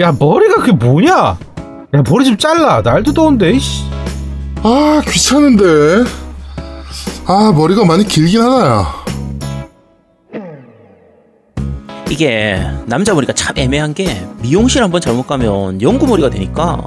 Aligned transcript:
야 0.00 0.12
머리가 0.18 0.56
그게 0.56 0.72
뭐냐? 0.72 1.12
야 1.14 1.38
머리 2.08 2.24
좀 2.24 2.36
잘라. 2.36 2.80
날도 2.82 3.12
더운데. 3.12 3.50
이씨. 3.52 3.84
아 4.62 5.00
귀찮은데 5.06 5.64
아 7.26 7.50
머리가 7.56 7.82
많이 7.86 8.04
길긴 8.06 8.42
하다야 8.42 8.94
이게 12.10 12.60
남자 12.84 13.14
머리가 13.14 13.32
참 13.32 13.56
애매한 13.56 13.94
게 13.94 14.22
미용실 14.42 14.82
한번 14.82 15.00
잘못 15.00 15.26
가면 15.26 15.80
연구 15.80 16.06
머리가 16.06 16.28
되니까 16.28 16.78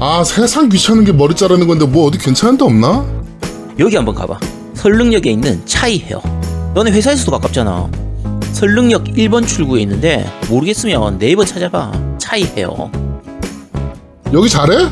아 0.00 0.24
세상 0.24 0.70
귀찮은 0.70 1.04
게 1.04 1.12
머리 1.12 1.34
자르는 1.34 1.66
건데 1.66 1.84
뭐 1.84 2.06
어디 2.06 2.16
괜찮은 2.16 2.56
데 2.56 2.64
없나? 2.64 3.04
여기 3.78 3.94
한번 3.96 4.14
가봐. 4.14 4.38
설릉역에 4.72 5.30
있는 5.30 5.60
차이 5.66 5.98
헤어. 5.98 6.22
너네 6.74 6.92
회사에서도 6.92 7.30
가깝잖아. 7.30 7.90
설릉역 8.52 9.04
1번 9.04 9.46
출구에 9.46 9.82
있는데 9.82 10.24
모르겠으면 10.48 11.18
네이버 11.18 11.44
찾아봐. 11.44 11.92
차이 12.26 12.42
헤어. 12.56 12.90
여기 14.32 14.48
잘해? 14.48 14.88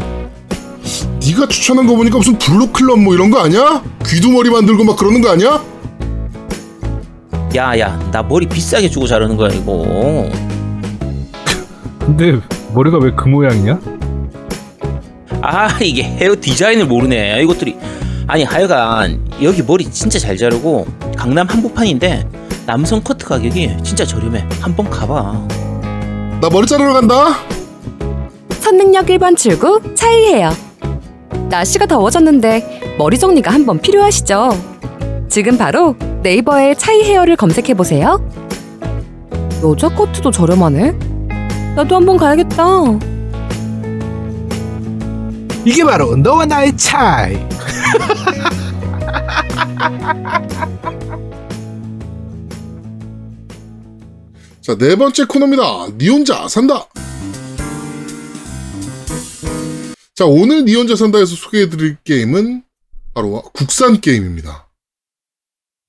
네가 1.27 1.49
추천한 1.49 1.85
거 1.85 1.97
보니까 1.97 2.17
무슨 2.19 2.39
블루클럽 2.39 2.97
뭐 3.01 3.13
이런 3.13 3.29
거 3.29 3.41
아니야? 3.41 3.83
귀두 4.07 4.31
머리 4.31 4.51
만들고 4.51 4.85
막 4.85 4.97
그러는 4.97 5.21
거 5.21 5.31
아니야? 5.31 5.61
야야 7.57 7.99
나 8.13 8.23
머리 8.23 8.47
비싸게 8.47 8.89
주고 8.89 9.09
자르는 9.09 9.37
거야 9.37 9.53
이거. 9.53 10.31
근데 11.99 12.39
머리가 12.73 12.99
왜 12.99 13.11
그 13.17 13.29
모양이냐? 13.29 13.81
아 15.43 15.77
이게 15.83 16.05
헤어 16.05 16.37
디자인을 16.41 16.87
모르네 16.87 17.43
이것들이 17.43 17.77
아니 18.29 18.45
하여간 18.45 19.33
여기 19.43 19.61
머리 19.63 19.91
진짜 19.91 20.21
잘 20.21 20.37
자르고 20.37 20.87
강남 21.17 21.49
한복판인데 21.49 22.29
남성 22.65 23.03
커트 23.03 23.27
가격이 23.27 23.79
진짜 23.83 24.05
저렴해 24.07 24.47
한번 24.61 24.89
가봐 24.89 25.49
나 26.45 26.51
머리 26.51 26.67
자르러 26.67 26.93
간다 26.93 27.39
선능력 28.61 29.07
1번 29.07 29.35
출구 29.35 29.81
차이해요. 29.95 30.51
날씨가 31.49 31.87
더워졌는데 31.87 32.97
머리 32.99 33.19
정리가 33.19 33.51
한번 33.51 33.81
필요하시죠? 33.81 34.51
지금 35.31 35.57
바로 35.57 35.97
네이버에 36.23 36.75
차이 36.75 37.03
헤어를 37.03 37.37
검색해 37.37 37.73
보세요. 37.73 38.23
여자 39.63 39.89
커트도 39.89 40.31
저렴하네. 40.31 40.93
나도 41.77 41.97
한번 41.97 42.19
가야겠다. 42.19 42.65
이게 45.65 45.83
바로 45.83 46.15
너와 46.15 46.45
나의 46.45 46.77
차이. 46.77 47.39
자 54.65 54.75
네 54.77 54.97
번째 54.97 55.27
코너입니다 55.27 55.99
니 55.99 56.09
혼자 56.09 56.49
산다 56.49 56.89
자 60.15 60.25
오늘 60.25 60.65
니 60.65 60.75
혼자 60.75 60.97
산다에서 60.97 61.37
소개해드릴 61.37 61.99
게임은 62.03 62.63
바로 63.13 63.43
국산 63.53 64.01
게임입니다 64.01 64.67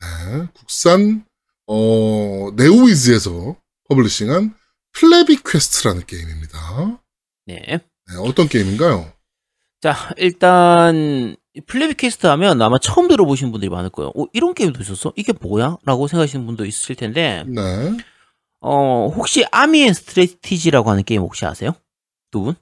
네, 0.01 0.47
국산 0.53 1.23
어 1.67 2.51
네오위즈에서 2.57 3.55
publishing한 3.87 4.53
Plebby 4.91 5.37
Quest라는 5.45 6.05
게임입니다 6.05 6.99
네. 7.45 7.61
네, 7.65 8.17
어떤 8.19 8.49
게임인가요? 8.49 9.09
자 9.79 9.95
일단 10.17 11.37
Plebby 11.65 11.93
Quest 11.93 12.27
하면 12.27 12.61
아마 12.61 12.77
처음 12.77 13.07
들어보신 13.07 13.53
분들이 13.53 13.69
많을 13.69 13.89
거예요 13.89 14.11
어, 14.17 14.25
이런 14.33 14.53
게임도 14.53 14.81
있었어? 14.81 15.13
이게 15.15 15.31
뭐야? 15.31 15.77
라고 15.85 16.09
생각하시는 16.09 16.45
분도 16.45 16.65
있으실 16.65 16.97
텐데 16.97 17.45
네. 17.47 17.95
어 18.67 19.11
혹시 19.15 19.45
Army 19.51 19.83
and 19.83 19.93
Strategy라고 19.93 20.89
하는 20.89 21.03
게임 21.03 21.21
혹시 21.21 21.45
아세요? 21.45 21.75
두 22.31 22.41
분? 22.41 22.55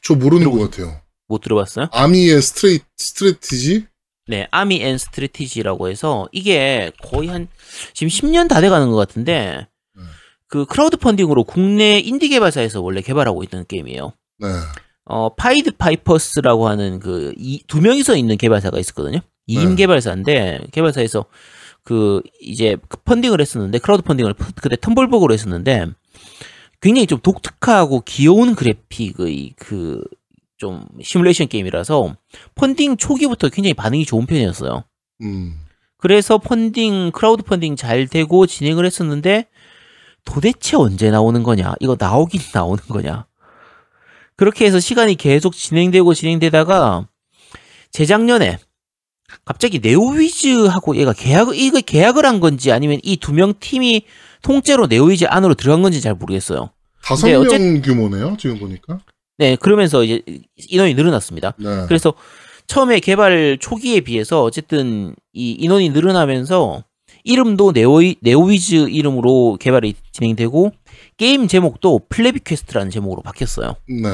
저 0.00 0.14
모르는 0.14 0.48
것 0.52 0.70
같아요. 0.70 1.00
못 1.26 1.40
들어봤어요? 1.40 1.88
Army 1.90 2.40
and 2.40 2.50
Strate-, 2.50 2.78
Strategy? 2.96 3.86
네, 4.28 4.46
Army 4.52 4.80
and 4.80 4.96
Strategy라고 4.96 5.88
해서 5.88 6.28
이게 6.30 6.92
거의 7.02 7.28
한 7.28 7.48
지금 7.94 8.08
10년 8.08 8.48
다 8.48 8.60
돼가는 8.60 8.88
것 8.90 8.96
같은데 8.96 9.66
음. 9.96 10.06
그 10.46 10.66
크라우드 10.66 10.98
펀딩으로 10.98 11.42
국내 11.42 11.98
인디 11.98 12.28
개발사에서 12.28 12.80
원래 12.80 13.00
개발하고 13.00 13.42
있는 13.42 13.64
게임이에요. 13.66 14.12
네. 14.38 14.48
어 15.04 15.34
Pied 15.34 15.72
Pipers라고 15.72 16.68
하는 16.68 17.00
그 17.00 17.48
두 17.48 17.80
명이서 17.80 18.16
있는 18.16 18.36
개발사가 18.36 18.78
있었거든요. 18.78 19.18
2인 19.48 19.70
네. 19.70 19.74
개발사인데 19.74 20.68
개발사에서 20.70 21.26
그 21.84 22.22
이제 22.40 22.76
그 22.88 22.96
펀딩을 22.98 23.40
했었는데 23.40 23.78
크라우드 23.78 24.02
펀딩을 24.02 24.34
그때 24.60 24.76
텀블벅으로 24.76 25.32
했었는데 25.32 25.86
굉장히 26.80 27.06
좀 27.06 27.20
독특하고 27.20 28.02
귀여운 28.06 28.54
그래픽의 28.54 29.54
그 29.56 30.02
좀 30.56 30.86
시뮬레이션 31.02 31.48
게임이라서 31.48 32.16
펀딩 32.54 32.96
초기부터 32.96 33.48
굉장히 33.48 33.74
반응이 33.74 34.06
좋은 34.06 34.26
편이었어요. 34.26 34.84
음. 35.22 35.58
그래서 35.98 36.38
펀딩 36.38 37.10
크라우드 37.12 37.42
펀딩 37.42 37.76
잘 37.76 38.06
되고 38.06 38.46
진행을 38.46 38.86
했었는데 38.86 39.48
도대체 40.24 40.76
언제 40.76 41.10
나오는 41.10 41.42
거냐? 41.42 41.74
이거 41.80 41.96
나오긴 41.98 42.40
나오는 42.54 42.82
거냐? 42.84 43.26
그렇게 44.36 44.64
해서 44.64 44.80
시간이 44.80 45.16
계속 45.16 45.54
진행되고 45.54 46.14
진행되다가 46.14 47.06
재작년에 47.90 48.58
갑자기 49.44 49.78
네오위즈하고 49.80 50.96
얘가 50.96 51.12
계약 51.12 51.56
이거 51.56 51.80
계약을 51.80 52.24
한 52.26 52.40
건지 52.40 52.72
아니면 52.72 52.98
이 53.02 53.16
두 53.16 53.32
명 53.32 53.54
팀이 53.58 54.02
통째로 54.42 54.86
네오위즈 54.86 55.24
안으로 55.28 55.54
들어간 55.54 55.82
건지 55.82 56.00
잘 56.00 56.14
모르겠어요. 56.14 56.70
다섯 57.02 57.26
네, 57.26 57.32
명 57.32 57.42
어쨌- 57.42 57.82
규모네요, 57.82 58.36
지금 58.38 58.58
보니까. 58.58 59.00
네, 59.38 59.56
그러면서 59.56 60.04
이제 60.04 60.22
인원이 60.68 60.94
늘어났습니다. 60.94 61.54
네. 61.58 61.84
그래서 61.88 62.14
처음에 62.66 63.00
개발 63.00 63.58
초기에 63.60 64.00
비해서 64.00 64.42
어쨌든 64.42 65.14
이 65.32 65.52
인원이 65.52 65.90
늘어나면서 65.90 66.84
이름도 67.24 67.72
네오이, 67.72 68.16
네오위즈 68.20 68.88
이름으로 68.90 69.56
개발이 69.60 69.94
진행되고 70.12 70.72
게임 71.16 71.48
제목도 71.48 72.02
Plebby 72.08 72.40
Quest라는 72.44 72.90
제목으로 72.90 73.22
바뀌었어요. 73.22 73.76
네. 73.88 74.08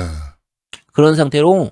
그런 0.92 1.14
상태로 1.16 1.70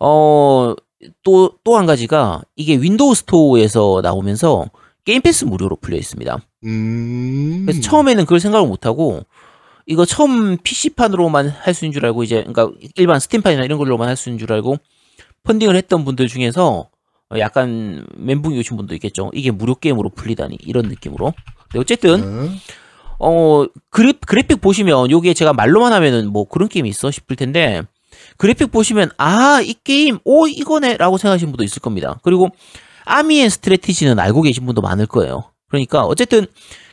어 0.00 0.74
또 1.22 1.54
또 1.64 1.76
한 1.78 1.86
가지가 1.86 2.42
이게 2.56 2.76
Windows 2.76 3.14
Store에서 3.14 4.00
나오면서 4.02 4.66
Game 5.04 5.22
Pass 5.22 5.44
무료로 5.44 5.76
풀려 5.76 5.96
있습니다. 5.96 6.38
음. 6.64 7.62
그래서 7.66 7.80
처음에는 7.80 8.24
그걸 8.24 8.40
생각을 8.40 8.68
못 8.68 8.86
하고 8.86 9.20
이거 9.86 10.04
처음 10.04 10.56
PC판으로만 10.58 11.48
할 11.48 11.74
수 11.74 11.84
있는 11.84 11.92
줄 11.94 12.04
알고 12.06 12.22
이제 12.22 12.44
그러니까 12.46 12.70
일반 12.96 13.18
Steam판이나 13.18 13.64
이런 13.64 13.78
걸로만 13.78 14.08
할 14.08 14.16
수 14.16 14.28
있는 14.28 14.38
줄 14.38 14.52
알고 14.52 14.76
펀딩을 15.44 15.74
했던 15.76 16.04
분들 16.04 16.28
중에서 16.28 16.88
어, 17.32 17.38
약간 17.38 18.04
멘붕이 18.16 18.58
오신 18.58 18.76
분도 18.76 18.94
있겠죠. 18.94 19.30
이게 19.34 19.50
무료 19.50 19.74
게임으로 19.74 20.10
풀리다니 20.10 20.58
이런 20.60 20.86
느낌으로. 20.88 21.32
근데 21.70 21.78
어쨌든 21.80 22.44
네. 22.48 22.50
어 23.18 23.64
그래, 23.90 24.12
그래픽 24.26 24.60
보시면 24.60 25.10
요게 25.10 25.34
제가 25.34 25.52
말로만 25.52 25.92
하면은 25.94 26.30
뭐 26.32 26.44
그런 26.46 26.68
게임이 26.68 26.88
있어 26.88 27.10
싶을 27.10 27.36
텐데 27.36 27.82
그래픽 28.40 28.72
보시면 28.72 29.10
아 29.18 29.60
이 29.62 29.74
게임 29.84 30.18
오 30.24 30.46
이거네 30.46 30.96
라고 30.96 31.18
생각하시는 31.18 31.52
분도 31.52 31.62
있을 31.62 31.80
겁니다. 31.82 32.18
그리고 32.22 32.48
Army 33.04 33.50
and 33.50 33.64
Strategy는 33.64 34.18
알고 34.18 34.40
계신 34.42 34.64
분도 34.64 34.80
많을 34.80 35.04
거예요. 35.06 35.50
그러니까 35.68 36.04
어쨌든 36.04 36.46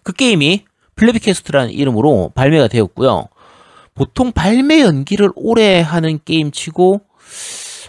그 0.03 0.12
게임이 0.12 0.66
Plebby 0.96 1.20
Quest라는 1.20 1.72
이름으로 1.72 2.31
발매가 2.36 2.68
되었고요. 2.68 3.28
보통 3.96 4.34
발매 4.34 4.81
연기를 4.81 5.30
오래 5.36 5.80
하는 5.80 6.19
게임 6.25 6.52
치고 6.52 7.02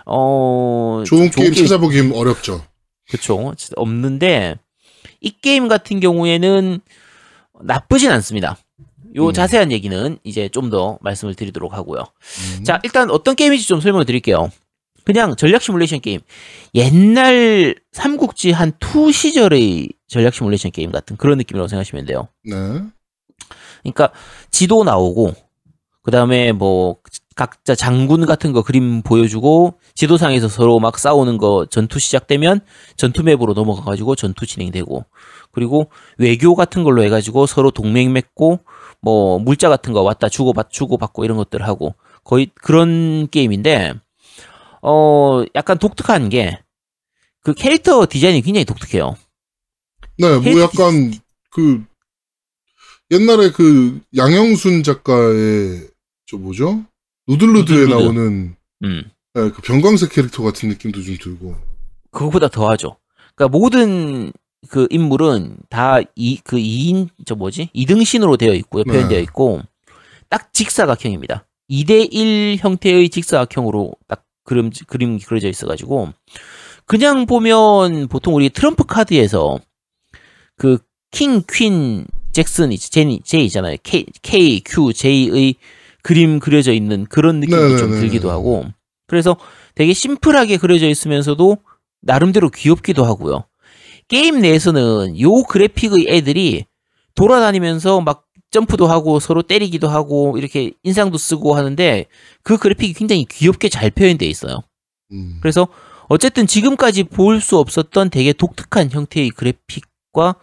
어 0.06 1.02
좋은 1.04 1.30
게임 1.30 1.52
찾아보기 1.52 2.12
어렵죠. 2.14 2.64
그쵸. 3.10 3.54
진짜 3.56 3.74
없는데, 3.76 4.56
이 5.20 5.30
게임 5.30 5.66
같은 5.66 5.98
경우에는 6.00 6.80
나쁘진 7.62 8.10
않습니다. 8.12 8.56
요 9.16 9.26
음. 9.28 9.32
자세한 9.32 9.72
얘기는 9.72 10.18
이제 10.24 10.48
좀 10.48 10.70
더 10.70 10.98
말씀을 11.00 11.34
드리도록 11.34 11.72
하고요. 11.72 12.04
음. 12.58 12.64
자, 12.64 12.78
일단 12.82 13.10
어떤 13.10 13.34
게임인지 13.36 13.66
좀 13.66 13.80
설명을 13.80 14.04
드릴게요. 14.04 14.50
그냥 15.04 15.34
전략 15.36 15.62
시뮬레이션 15.62 16.00
게임. 16.00 16.20
옛날 16.74 17.74
삼국지 17.92 18.50
한 18.52 18.72
투 18.78 19.10
시절의 19.10 19.88
전략 20.06 20.34
시뮬레이션 20.34 20.70
게임 20.72 20.90
같은 20.92 21.16
그런 21.16 21.38
느낌이라고 21.38 21.68
생각하시면 21.68 22.04
돼요. 22.04 22.28
네. 22.44 22.54
그러니까 23.82 24.12
지도 24.50 24.84
나오고 24.84 25.32
그다음에 26.02 26.52
뭐 26.52 26.96
각자 27.38 27.74
장군 27.74 28.26
같은 28.26 28.52
거 28.52 28.62
그림 28.62 29.00
보여주고 29.00 29.78
지도상에서 29.94 30.48
서로 30.48 30.78
막 30.78 30.98
싸우는 30.98 31.38
거 31.38 31.66
전투 31.70 31.98
시작되면 31.98 32.60
전투 32.96 33.22
맵으로 33.22 33.54
넘어가 33.54 33.82
가지고 33.82 34.14
전투 34.14 34.44
진행되고 34.44 35.06
그리고 35.52 35.90
외교 36.18 36.54
같은 36.54 36.84
걸로 36.84 37.02
해 37.02 37.08
가지고 37.08 37.46
서로 37.46 37.70
동맹 37.70 38.12
맺고 38.12 38.60
뭐 39.00 39.38
물자 39.38 39.70
같은 39.70 39.94
거 39.94 40.02
왔다 40.02 40.28
주고 40.28 40.52
받 40.52 40.70
주고 40.70 40.98
받고 40.98 41.24
이런 41.24 41.38
것들 41.38 41.62
하고 41.66 41.94
거의 42.24 42.50
그런 42.54 43.28
게임인데 43.30 43.94
어 44.82 45.44
약간 45.54 45.78
독특한 45.78 46.28
게 46.28 46.58
그 47.48 47.54
캐릭터 47.54 48.06
디자인이 48.06 48.42
굉장히 48.42 48.66
독특해요. 48.66 49.16
네, 50.18 50.38
뭐 50.38 50.60
약간 50.60 51.14
그 51.50 51.82
옛날에 53.10 53.50
그 53.52 54.02
양영순 54.14 54.82
작가의 54.82 55.88
저 56.26 56.36
뭐죠? 56.36 56.84
누들누드. 57.28 57.72
나오는 57.88 58.56
음. 58.84 59.04
예, 59.36 59.50
그 59.50 59.62
병광색 59.62 60.10
캐릭터 60.12 60.42
같은 60.42 60.68
느낌도 60.70 61.02
좀 61.02 61.16
들고. 61.20 61.56
그거보다 62.10 62.48
더하죠. 62.48 62.96
그러니까 63.34 63.56
모든 63.56 64.32
그 64.70 64.86
인물은 64.90 65.58
다 65.68 66.00
이 66.16 66.40
그 66.42 66.56
2인 66.56 67.08
저 67.26 67.34
뭐지? 67.34 67.70
2등신으로 67.74 68.38
되어 68.38 68.54
있고요. 68.54 68.82
네. 68.84 68.92
표현되어 68.94 69.20
있고 69.20 69.60
딱 70.28 70.52
직사각형입니다. 70.52 71.46
2대 71.70 72.08
1 72.10 72.56
형태의 72.58 73.10
직사각형으로 73.10 73.92
딱 74.08 74.24
그림 74.44 74.70
그림 74.86 75.18
그려져 75.18 75.48
있어 75.48 75.66
가지고 75.66 76.12
그냥 76.86 77.26
보면 77.26 78.08
보통 78.08 78.34
우리 78.34 78.48
트럼프 78.48 78.84
카드에서 78.84 79.60
그 80.56 80.78
킹, 81.10 81.42
퀸, 81.50 82.06
잭슨, 82.32 82.70
제니, 82.76 83.20
제이 83.20 83.44
있잖아요. 83.46 83.76
K, 83.82 84.06
K, 84.22 84.60
Q, 84.64 84.92
J의 84.92 85.54
그림 86.02 86.38
그려져 86.40 86.72
있는 86.72 87.06
그런 87.06 87.40
느낌도 87.40 87.56
좀 87.76 87.76
네네네네. 87.76 88.00
들기도 88.00 88.30
하고 88.30 88.66
그래서 89.06 89.36
되게 89.74 89.92
심플하게 89.92 90.58
그려져 90.58 90.88
있으면서도 90.88 91.58
나름대로 92.02 92.50
귀엽기도 92.50 93.04
하고요. 93.04 93.44
게임 94.08 94.40
내에서는 94.40 95.20
요 95.20 95.42
그래픽의 95.42 96.06
애들이 96.08 96.64
돌아다니면서 97.14 98.00
막 98.00 98.24
점프도 98.50 98.86
하고 98.86 99.20
서로 99.20 99.42
때리기도 99.42 99.88
하고 99.88 100.38
이렇게 100.38 100.72
인상도 100.82 101.18
쓰고 101.18 101.54
하는데 101.54 102.06
그 102.42 102.56
그래픽이 102.56 102.94
굉장히 102.94 103.26
귀엽게 103.28 103.68
잘 103.68 103.90
표현돼 103.90 104.24
있어요. 104.26 104.60
음. 105.12 105.38
그래서 105.42 105.68
어쨌든 106.08 106.46
지금까지 106.46 107.04
볼 107.04 107.40
수 107.40 107.58
없었던 107.58 108.08
되게 108.10 108.32
독특한 108.32 108.90
형태의 108.90 109.30
그래픽과 109.30 110.36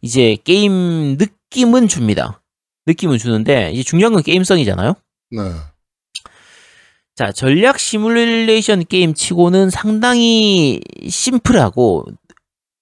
이제 0.00 0.38
게임 0.44 1.18
느낌은 1.18 1.88
줍니다. 1.88 2.39
느낌은 2.86 3.18
주는데 3.18 3.70
이제 3.72 3.82
중요한 3.82 4.12
건 4.12 4.22
게임성이잖아요. 4.22 4.94
네. 5.32 5.38
자, 7.14 7.32
전략 7.32 7.78
시뮬레이션 7.78 8.84
게임 8.86 9.12
치고는 9.14 9.70
상당히 9.70 10.80
심플하고 11.06 12.06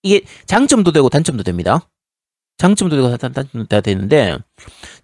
이게 0.03 0.21
장점도 0.47 0.93
되고 0.93 1.09
단점도 1.09 1.43
됩니다. 1.43 1.89
장점도 2.59 2.97
되고 2.97 3.17
단- 3.17 3.33
단점도 3.33 3.67
다 3.67 3.81
되는데 3.81 4.37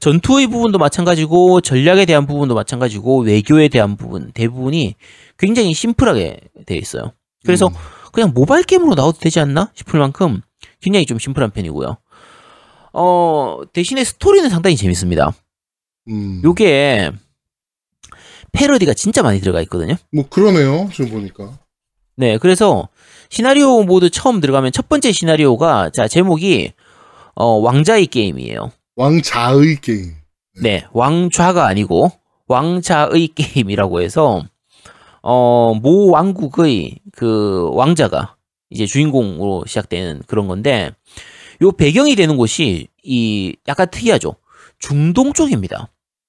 전투의 0.01 0.47
부분도 0.49 0.79
마찬가지고 0.79 1.61
전략에 1.61 2.05
대한 2.05 2.27
부분도 2.27 2.55
마찬가지고 2.55 3.23
외교에 3.23 3.69
대한 3.69 3.97
부분 3.97 4.33
대부분이 4.33 4.95
굉장히 5.39 5.75
심플하게 5.75 6.41
되어 6.67 6.77
있어요. 6.79 7.13
그래서 7.45 7.67
음. 7.69 7.73
그냥 8.13 8.33
모바일 8.35 8.63
게임으로 8.65 8.95
나와도 8.95 9.19
되지 9.19 9.41
않나 9.41 9.71
싶을 9.75 9.99
만큼 10.01 10.41
굉장히 10.81 11.07
좀 11.07 11.19
심플한 11.19 11.51
편이고요. 11.51 11.97
어, 12.95 13.61
대신에 13.73 14.05
스토리는 14.05 14.49
상당히 14.49 14.77
재밌습니다. 14.77 15.35
음. 16.09 16.41
요게 16.45 17.11
패러디가 18.53 18.95
진짜 18.95 19.23
많이 19.23 19.41
들어가 19.41 19.61
있거든요. 19.63 19.97
뭐 20.13 20.29
그러네요. 20.29 20.89
지금 20.93 21.11
보니까. 21.11 21.59
네, 22.17 22.39
그래서 22.39 22.89
시나리오 23.29 23.83
모드 23.83 24.11
처음 24.11 24.41
들어가면 24.41 24.71
첫 24.71 24.89
번째 24.89 25.11
시나리오가 25.11 25.91
자 25.91 26.07
제목이 26.07 26.73
어, 27.35 27.47
왕자의 27.47 28.07
게임이에요. 28.07 28.71
왕자의 28.95 29.81
게임. 29.83 30.15
네, 30.63 30.85
왕좌가 30.93 31.67
아니고 31.67 32.13
왕자의 32.47 33.29
게임이라고 33.35 34.03
해서 34.03 34.45
어, 35.21 35.75
모 35.83 36.11
왕국의 36.11 37.01
그 37.13 37.71
왕자가 37.73 38.37
이제 38.71 38.87
주인공으로 38.87 39.65
시작되는 39.67 40.23
그런 40.29 40.47
건데 40.47 40.93
요 41.65 41.73
배경이 41.73 42.15
되는 42.15 42.37
곳이 42.37 42.89
이 43.03 43.57
약간 43.67 43.89
특이하죠. 43.91 44.37
중동 44.79 45.33
쪽입니다. 45.33 45.89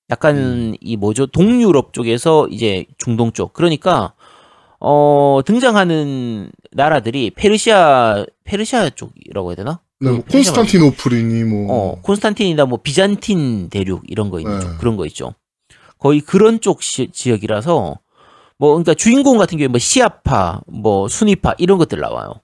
약간 0.09 0.75
이 0.79 0.95
뭐죠? 0.97 1.25
동유럽 1.25 1.91
쪽에서 1.93 2.47
이제 2.49 2.85
중동 2.97 3.31
쪽. 3.33 3.53
그러니까 3.53 4.13
어 4.79 5.41
등장하는 5.45 6.51
나라들이 6.71 7.31
페르시아 7.31 8.25
페르시아 8.43 8.89
쪽이라고 8.91 9.49
해야 9.49 9.55
되나? 9.55 9.81
네, 9.99 10.09
뭐그 10.11 10.25
페르시아 10.25 10.53
콘스탄티노플이니 10.53 11.43
뭐. 11.45 11.67
어, 11.73 12.01
콘스탄틴이나 12.01 12.65
뭐 12.65 12.79
비잔틴 12.81 13.69
대륙 13.69 14.03
이런 14.07 14.29
거 14.29 14.39
있는 14.39 14.59
네. 14.59 14.65
쪽 14.65 14.77
그런 14.77 14.95
거 14.95 15.05
있죠. 15.07 15.33
거의 15.97 16.21
그런 16.21 16.61
쪽 16.61 16.81
시- 16.83 17.09
지역이라서 17.11 17.97
뭐 18.57 18.69
그러니까 18.69 18.93
주인공 18.93 19.37
같은 19.37 19.57
경우에 19.57 19.67
뭐 19.69 19.79
시아파, 19.79 20.61
뭐 20.67 21.07
수니파 21.09 21.55
이런 21.57 21.77
것들 21.77 21.99
나와요. 21.99 22.35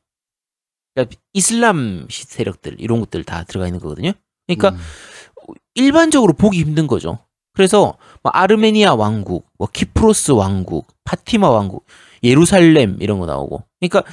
그러니까 0.93 1.15
이슬람 1.33 2.05
시- 2.09 2.25
세력들 2.25 2.75
이런 2.79 2.99
것들 2.99 3.23
다 3.23 3.43
들어가 3.43 3.67
있는 3.67 3.79
거거든요. 3.79 4.11
그러니까 4.47 4.69
음. 4.69 5.53
일반적으로 5.75 6.33
보기 6.33 6.59
힘든 6.59 6.87
거죠. 6.87 7.19
그래서 7.53 7.97
뭐 8.23 8.31
아르메니아 8.33 8.93
왕국, 8.95 9.47
뭐 9.57 9.67
키프로스 9.71 10.31
왕국, 10.31 10.87
파티마 11.03 11.49
왕국, 11.49 11.85
예루살렘 12.23 12.97
이런 13.01 13.19
거 13.19 13.25
나오고. 13.25 13.63
그러니까 13.79 14.03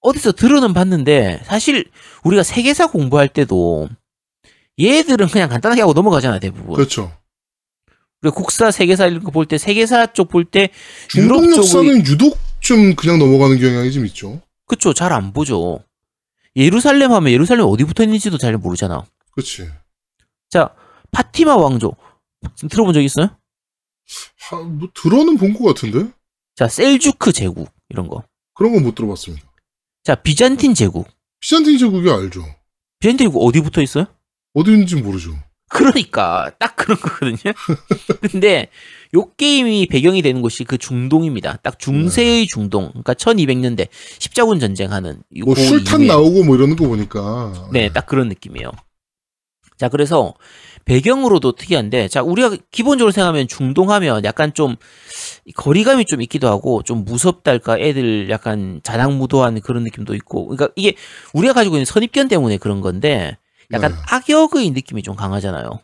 어디서 0.00 0.32
들어는 0.32 0.72
봤는데 0.72 1.42
사실 1.44 1.84
우리가 2.24 2.42
세계사 2.42 2.88
공부할 2.90 3.28
때도 3.28 3.88
얘들은 4.80 5.28
그냥 5.28 5.48
간단하게 5.48 5.80
하고 5.80 5.92
넘어가잖아 5.92 6.38
대부분. 6.38 6.74
그렇죠. 6.74 7.12
우리가 8.22 8.34
국사 8.34 8.70
세계사 8.70 9.06
이런 9.06 9.22
거 9.22 9.30
볼 9.30 9.46
때 9.46 9.58
세계사 9.58 10.06
쪽 10.06 10.28
볼 10.28 10.44
때 10.44 10.70
유럽 11.16 11.42
역사는 11.56 12.06
유독 12.06 12.38
좀 12.60 12.94
그냥 12.96 13.18
넘어가는 13.18 13.58
경향이 13.58 13.92
좀 13.92 14.06
있죠. 14.06 14.40
그쵸 14.66 14.92
잘안 14.92 15.32
보죠. 15.32 15.80
예루살렘 16.56 17.12
하면 17.12 17.32
예루살렘 17.32 17.66
어디 17.66 17.84
붙어 17.84 18.02
있는지도 18.02 18.38
잘 18.38 18.56
모르잖아. 18.56 19.04
그렇지. 19.32 19.68
자 20.48 20.74
파티마 21.10 21.56
왕조 21.56 21.92
들어본 22.70 22.94
적 22.94 23.00
있어요? 23.02 23.36
하, 24.40 24.56
뭐 24.60 24.88
들어는 24.94 25.36
본 25.36 25.52
것 25.54 25.64
같은데 25.74 26.10
자 26.54 26.68
셀주크 26.68 27.32
제국 27.32 27.70
이런 27.90 28.08
거. 28.08 28.22
그런 28.54 28.72
건 28.72 28.82
못 28.82 28.94
들어봤습니다. 28.94 29.46
자 30.04 30.14
비잔틴 30.14 30.74
제국. 30.74 31.08
비잔틴 31.40 31.76
제국이 31.78 32.10
알죠. 32.10 32.42
비잔틴 33.00 33.26
제국 33.28 33.40
어디 33.44 33.60
붙어 33.60 33.82
있어요? 33.82 34.06
어디 34.54 34.70
있는지 34.70 34.96
모르죠. 34.96 35.36
그러니까 35.68 36.50
딱 36.58 36.76
그런 36.76 36.96
거거든요. 36.98 37.52
근데 38.30 38.70
요 39.14 39.30
게임이 39.36 39.86
배경이 39.86 40.22
되는 40.22 40.42
곳이 40.42 40.64
그 40.64 40.78
중동입니다. 40.78 41.58
딱 41.62 41.78
중세의 41.78 42.46
중동. 42.46 42.88
그러니까 42.88 43.14
1200년대 43.14 43.88
십자군 44.18 44.58
전쟁하는 44.58 45.22
이뭐그 45.30 45.60
술탄 45.60 46.00
이후에 46.00 46.08
나오고 46.08 46.44
뭐 46.44 46.56
이러는 46.56 46.76
거 46.76 46.86
보니까. 46.88 47.68
네, 47.72 47.90
딱 47.92 48.06
그런 48.06 48.28
느낌이에요. 48.28 48.70
자, 49.76 49.88
그래서 49.88 50.34
배경으로도 50.86 51.52
특이한데, 51.52 52.08
자, 52.08 52.22
우리가 52.22 52.56
기본적으로 52.70 53.12
생각하면 53.12 53.48
중동하면 53.48 54.24
약간 54.24 54.54
좀 54.54 54.76
거리감이 55.54 56.06
좀 56.06 56.22
있기도 56.22 56.48
하고, 56.48 56.82
좀 56.82 57.04
무섭달까, 57.04 57.78
애들 57.78 58.30
약간 58.30 58.80
자랑무도한 58.84 59.60
그런 59.60 59.82
느낌도 59.82 60.14
있고, 60.14 60.46
그러니까 60.46 60.72
이게 60.76 60.94
우리가 61.34 61.52
가지고 61.52 61.76
있는 61.76 61.84
선입견 61.84 62.28
때문에 62.28 62.56
그런 62.56 62.80
건데, 62.80 63.36
약간 63.72 63.92
네. 63.92 63.98
악역의 64.08 64.70
느낌이 64.70 65.02
좀 65.02 65.16
강하잖아요. 65.16 65.80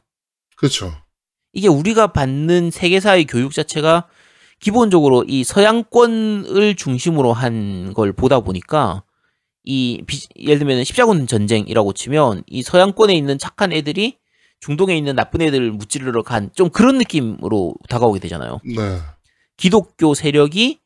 그렇죠. 0.56 0.92
이게 1.52 1.68
우리가 1.68 2.08
받는 2.08 2.70
세계사의 2.70 3.26
교육 3.26 3.52
자체가 3.52 4.06
기본적으로 4.60 5.24
이 5.26 5.44
서양권을 5.44 6.76
중심으로 6.76 7.32
한 7.32 7.92
걸 7.94 8.12
보다 8.12 8.40
보니까 8.40 9.02
이 9.64 10.02
비- 10.06 10.26
예를 10.38 10.58
들면 10.60 10.84
십자군 10.84 11.26
전쟁이라고 11.26 11.92
치면 11.92 12.42
이 12.46 12.62
서양권에 12.62 13.14
있는 13.14 13.38
착한 13.38 13.72
애들이 13.72 14.16
중동에 14.60 14.96
있는 14.96 15.14
나쁜 15.16 15.42
애들을 15.42 15.72
무찌르러 15.72 16.22
간 16.22 16.50
좀 16.54 16.70
그런 16.70 16.98
느낌으로 16.98 17.74
다가오게 17.88 18.20
되잖아요. 18.20 18.60
네. 18.64 18.98
기독교 19.56 20.14
세력이 20.14 20.78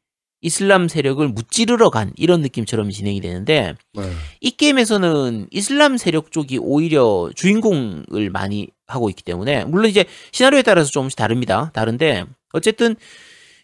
이슬람 0.43 0.89
세력을 0.89 1.27
무찌르러 1.29 1.91
간 1.91 2.13
이런 2.17 2.41
느낌처럼 2.41 2.91
진행이 2.91 3.21
되는데 3.21 3.75
네. 3.95 4.03
이 4.41 4.51
게임에서는 4.51 5.49
이슬람 5.51 5.97
세력 5.97 6.33
쪽이 6.33 6.59
오히려 6.61 7.31
주인공을 7.35 8.31
많이 8.31 8.69
하고 8.87 9.09
있기 9.11 9.23
때문에 9.23 9.65
물론 9.65 9.91
이제 9.91 10.05
시나리오에 10.33 10.63
따라서 10.63 10.91
조금씩 10.91 11.17
다릅니다. 11.17 11.71
다른데 11.73 12.25
어쨌든 12.53 12.97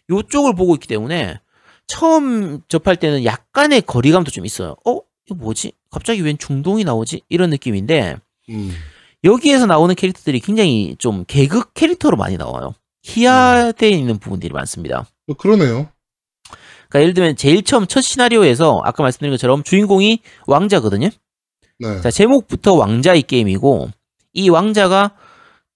요쪽을 0.09 0.55
보고 0.55 0.75
있기 0.75 0.87
때문에 0.87 1.39
처음 1.87 2.61
접할 2.67 2.95
때는 2.95 3.25
약간의 3.25 3.81
거리감도 3.81 4.31
좀 4.31 4.45
있어요. 4.45 4.75
어? 4.85 4.99
이거 5.25 5.35
뭐지? 5.35 5.73
갑자기 5.89 6.21
웬 6.21 6.37
중동이 6.37 6.83
나오지? 6.83 7.21
이런 7.29 7.49
느낌인데 7.49 8.17
음. 8.49 8.75
여기에서 9.23 9.65
나오는 9.65 9.93
캐릭터들이 9.95 10.39
굉장히 10.41 10.95
좀 10.99 11.23
개그 11.25 11.71
캐릭터로 11.73 12.17
많이 12.17 12.37
나와요. 12.37 12.73
희화되어 13.03 13.89
있는 13.89 14.17
부분들이 14.17 14.53
많습니다. 14.53 15.05
뭐 15.27 15.35
그러네요. 15.37 15.89
그러니까 16.89 17.01
예를 17.01 17.13
들면 17.13 17.35
제일 17.37 17.63
처음 17.63 17.87
첫 17.87 18.01
시나리오에서 18.01 18.81
아까 18.83 19.03
말씀드린 19.03 19.31
것처럼 19.31 19.63
주인공이 19.63 20.19
왕자거든요. 20.45 21.09
네. 21.79 22.01
자, 22.01 22.11
제목부터 22.11 22.73
왕자의 22.75 23.23
게임이고, 23.23 23.89
이 24.33 24.49
왕자가 24.49 25.15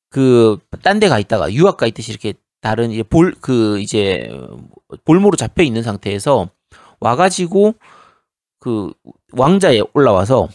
그, 0.09 0.57
딴 0.83 0.99
데 0.99 1.09
가 1.09 1.19
있다가, 1.19 1.51
유학 1.53 1.77
가 1.77 1.85
있듯이 1.87 2.11
이렇게 2.11 2.33
다른, 2.61 2.91
이제 2.91 3.03
볼, 3.03 3.35
그, 3.41 3.79
이제, 3.79 4.29
볼모로 5.05 5.35
잡혀 5.35 5.63
있는 5.63 5.83
상태에서 5.83 6.49
와가지고, 6.99 7.73
그, 8.59 8.93
왕자에 9.33 9.81
올라와서, 9.93 10.47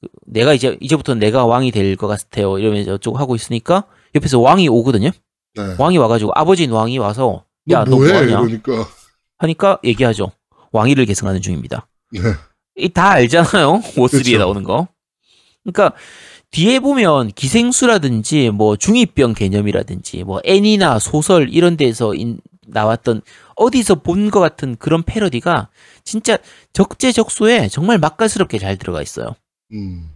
그 0.00 0.08
내가 0.26 0.54
이제, 0.54 0.76
이제부터 0.80 1.14
내가 1.14 1.44
왕이 1.46 1.70
될 1.70 1.96
것 1.96 2.06
같아요. 2.08 2.58
이러면서 2.58 2.94
어쩌고 2.94 3.18
하고 3.18 3.34
있으니까, 3.36 3.84
옆에서 4.14 4.40
왕이 4.40 4.68
오거든요. 4.68 5.10
네. 5.54 5.74
왕이 5.78 5.98
와가지고 5.98 6.32
아버지인 6.34 6.70
왕이 6.70 6.98
와서 6.98 7.44
너야너 7.66 7.96
뭐해? 7.96 8.12
뭐하냐 8.12 8.30
이러니까. 8.30 8.86
하니까 9.38 9.78
얘기하죠. 9.84 10.32
왕위를 10.72 11.04
계승하는 11.06 11.40
중입니다. 11.42 11.88
네. 12.12 12.20
이 12.76 12.88
다 12.90 13.10
알잖아요. 13.12 13.80
워스리에 13.96 14.32
그쵸. 14.34 14.38
나오는 14.38 14.62
거. 14.64 14.88
그러니까 15.64 15.96
뒤에 16.56 16.80
보면 16.80 17.32
기생수라든지 17.32 18.48
뭐 18.48 18.76
중이병 18.76 19.34
개념이라든지 19.34 20.24
뭐 20.24 20.40
애니나 20.42 20.98
소설 20.98 21.50
이런 21.52 21.76
데서 21.76 22.14
인- 22.14 22.40
나왔던 22.66 23.20
어디서 23.56 23.96
본 23.96 24.30
것 24.30 24.40
같은 24.40 24.74
그런 24.76 25.02
패러디가 25.02 25.68
진짜 26.02 26.38
적재적소에 26.72 27.68
정말 27.68 27.98
맛깔스럽게 27.98 28.58
잘 28.58 28.78
들어가 28.78 29.02
있어요. 29.02 29.34
음. 29.74 30.08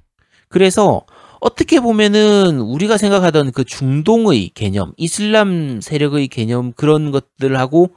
그래서 0.49 1.03
어떻게 1.43 1.79
보면은 1.79 2.59
우리가 2.61 2.97
생각하던 2.97 3.53
그 3.53 3.65
중동의 3.65 4.49
개념, 4.55 4.95
이슬람 4.97 5.83
세력의 5.83 6.29
개념 6.29 6.73
그런 6.73 7.11
것들하고 7.11 7.91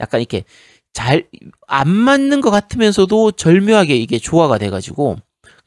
약간 0.00 0.20
이렇게 0.20 0.42
잘 0.92 1.26
안 1.68 1.88
맞는 1.88 2.40
것 2.40 2.50
같으면서도 2.50 3.32
절묘하게 3.32 3.94
이게 3.96 4.18
조화가 4.18 4.58
돼가지고 4.58 5.16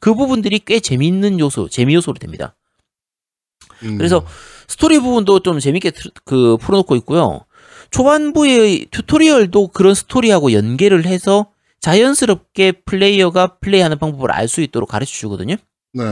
그 0.00 0.14
부분들이 0.14 0.60
꽤 0.60 0.80
재미있는 0.80 1.38
요소, 1.40 1.68
재미 1.68 1.94
요소로 1.94 2.18
됩니다. 2.18 2.54
음. 3.82 3.96
그래서 3.98 4.24
스토리 4.66 4.98
부분도 4.98 5.40
좀 5.40 5.58
재밌게 5.60 5.90
트- 5.92 6.10
그 6.24 6.56
풀어놓고 6.58 6.96
있고요. 6.96 7.40
초반부의 7.90 8.86
tutorial도 8.90 9.68
그런 9.68 9.94
스토리하고 9.94 10.52
연계를 10.52 11.06
해서 11.06 11.50
자연스럽게 11.80 12.72
플레이어가 12.84 13.58
플레이하는 13.60 13.98
방법을 13.98 14.30
알 14.32 14.46
수 14.48 14.60
있도록 14.60 14.88
가르쳐 14.88 15.12
주거든요. 15.12 15.56
네. 15.94 16.04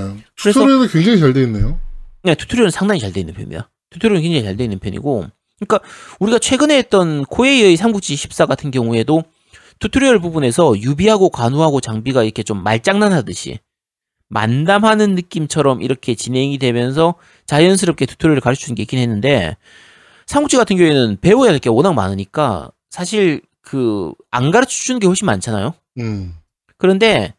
tutorial도 0.60 0.88
굉장히 0.92 1.18
잘 1.20 1.32
돼 1.32 1.42
있네요. 1.42 1.78
네, 2.22 2.34
tutorial은 2.34 2.70
상당히 2.70 3.00
잘 3.00 3.12
돼 3.12 3.20
있는 3.20 3.34
편입니다. 3.34 3.68
tutorial은 3.90 4.22
굉장히 4.22 4.42
잘 4.44 4.56
돼 4.56 4.64
있는 4.64 4.78
편이고, 4.78 5.26
그러니까 5.58 5.80
우리가 6.18 6.38
최근에 6.38 6.76
했던 6.78 7.24
코에이의 7.24 7.76
삼국지 7.76 8.16
14 8.16 8.46
같은 8.46 8.70
경우에도 8.70 9.24
tutorial 9.80 10.18
부분에서 10.20 10.78
유비하고 10.80 11.28
관우하고 11.30 11.80
장비가 11.80 12.22
이렇게 12.24 12.42
좀 12.42 12.62
말장난하듯이 12.62 13.58
만담하는 14.28 15.14
느낌처럼 15.14 15.82
이렇게 15.82 16.14
진행이 16.14 16.58
되면서 16.58 17.14
자연스럽게 17.46 18.06
tutorial을 18.06 18.40
가르쳐 18.40 18.62
주는 18.62 18.74
게 18.74 18.82
있긴 18.82 18.98
했는데 18.98 19.56
삼국지 20.26 20.56
같은 20.56 20.76
경우에는 20.76 21.18
배워야 21.20 21.50
할게 21.52 21.68
워낙 21.70 21.92
많으니까 21.94 22.70
사실 22.90 23.40
그 23.62 24.12
안 24.30 24.50
가르쳐 24.50 24.70
주는 24.70 25.00
게 25.00 25.06
훨씬 25.06 25.26
많잖아요. 25.26 25.74
음. 25.98 26.34
그런데 26.76 27.34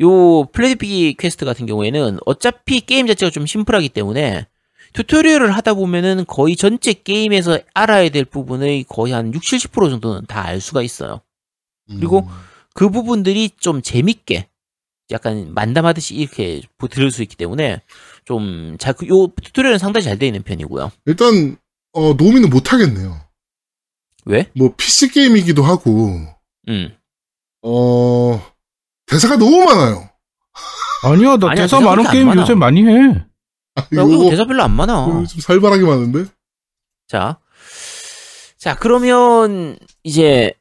요 0.00 0.44
플레비 0.44 1.14
퀘스트 1.18 1.44
같은 1.44 1.66
경우에는 1.66 2.18
어차피 2.24 2.80
게임 2.80 3.06
자체가 3.06 3.30
좀 3.30 3.46
심플하기 3.46 3.88
때문에 3.90 4.46
튜토리얼을 4.94 5.50
하다 5.52 5.74
보면은 5.74 6.24
거의 6.26 6.56
전체 6.56 6.92
게임에서 6.92 7.58
알아야 7.74 8.08
될 8.10 8.24
부분의 8.24 8.84
거의 8.88 9.12
한 9.12 9.32
60, 9.34 9.70
70% 9.72 9.90
정도는 9.90 10.26
다 10.26 10.42
알 10.42 10.60
수가 10.60 10.82
있어요. 10.82 11.20
그리고 11.88 12.20
음. 12.20 12.28
그 12.74 12.88
부분들이 12.88 13.50
좀 13.58 13.82
재밌게 13.82 14.46
약간 15.10 15.52
만담하듯이 15.54 16.14
이렇게 16.14 16.62
보- 16.78 16.88
들을 16.88 17.10
수 17.10 17.22
있기 17.22 17.36
때문에 17.36 17.80
좀 18.24 18.76
잘, 18.78 18.94
그- 18.94 19.06
요 19.08 19.28
튜토리얼은 19.42 19.78
상당히 19.78 20.04
잘 20.04 20.18
되어 20.18 20.26
있는 20.28 20.42
편이고요. 20.42 20.90
일단 21.06 21.56
어, 21.92 22.12
노미는 22.14 22.50
못 22.50 22.72
하겠네요. 22.72 23.20
왜? 24.26 24.50
뭐 24.54 24.74
PC 24.76 25.10
게임이기도 25.10 25.62
하고 25.62 26.10
음. 26.68 26.94
어 27.62 28.40
대사가 29.06 29.36
너무 29.36 29.64
많아요. 29.64 30.08
아니야, 31.02 31.36
나 31.36 31.50
아니야, 31.50 31.64
대사 31.64 31.78
대사 31.78 31.80
많은 31.80 32.10
게임 32.10 32.26
많아. 32.26 32.42
요새 32.42 32.54
많이 32.54 32.84
해. 32.86 33.24
아, 33.76 33.80
야, 33.82 33.86
이거 34.02 34.28
대사 34.30 34.44
별로 34.44 34.62
안 34.62 34.70
많아. 34.72 35.06
좀 35.06 35.40
살벌하게 35.40 35.84
많은데. 35.84 36.30
자, 37.08 37.38
자 38.58 38.76
그러면 38.76 39.78
이제 40.04 40.52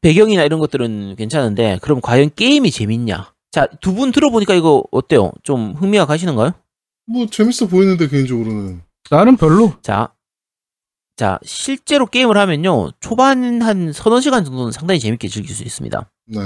배경이나 0.00 0.42
이런 0.42 0.58
것들은 0.58 1.16
괜찮은데 1.16 1.78
그럼 1.82 2.00
과연 2.00 2.30
게임이 2.34 2.70
재밌냐? 2.70 3.32
자, 3.56 3.66
두 3.80 3.94
분 3.94 4.12
들어보니까 4.12 4.52
이거 4.54 4.84
어때요? 4.92 5.32
좀 5.42 5.72
흥미가 5.72 6.04
가시는가요? 6.04 6.52
뭐 7.06 7.24
재밌어 7.26 7.66
보이는데 7.68 8.06
개인적으로는. 8.06 8.82
나는 9.10 9.38
별로. 9.38 9.72
자, 9.80 10.12
자 11.16 11.38
실제로 11.42 12.04
게임을 12.04 12.36
하면요 12.36 12.90
초반 13.00 13.62
한 13.62 13.94
서너 13.94 14.20
시간 14.20 14.44
정도는 14.44 14.72
상당히 14.72 15.00
재밌게 15.00 15.28
즐길 15.28 15.54
수 15.56 15.62
있습니다. 15.62 16.10
네. 16.26 16.38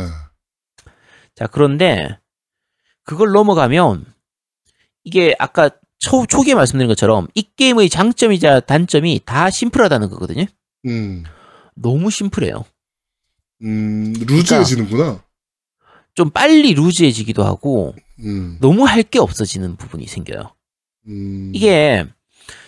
자, 1.35 1.49
그런데 1.49 2.17
그걸 3.03 3.33
넘어가면 3.33 4.07
이게 5.03 5.35
아까 5.41 5.69
초, 5.99 6.27
초기에 6.27 6.55
말씀드린 6.55 6.87
것처럼 6.87 7.27
이 7.35 7.43
게임의 7.57 7.89
장점이자 7.89 8.61
단점이 8.61 9.23
다 9.25 9.51
심플하다는 9.51 10.11
거거든요. 10.11 10.45
음. 10.87 11.25
너무 11.75 12.09
심플해요. 12.09 12.65
음, 13.63 14.13
루즈해지는구나. 14.29 15.25
좀 16.15 16.31
빨리 16.31 16.75
루즈해지기도 16.75 17.45
하고 17.45 17.95
음. 18.21 18.59
너무 18.61 18.85
할 18.85 19.03
게 19.03 19.19
없어지는 19.19 19.77
부분이 19.77 20.07
생겨요. 20.07 20.55
음. 21.09 21.53
이게 21.55 22.05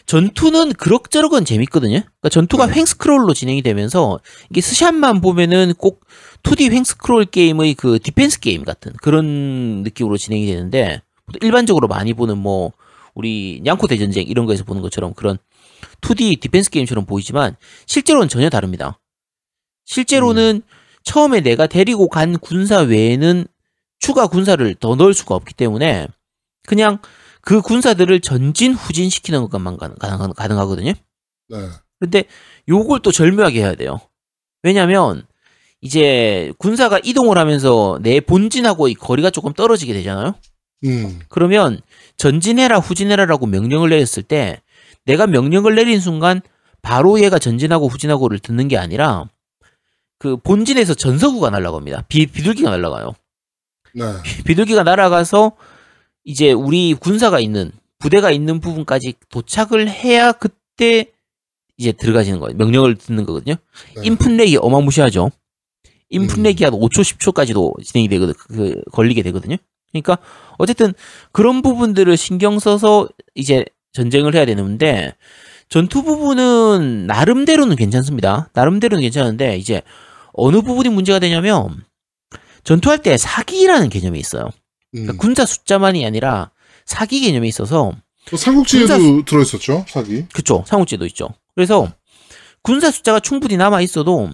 전투는 0.07 0.75
그럭저럭은 0.75 1.45
재밌거든요. 1.45 2.01
그러니까 2.01 2.29
전투가 2.29 2.67
네. 2.67 2.75
횡스크롤로 2.75 3.35
진행이 3.35 3.63
되면서 3.63 4.21
이게 4.51 4.61
스샷만 4.61 5.21
보면은 5.21 5.75
꼭 5.75 6.05
2D 6.43 6.73
횡스크롤 6.73 7.27
게임의 7.27 7.75
그 7.75 7.99
디펜스 8.01 8.41
게임 8.41 8.65
같은 8.65 8.93
그런 9.03 9.83
느낌으로 9.83 10.17
진행이 10.17 10.47
되는데 10.47 11.03
일반적으로 11.41 11.89
많이 11.89 12.15
보는 12.15 12.39
뭐 12.39 12.73
우리 13.15 13.61
냥코 13.63 13.87
대전쟁 13.87 14.27
이런 14.27 14.47
거에서 14.47 14.65
보는 14.65 14.83
것처럼 14.83 15.15
그런 15.15 15.39
2D 16.01 16.41
디펜스 16.41 16.71
게임처럼 16.71 17.05
보이지만 17.07 17.57
실제로는 17.87 18.29
전혀 18.29 18.49
다릅니다. 18.51 18.99
실제로는 19.85 20.63
처음에 21.05 21.41
내가 21.41 21.67
데리고 21.67 22.09
간 22.09 22.39
군사 22.39 22.81
외에는 22.81 23.47
추가 23.99 24.27
군사를 24.27 24.75
더 24.77 24.95
넣을 24.97 25.15
수가 25.15 25.35
없기 25.35 25.55
때문에 25.55 26.09
그냥 26.67 26.99
그 27.41 27.61
군사들을 27.61 28.21
전진 28.21 28.75
후진시키는 28.75 29.49
것만 29.49 29.77
가능, 29.77 29.97
가능, 29.97 30.33
가능하거든요. 30.33 30.93
네. 31.49 31.57
근데 31.99 32.25
요걸 32.69 33.01
또 33.01 33.13
절묘하게 33.13 33.61
해야 33.61 33.75
돼요. 33.75 34.01
왜냐면 34.63 35.25
이제 35.81 36.53
군사가 36.59 37.01
이동을 37.03 37.39
하면서 37.39 37.99
내 38.03 38.21
본진하고의 38.21 38.95
거리가 38.95 39.31
조금 39.31 39.53
떨어지게 39.53 39.93
되잖아요. 39.93 40.35
음. 40.85 41.21
그러면 41.29 41.81
전진해라 42.17 42.79
후진해라라고 42.79 43.47
명령을 43.47 43.91
내렸을 43.91 44.23
때 44.23 44.61
내가 45.05 45.27
명령을 45.27 45.75
내린 45.75 46.01
순간 46.01 46.41
바로 46.81 47.21
얘가 47.21 47.39
전진하고 47.39 47.89
후진하고를 47.89 48.39
듣는 48.39 48.69
게 48.69 48.79
아니라 48.79 49.29
그 50.23 50.37
본진에서 50.37 50.95
전서구가 50.95 51.50
날아갑니다. 51.50 52.05
비, 52.07 52.26
비둘기가 52.26 52.71
날아가요. 52.71 53.12
네. 53.93 54.05
비둘기가 54.47 54.85
날아가서 54.85 55.50
이제 56.23 56.52
우리 56.52 56.95
군사가 56.95 57.41
있는 57.41 57.73
부대가 57.99 58.31
있는 58.31 58.61
부분까지 58.61 59.14
도착을 59.31 59.91
해야 59.91 60.31
그때 60.31 61.07
이제 61.76 61.91
들어가시는 61.91 62.38
거예요. 62.38 62.57
명령을 62.57 62.95
듣는 62.95 63.26
거거든요. 63.26 63.57
네. 63.97 64.02
인풋렉이 64.05 64.59
어마무시하죠. 64.59 65.33
인풋렉이 66.11 66.59
음. 66.61 66.67
한 66.67 66.73
5초, 66.75 67.00
10초까지도 67.00 67.83
진행이 67.83 68.07
되거든, 68.07 68.35
그, 68.35 68.81
걸리게 68.93 69.23
되거든요. 69.23 69.57
그러니까, 69.91 70.19
어쨌든, 70.57 70.95
그런 71.33 71.62
부분들을 71.62 72.17
신경 72.17 72.61
써서 72.61 73.09
이제 73.35 73.64
전쟁을 73.93 74.37
해야 74.37 74.45
되는데, 74.45 75.14
전투 75.69 76.05
부분은 76.05 77.09
나름대로는 77.09 77.75
괜찮습니다. 77.75 78.50
나름대로는 78.52 79.02
괜찮은데, 79.02 79.57
이제, 79.57 79.83
어느 80.33 80.61
부분이 80.62 80.89
문제가 80.89 81.19
되냐면, 81.19 81.85
전투할 82.65 83.03
때 83.03 83.17
사기라는 83.17 83.89
개념이 83.89 84.19
있어요. 84.19 84.51
그러니까 84.93 85.15
음. 85.15 85.17
군사 85.19 85.45
숫자만이 85.45 86.05
아니라 86.07 86.51
사기 86.85 87.21
개념이 87.21 87.49
있어서, 87.49 87.93
또 88.27 88.37
삼국지에도 88.37 88.97
군사- 88.99 89.25
들어있었죠, 89.25 89.85
사기. 89.89 90.27
그쵸. 90.33 90.62
삼국지도 90.67 91.07
있죠. 91.07 91.29
그래서 91.55 91.93
군사 92.62 92.91
숫자가 92.91 93.19
충분히 93.21 93.57
남아 93.57 93.81
있어도 93.83 94.31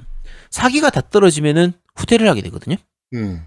사기가 0.50 0.90
다 0.90 1.00
떨어지면은 1.00 1.72
후퇴를 1.96 2.28
하게 2.28 2.42
되거든요. 2.42 2.76
음. 3.14 3.44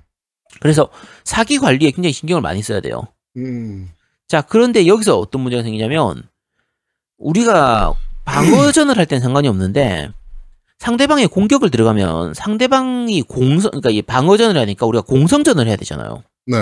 그래서 0.60 0.89
사기 1.24 1.60
관리에 1.60 1.91
굉장히 1.91 2.12
신경을 2.12 2.41
많이 2.41 2.62
써야 2.63 2.81
돼요. 2.81 3.03
음. 3.38 3.89
자, 4.27 4.41
그런데 4.41 4.88
여기서 4.88 5.17
어떤 5.20 5.41
문제가 5.41 5.62
생기냐면 5.63 6.24
우리가 7.17 7.93
방어전을 8.25 8.98
할땐 8.98 9.20
상관이 9.22 9.48
없는데 9.48 10.10
상대방의 10.85 11.27
공격을 11.27 11.69
들어가면 11.69 12.33
상대방이 12.33 13.21
공성 13.21 13.69
그러니까 13.69 13.91
이 13.91 14.01
방어전을 14.01 14.59
하니까 14.59 14.88
우리가 14.88 15.03
공성전을 15.03 15.67
해야 15.67 15.75
되잖아요. 15.75 16.23
네. 16.47 16.57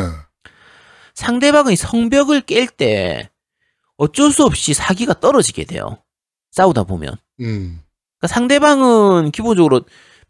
상대방의 1.15 1.77
성벽을 1.77 2.41
깰 2.41 2.75
때 2.75 3.29
어쩔 3.95 4.33
수 4.33 4.43
없이 4.43 4.73
사기가 4.73 5.13
떨어지게 5.21 5.63
돼요. 5.63 5.99
싸우다 6.51 6.83
보면. 6.83 7.15
음. 7.39 7.79
그러니까 8.19 8.27
상대방은 8.27 9.31
기본적으로 9.31 9.83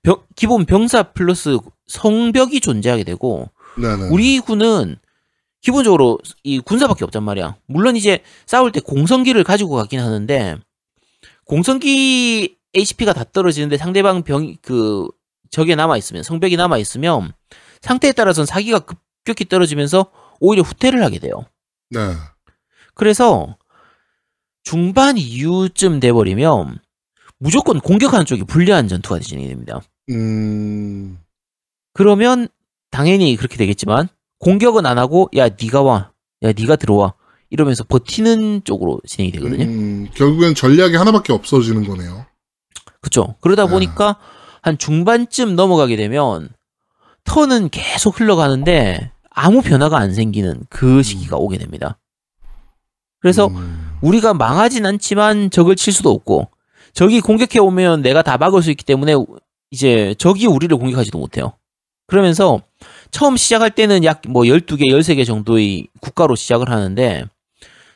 병- 0.03 0.22
기본 0.36 0.65
병사 0.65 1.01
플러스 1.13 1.58
성벽이 1.88 2.60
존재하게 2.62 3.03
되고 3.03 3.50
네네. 3.75 4.10
우리 4.12 4.39
군은 4.39 4.98
기본적으로 5.62 6.19
이 6.43 6.60
군사밖에 6.60 7.03
없단 7.05 7.24
말이야. 7.24 7.55
물론 7.65 7.96
이제 7.96 8.22
싸울 8.46 8.72
때 8.72 8.81
공성기를 8.81 9.43
가지고 9.43 9.77
가긴 9.77 10.00
하는데 10.00 10.58
공성기 11.46 12.59
HP가 12.74 13.14
다 13.14 13.24
떨어지는데 13.24 13.78
상대방 13.78 14.24
병, 14.24 14.56
그, 14.62 15.08
적에 15.50 15.76
남아있으면, 15.76 16.24
성벽이 16.24 16.56
남아있으면, 16.58 17.34
상태에 17.82 18.12
따라서는 18.12 18.46
사기가 18.46 18.80
급격히 18.80 19.46
떨어지면서 19.46 20.12
오히려 20.40 20.64
후퇴를 20.64 21.04
하게 21.04 21.20
돼요. 21.20 21.46
네. 21.90 22.00
그래서 22.94 23.58
중반 24.64 25.18
이후쯤 25.18 26.00
돼버리면 26.00 26.80
무조건 27.40 27.80
공격하는 27.80 28.26
쪽이 28.26 28.44
불리한 28.44 28.88
전투가 28.88 29.20
진행이 29.20 29.48
됩니다. 29.48 29.82
음, 30.10 31.18
그러면 31.94 32.48
당연히 32.92 33.36
그렇게 33.36 33.58
되겠지만 33.58 34.10
공격은 34.40 34.86
안 34.86 34.98
하고 34.98 35.30
야 35.36 35.48
네가 35.50 35.82
와, 35.82 36.12
야 36.44 36.52
네가 36.52 36.76
들어와 36.76 37.14
이러면서 37.50 37.84
버티는 37.84 38.64
쪽으로 38.66 39.02
진행이 39.08 39.32
되거든요. 39.34 39.64
음, 39.64 40.08
결국엔 40.14 40.56
전략이 40.56 40.96
하나밖에 40.96 41.34
없어지는 41.34 41.86
거네요. 41.88 42.26
그렇죠. 43.01 43.36
그러다 43.41 43.63
아. 43.63 43.68
보니까 43.68 44.18
한 44.62 44.77
중반쯤 44.77 45.56
넘어가게 45.56 45.96
되면 45.96 46.50
턴은 47.24 47.70
계속 47.70 48.20
흘러가는데 48.20 49.12
아무 49.29 49.62
변화가 49.62 49.98
안 49.98 50.13
생기는 50.13 50.63
그 50.70 51.03
시기가 51.03 51.38
오게 51.38 51.58
됩니다. 51.58 51.98
그래서 53.20 53.48
음, 53.48 53.98
우리가 54.01 54.34
망하진 54.34 54.86
않지만 54.86 55.50
적을 55.50 55.75
칠 55.75 55.94
수도 55.94 56.10
없고 56.12 56.50
적이 56.94 57.22
공격해 57.22 57.60
오면 57.60 58.01
내가 58.01 58.22
다 58.22 58.38
막을 58.38 58.62
수 58.63 58.72
있기 58.72 58.84
때문에 58.86 59.13
이제 59.72 60.15
적이 60.18 60.48
우리를 60.48 60.75
공격하지도 60.77 61.18
못해요. 61.18 61.53
그러면서 62.08 62.62
처음 63.12 63.38
시작할 63.38 63.72
때는 63.72 64.03
약 64.03 64.22
뭐 64.27 64.44
12개, 64.44 64.89
13개 64.89 65.25
정도의 65.25 65.88
국가로 66.01 66.36
시작을 66.36 66.70
하는데 66.70 67.25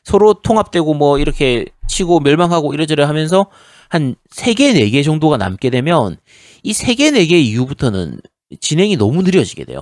서로 0.04 0.34
통합되고 0.34 0.94
뭐 0.94 1.18
이렇게 1.18 1.66
치고 1.88 2.20
멸망하고 2.20 2.74
이래저래 2.74 3.04
하면서 3.04 3.48
한 3.94 4.16
3개, 4.32 4.74
4개 4.74 5.04
정도가 5.04 5.38
남게 5.38 5.70
되면 5.70 6.18
이 6.64 6.72
3개, 6.72 7.12
4개 7.12 7.34
이후부터는 7.34 8.20
진행이 8.60 8.98
너무 8.98 9.22
느려지게 9.22 9.66
돼요. 9.66 9.82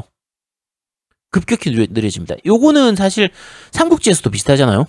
급격히 1.30 1.72
느려, 1.72 1.86
느려 1.90 2.10
집니다. 2.10 2.36
요거는 2.46 2.98
사실 2.98 3.30
삼국지에서도 3.72 4.30
비슷하잖아요. 4.30 4.86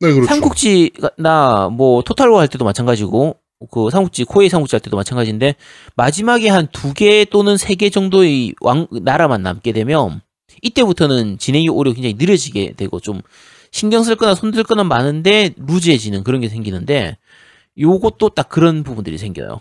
네, 0.00 0.12
그렇죠. 0.12 0.26
삼국지나 0.28 1.70
뭐 1.72 2.02
토탈워 2.02 2.38
할 2.40 2.48
때도 2.48 2.66
마찬가지고 2.66 3.36
그 3.70 3.88
삼국지 3.90 4.24
코에이 4.24 4.50
삼국지 4.50 4.76
할 4.76 4.80
때도 4.80 4.94
마찬가지인데 4.98 5.54
마지막에 5.96 6.50
한 6.50 6.68
두 6.70 6.92
개 6.92 7.24
또는 7.24 7.56
세 7.56 7.74
개 7.74 7.88
정도의 7.88 8.52
왕 8.60 8.86
나라만 8.90 9.42
남게 9.42 9.72
되면 9.72 10.20
이때부터는 10.60 11.38
진행이 11.38 11.70
오히려 11.70 11.94
굉장히 11.94 12.14
느려지게 12.18 12.74
되고 12.76 13.00
좀 13.00 13.22
신경 13.72 14.02
쓸 14.04 14.14
거나 14.16 14.34
손들 14.34 14.62
거나 14.62 14.84
많은데 14.84 15.54
루즈해지는 15.56 16.22
그런 16.22 16.42
게 16.42 16.48
생기는데 16.50 17.16
요것도 17.78 18.30
딱 18.30 18.48
그런 18.48 18.82
부분들이 18.82 19.18
생겨요. 19.18 19.60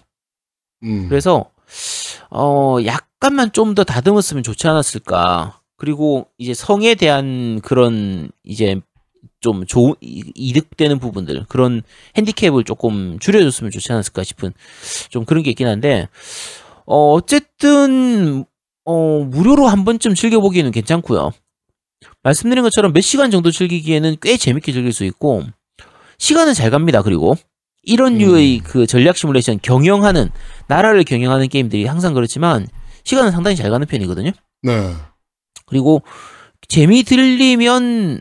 음, 0.84 1.08
그래서 1.10 1.46
어 2.30 2.78
약간만 2.86 3.52
좀 3.52 3.76
더 3.76 3.84
다듬었으면 3.84 4.44
좋지 4.44 4.68
않았을까. 4.68 5.60
그리고 5.78 6.28
이제 6.38 6.54
성에 6.54 6.96
대한 6.96 7.62
그런 7.62 8.30
이제 8.44 8.80
좀 9.40 9.66
좋은 9.66 9.94
이- 10.02 10.24
이득되는 10.36 11.00
부분들 11.00 11.46
그런 11.48 11.84
핸디캡을 12.18 12.64
조금 12.64 13.20
줄여줬으면 13.20 13.72
좋지 13.72 13.92
않았을까 13.94 14.24
싶은 14.24 14.54
좀 15.10 15.26
그런 15.26 15.44
게 15.44 15.52
있긴 15.52 15.68
한데 15.68 16.08
어 16.86 17.12
어쨌든 17.14 18.46
어 18.86 19.20
무료로 19.20 19.68
한 19.68 19.86
번쯤 19.86 20.16
즐겨보기에는 20.16 20.72
괜찮고요. 20.72 21.32
말씀드린 22.24 22.64
것처럼 22.64 22.94
몇 22.94 23.02
시간 23.02 23.32
정도 23.32 23.52
즐기기에는 23.52 24.18
꽤 24.22 24.38
재밌게 24.38 24.72
즐길 24.72 24.94
수 24.94 25.04
있고 25.06 25.44
시간은 26.18 26.54
잘 26.54 26.72
갑니다. 26.72 27.02
그리고 27.02 27.36
이런 27.88 28.13
음. 28.15 28.17
류의 28.20 28.60
그 28.60 28.86
전략 28.86 29.17
시뮬레이션 29.17 29.59
경영하는 29.62 30.29
나라를 30.68 31.03
경영하는 31.03 31.48
게임들이 31.48 31.85
항상 31.85 32.14
그렇지만 32.14 32.68
시간은 33.03 33.31
상당히 33.31 33.55
잘 33.55 33.72
가는 33.72 33.88
편이거든요. 33.88 34.31
네. 34.64 34.94
그리고 35.66 36.01
재미 36.68 37.03
들리면 37.03 38.20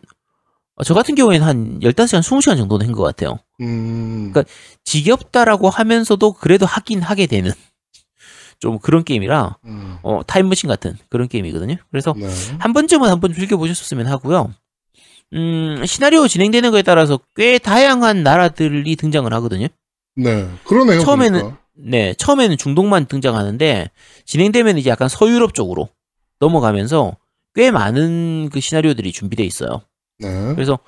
어, 0.77 0.85
저 0.85 0.95
같은 0.95 1.15
경우에는 1.15 1.47
한 1.47 1.81
15시간, 1.81 2.21
20시간 2.21 2.57
정도는 2.57 2.87
한 2.87 2.95
것 2.95 3.03
같아요. 3.03 3.39
음, 3.61 4.31
그러니까 4.33 4.45
지겹다라고 4.85 5.71
하면서도 5.71 6.33
그래도 6.35 6.67
하긴 6.67 7.01
하게 7.01 7.27
되는 7.27 7.51
좀 8.61 8.79
그런 8.79 9.03
게임이라 9.05 9.57
음, 9.65 9.99
어, 10.03 10.21
타임머신 10.27 10.69
같은 10.69 10.97
그런 11.09 11.29
게임이거든요. 11.29 11.77
그래서 11.91 12.15
네. 12.17 12.29
한 12.59 12.73
번쯤은 12.73 13.09
한번 13.11 13.33
즐겨 13.35 13.57
보셨으면 13.57 14.07
하고요. 14.07 14.53
음, 15.35 15.83
시나리오 15.87 16.29
진행되는 16.29 16.71
거에 16.71 16.83
따라서 16.83 17.19
꽤 17.35 17.59
다양한 17.59 18.23
나라들이 18.23 18.97
등장을 18.97 19.33
하거든요. 19.35 19.67
네. 20.15 20.49
그러네요. 20.65 21.01
처음에는 21.01 21.41
보니까. 21.41 21.59
네, 21.75 22.15
처음에는 22.15 22.57
중동만 22.57 23.07
등장하는데 23.07 23.91
진행되면 24.25 24.79
이제 24.79 24.89
약간 24.91 25.09
서유럽 25.09 25.53
쪽으로 25.55 25.89
넘어가면서 26.41 27.17
꽤 27.55 27.71
많은 27.71 28.49
그 28.53 28.61
시나리오들이 28.61 29.13
준비되어 29.13 29.45
있어요. 29.45 29.83
네. 30.19 30.55
그래서 30.55 30.79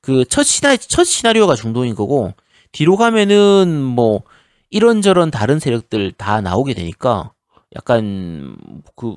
그 0.00 0.24
첫 0.28 0.44
시나 0.44 0.76
첫 0.76 1.02
시나리오가 1.04 1.54
중동인 1.56 1.94
거고 1.96 2.32
뒤로 2.70 2.96
가면은 2.96 3.82
뭐 3.82 4.22
이런저런 4.70 5.30
다른 5.32 5.58
세력들 5.58 6.12
다 6.12 6.40
나오게 6.40 6.74
되니까 6.74 7.32
약간 7.74 8.56
그 8.94 9.16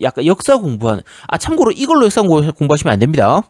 약간 0.00 0.24
역사 0.26 0.58
공부하는 0.58 1.02
아 1.26 1.38
참고로 1.38 1.72
이걸로 1.72 2.04
역사 2.04 2.22
공부- 2.22 2.52
공부하시면 2.52 2.92
안 2.92 2.98
됩니다. 3.00 3.42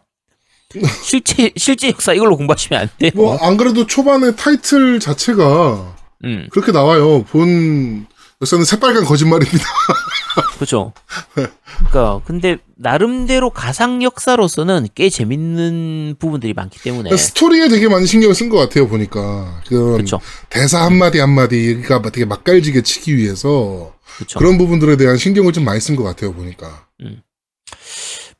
실제 1.03 1.51
실제 1.55 1.89
역사 1.89 2.13
이걸로 2.13 2.35
공부하시면 2.37 2.81
안 2.81 2.89
돼요. 2.97 3.11
뭐, 3.15 3.37
안 3.37 3.57
그래도 3.57 3.85
초반에 3.85 4.35
타이틀 4.35 4.99
자체가 4.99 5.95
음, 6.25 6.47
그렇게 6.51 6.71
나와요. 6.71 7.23
본 7.23 8.07
역사는 8.41 8.65
새빨간 8.65 9.05
거짓말입니다. 9.05 9.63
그렇죠. 10.55 10.93
그러니까 11.33 12.21
근데 12.25 12.57
나름대로 12.75 13.49
가상 13.51 14.03
역사로서는 14.03 14.87
꽤 14.95 15.09
재밌는 15.09 16.15
부분들이 16.19 16.53
많기 16.53 16.81
때문에 16.81 17.15
스토리에 17.15 17.69
되게 17.69 17.87
많이 17.87 18.05
신경을 18.05 18.35
쓴 18.35 18.49
것 18.49 18.57
같아요, 18.57 18.87
보니까. 18.87 19.61
그렇죠. 19.67 20.19
대사 20.49 20.83
한 20.83 20.97
마디 20.97 21.19
한 21.19 21.29
마디가 21.29 22.01
되게 22.11 22.25
맛깔지게 22.25 22.81
치기 22.81 23.15
위해서 23.15 23.93
그렇죠. 24.17 24.39
그런 24.39 24.57
부분들에 24.57 24.97
대한 24.97 25.17
신경을 25.17 25.53
좀 25.53 25.63
많이 25.63 25.79
쓴 25.79 25.95
것 25.95 26.03
같아요, 26.03 26.33
보니까. 26.33 26.87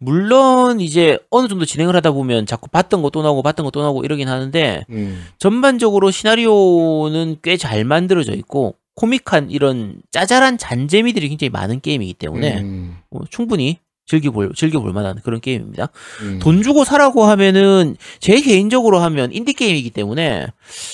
물론 0.04 0.80
이제 0.82 1.18
어느 1.30 1.48
정도 1.48 1.66
진행을 1.66 1.96
하다 1.96 2.12
보면 2.12 2.46
자꾸 2.46 2.70
봤던 2.70 3.02
거또 3.02 3.22
나오고 3.22 3.42
봤던 3.44 3.64
거또 3.66 3.82
나오고 3.82 4.04
이러긴 4.04 4.28
하는데 4.30 4.86
음, 4.90 5.24
전반적으로 5.40 6.12
시나리오는 6.12 7.38
꽤 7.42 7.58
잘 7.58 7.86
만들어져 7.86 8.34
있고 8.34 8.76
코믹한 8.96 9.50
이런 9.52 10.02
짜잘한 10.12 10.58
잔재미들이 10.58 11.30
굉장히 11.30 11.50
많은 11.50 11.80
게임이기 11.82 12.14
때문에 12.16 12.60
음, 12.62 12.98
어, 13.12 13.20
충분히 13.30 13.80
즐겨볼 14.06 14.54
즐겨볼 14.54 14.92
만한 14.92 15.20
그런 15.24 15.40
게임입니다. 15.40 15.88
음. 16.22 16.40
돈 16.40 16.62
주고 16.62 16.84
사라고 16.84 17.24
하면은 17.24 17.96
제 18.20 18.42
개인적으로 18.42 19.00
하면 19.00 19.32
인디 19.32 19.54
게임이기 19.54 19.92
때문에 19.92 20.48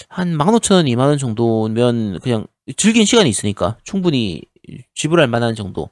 한 0.09 0.37
15,000원, 0.37 0.85
2만 0.87 0.99
원 0.99 1.17
정도면 1.17 2.19
그냥 2.19 2.45
즐긴 2.77 3.05
시간이 3.05 3.27
있으니까 3.29 3.77
충분히 3.83 4.43
지불할 4.93 5.27
만한 5.27 5.55
정도 5.55 5.89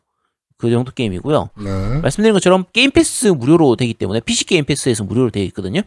그 0.58 0.70
정도 0.72 0.92
게임이고요. 0.92 1.50
네. 1.58 2.00
말씀드린 2.02 2.34
것처럼 2.34 2.66
게임 2.74 2.92
패스 2.92 3.28
무료로 3.28 3.76
되기 3.76 3.94
때문에 3.94 4.20
PC 4.22 4.46
게임 4.46 4.66
패스에서 4.66 5.04
무료로 5.04 5.30
되어 5.30 5.44
있거든요. 5.44 5.82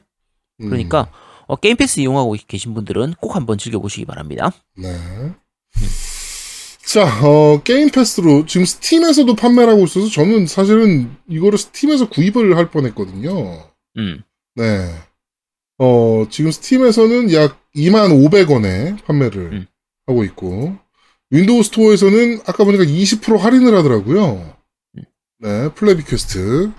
음, 0.60 0.68
그러니까 0.68 1.10
어, 1.46 1.56
게임 1.56 1.76
패스 1.76 2.00
이용하고 2.00 2.36
계신 2.46 2.74
분들은 2.74 3.14
꼭 3.20 3.34
한번 3.34 3.58
즐겨보시기 3.58 4.04
바랍니다. 4.04 4.52
네. 4.76 4.94
자, 6.84 7.04
어, 7.24 7.60
게임 7.62 7.90
패스로 7.90 8.46
지금 8.46 8.66
스팀에서도 8.66 9.34
판매를 9.34 9.72
하고 9.72 9.84
있어서 9.84 10.08
저는 10.08 10.46
사실은 10.46 11.10
이거를 11.28 11.58
스팀에서 11.58 12.08
구입을 12.08 12.56
할 12.56 12.70
뻔했거든요. 12.70 13.64
음, 13.96 14.22
네. 14.56 14.94
어, 15.78 16.26
지금 16.30 16.50
스팀에서는 16.50 17.32
약 17.32 17.58
25,000원에 17.74 19.02
판매를 19.04 19.40
음. 19.52 19.66
하고 20.06 20.24
있고, 20.24 20.76
윈도우 21.30 21.62
스토어에서는 21.62 22.40
아까 22.46 22.64
보니까 22.64 22.84
20% 22.84 23.38
할인을 23.38 23.76
하더라고요. 23.76 24.56
음. 25.42 25.42
네, 25.42 25.68
플레비 25.74 26.04
퀘스트. 26.04 26.70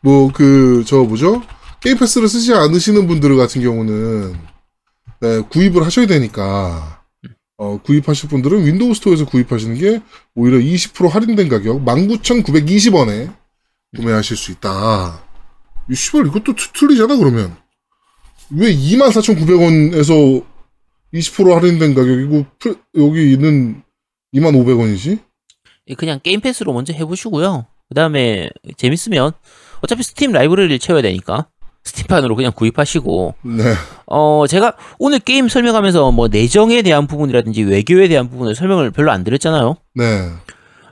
뭐, 0.00 0.30
그, 0.32 0.84
저 0.86 1.02
뭐죠? 1.02 1.42
게임 1.80 1.98
패스를 1.98 2.28
쓰지 2.28 2.54
않으시는 2.54 3.06
분들 3.06 3.36
같은 3.36 3.62
경우는, 3.62 4.34
네, 5.20 5.40
구입을 5.40 5.84
하셔야 5.84 6.06
되니까, 6.06 7.02
어, 7.56 7.78
구입하실 7.82 8.28
분들은 8.28 8.64
윈도우 8.66 8.94
스토어에서 8.94 9.24
구입하시는 9.26 9.76
게 9.76 10.00
오히려 10.34 10.58
20% 10.58 11.08
할인된 11.08 11.48
가격, 11.48 11.84
19,920원에 11.84 13.34
구매하실 13.96 14.36
수 14.36 14.52
있다. 14.52 15.24
이 15.90 15.94
씨발, 15.94 16.26
이것도 16.26 16.54
투- 16.54 16.72
틀리잖아, 16.72 17.16
그러면. 17.16 17.56
왜 18.50 18.72
24,900원에서 18.74 20.44
20% 21.12 21.52
할인된 21.54 21.94
가격이고, 21.94 22.46
플- 22.60 22.76
여기는 22.96 23.82
25,000원이지? 24.34 25.18
예, 25.88 25.94
그냥 25.94 26.20
게임 26.22 26.40
패스로 26.40 26.72
먼저 26.72 26.92
해보시고요. 26.92 27.66
그 27.88 27.94
다음에 27.94 28.50
재밌으면 28.76 29.32
어차피 29.80 30.02
스팀 30.02 30.32
라이브러리를 30.32 30.78
채워야 30.78 31.02
되니까 31.02 31.46
스팀판으로 31.84 32.36
그냥 32.36 32.52
구입하시고 32.54 33.34
네. 33.42 33.62
어 34.06 34.44
제가 34.46 34.74
오늘 34.98 35.18
게임 35.20 35.48
설명하면서 35.48 36.12
뭐 36.12 36.28
내정에 36.28 36.82
대한 36.82 37.06
부분이라든지 37.06 37.62
외교에 37.62 38.08
대한 38.08 38.28
부분을 38.28 38.54
설명을 38.54 38.90
별로 38.90 39.10
안 39.10 39.24
드렸잖아요. 39.24 39.76
네. 39.94 40.30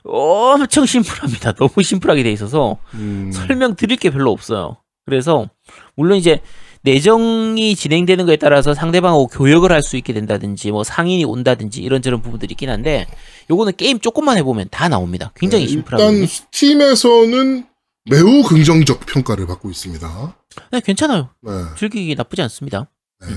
엄청 0.04 0.87
심플합니다. 0.87 1.52
너무 1.59 1.82
심플하게 1.82 2.22
돼 2.22 2.32
있어서 2.32 2.78
음, 2.94 3.30
설명 3.32 3.74
드릴 3.74 3.96
게 3.96 4.11
별로 4.11 4.30
없어요. 4.30 4.76
그래서 5.04 5.48
물론 5.96 6.16
이제 6.16 6.40
내정이 6.87 7.75
진행되는 7.75 8.27
거에 8.27 8.37
따라서 8.37 8.72
상대방하고 8.72 9.27
교역을 9.27 9.72
할 9.72 9.83
수 9.83 9.96
있게 9.96 10.12
된다든지 10.12 10.70
뭐 10.70 10.83
상인이 10.85 11.25
온다든지 11.25 11.81
이런저런 11.83 12.22
부분들이 12.22 12.53
있긴 12.53 12.70
한데 12.70 13.07
요거는 13.51 13.75
게임 13.77 14.01
조금만 14.01 14.37
해보면 14.38 14.68
다 14.70 14.88
나옵니다. 14.88 15.33
굉장히 15.37 15.64
네, 15.64 15.70
심플하거든요. 15.70 16.12
일단 16.12 16.27
스팀에서는 16.27 17.66
매우 18.09 18.42
긍정적 18.42 19.05
평가를 19.07 19.46
받고 19.46 19.68
있습니다. 19.70 20.37
네, 20.72 20.81
괜찮아요. 20.81 21.29
네. 21.42 21.53
즐기기 21.77 22.14
나쁘지 22.14 22.42
않습니다. 22.42 22.88
네. 23.20 23.29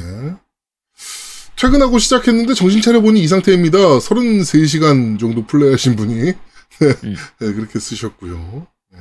퇴근하고 1.55 1.99
시작했는데 1.99 2.53
정신 2.53 2.81
차려보니 2.81 3.19
이 3.21 3.27
상태입니다. 3.27 3.77
33시간 3.77 5.19
정도 5.19 5.45
플레이하신 5.45 5.95
분이 5.95 6.13
네, 6.15 6.33
음. 7.03 7.15
네, 7.39 7.53
그렇게 7.53 7.79
쓰셨고요. 7.79 8.67
네. 8.93 8.99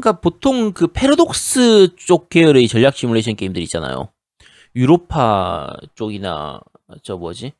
그러니까 0.00 0.20
보통 0.20 0.72
그 0.72 0.86
패러독스 0.86 1.96
쪽 1.96 2.28
계열의 2.28 2.68
전략 2.68 2.96
시뮬레이션 2.96 3.34
게임들 3.36 3.60
있잖아요. 3.62 4.10
유로파 4.76 5.72
쪽이나 5.96 6.60
저 7.02 7.16
뭐지? 7.16 7.52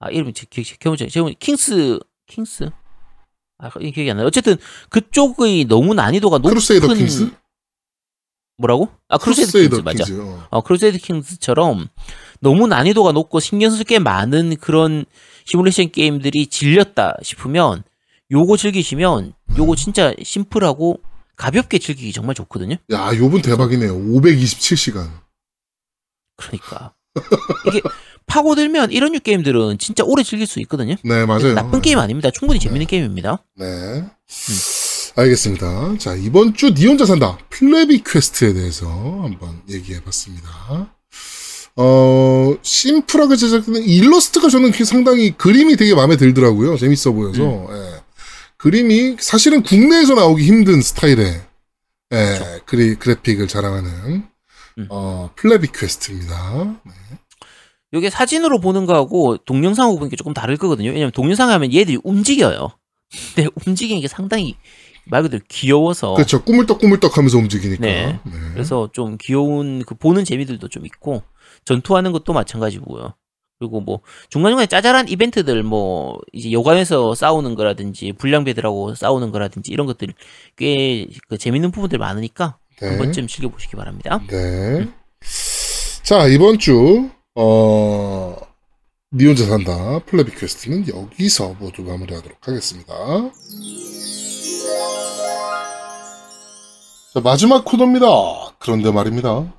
아 0.00 0.10
이름이 0.10 0.32
기- 0.32 0.62
기억이 0.62 0.96
잘- 0.98 1.08
제가 1.08 1.30
킹스 1.38 1.98
킹스 2.26 2.70
아이 3.58 3.90
기억이 3.90 4.10
안 4.10 4.18
나요. 4.18 4.26
어쨌든 4.26 4.56
그쪽의 4.90 5.64
너무 5.64 5.94
난이도가 5.94 6.38
높은 6.38 6.50
크루세이더 6.50 6.92
킹스? 6.94 7.30
뭐라고? 8.58 8.88
아 9.08 9.16
크루세이더 9.18 9.76
킹스 9.76 9.80
맞아. 9.82 10.04
킹스. 10.04 10.20
어. 10.20 10.46
어, 10.50 10.60
크루세이드 10.60 10.98
킹스처럼 10.98 11.88
너무 12.40 12.66
난이도가 12.66 13.12
높고 13.12 13.40
신경 13.40 13.70
쓸 13.70 13.84
게 13.84 13.98
많은 13.98 14.56
그런 14.56 15.06
시뮬레이션 15.46 15.90
게임들이 15.90 16.48
질렸다 16.48 17.16
싶으면 17.22 17.82
요거 18.30 18.58
즐기시면 18.58 19.32
요거 19.56 19.74
진짜 19.76 20.12
심플하고 20.22 21.00
가볍게 21.38 21.78
즐기기 21.78 22.12
정말 22.12 22.34
좋거든요. 22.34 22.76
야, 22.92 23.10
요 23.16 23.26
분 23.26 23.40
대박이네요. 23.40 23.96
527시간. 23.96 25.08
그러니까 26.36 26.92
이게 27.66 27.80
파고들면 28.26 28.90
이런 28.92 29.12
류 29.12 29.20
게임들은 29.20 29.78
진짜 29.78 30.04
오래 30.04 30.22
즐길 30.22 30.46
수 30.46 30.60
있거든요. 30.60 30.96
네, 31.02 31.24
맞아요. 31.24 31.54
나쁜 31.54 31.80
게임 31.80 31.98
아닙니다. 31.98 32.30
충분히 32.30 32.60
재밌는 32.60 32.86
게임입니다. 32.86 33.42
네. 33.56 34.04
알겠습니다. 35.16 35.96
자, 35.98 36.14
이번 36.14 36.54
주 36.54 36.72
니 36.74 36.86
혼자 36.86 37.06
산다. 37.06 37.38
플레비 37.50 38.02
퀘스트에 38.04 38.52
대해서 38.52 38.86
한번 39.22 39.62
얘기해 39.68 40.02
봤습니다. 40.04 40.92
어, 41.76 42.54
심플하게 42.62 43.36
제작된 43.36 43.76
일러스트가 43.84 44.48
저는 44.48 44.72
그 44.72 44.84
상당히 44.84 45.36
그림이 45.36 45.76
되게 45.76 45.94
마음에 45.94 46.16
들더라고요. 46.16 46.76
재밌어 46.76 47.12
보여서. 47.12 47.40
예. 47.70 47.97
그림이 48.58 49.16
사실은 49.20 49.62
국내에서 49.62 50.14
나오기 50.14 50.44
힘든 50.44 50.82
스타일의 50.82 51.40
예, 52.12 52.60
그리, 52.66 52.96
그래픽을 52.96 53.46
자랑하는 53.46 54.24
음. 54.78 54.86
어, 54.90 55.30
플래비 55.36 55.68
퀘스트입니다. 55.72 56.80
네. 56.84 56.92
이게 57.92 58.10
사진으로 58.10 58.60
보는 58.60 58.84
거하고 58.84 59.38
동영상하고 59.38 59.96
보는 59.96 60.10
게 60.10 60.16
조금 60.16 60.34
다를 60.34 60.56
거거든요. 60.56 60.90
왜냐면 60.90 61.12
동영상 61.12 61.50
하면 61.50 61.72
얘들이 61.72 61.98
움직여요. 62.02 62.70
근데 63.34 63.48
움직이는 63.66 64.02
게 64.02 64.08
상당히 64.08 64.56
말 65.06 65.22
그대로 65.22 65.42
귀여워서 65.48 66.14
그렇죠. 66.14 66.42
꾸물떡 66.44 66.80
꾸물떡 66.80 67.16
하면서 67.16 67.38
움직이니까. 67.38 67.80
네. 67.82 68.20
그래서 68.52 68.90
좀 68.92 69.16
귀여운 69.20 69.82
그 69.86 69.94
보는 69.94 70.24
재미들도 70.24 70.68
좀 70.68 70.84
있고 70.84 71.22
전투하는 71.64 72.12
것도 72.12 72.34
마찬가지고요. 72.34 73.14
그리고 73.58 73.80
뭐 73.80 74.00
중간중간에 74.30 74.66
짜잘한 74.66 75.08
이벤트들 75.08 75.62
뭐 75.62 76.18
이제 76.32 76.52
여관에서 76.52 77.14
싸우는 77.14 77.54
거라든지 77.54 78.12
불량배들하고 78.12 78.94
싸우는 78.94 79.30
거라든지 79.32 79.72
이런 79.72 79.86
것들 79.86 80.08
꽤 80.56 81.06
그 81.28 81.36
재밌는 81.38 81.70
부분들 81.70 81.98
많으니까 81.98 82.58
네. 82.80 82.88
한 82.88 82.98
번쯤 82.98 83.26
즐겨보시기 83.26 83.76
바랍니다. 83.76 84.20
네. 84.28 84.88
자, 86.02 86.26
이번 86.26 86.58
주, 86.58 87.10
어, 87.34 88.36
니 89.12 89.26
혼자 89.26 89.44
산다. 89.44 89.98
플레비 90.06 90.34
퀘스트는 90.36 90.86
여기서 90.88 91.56
모두 91.58 91.82
마무리하도록 91.82 92.38
하겠습니다. 92.46 92.94
자, 97.14 97.20
마지막 97.20 97.64
코너입니다. 97.64 98.06
그런데 98.58 98.90
말입니다. 98.92 99.52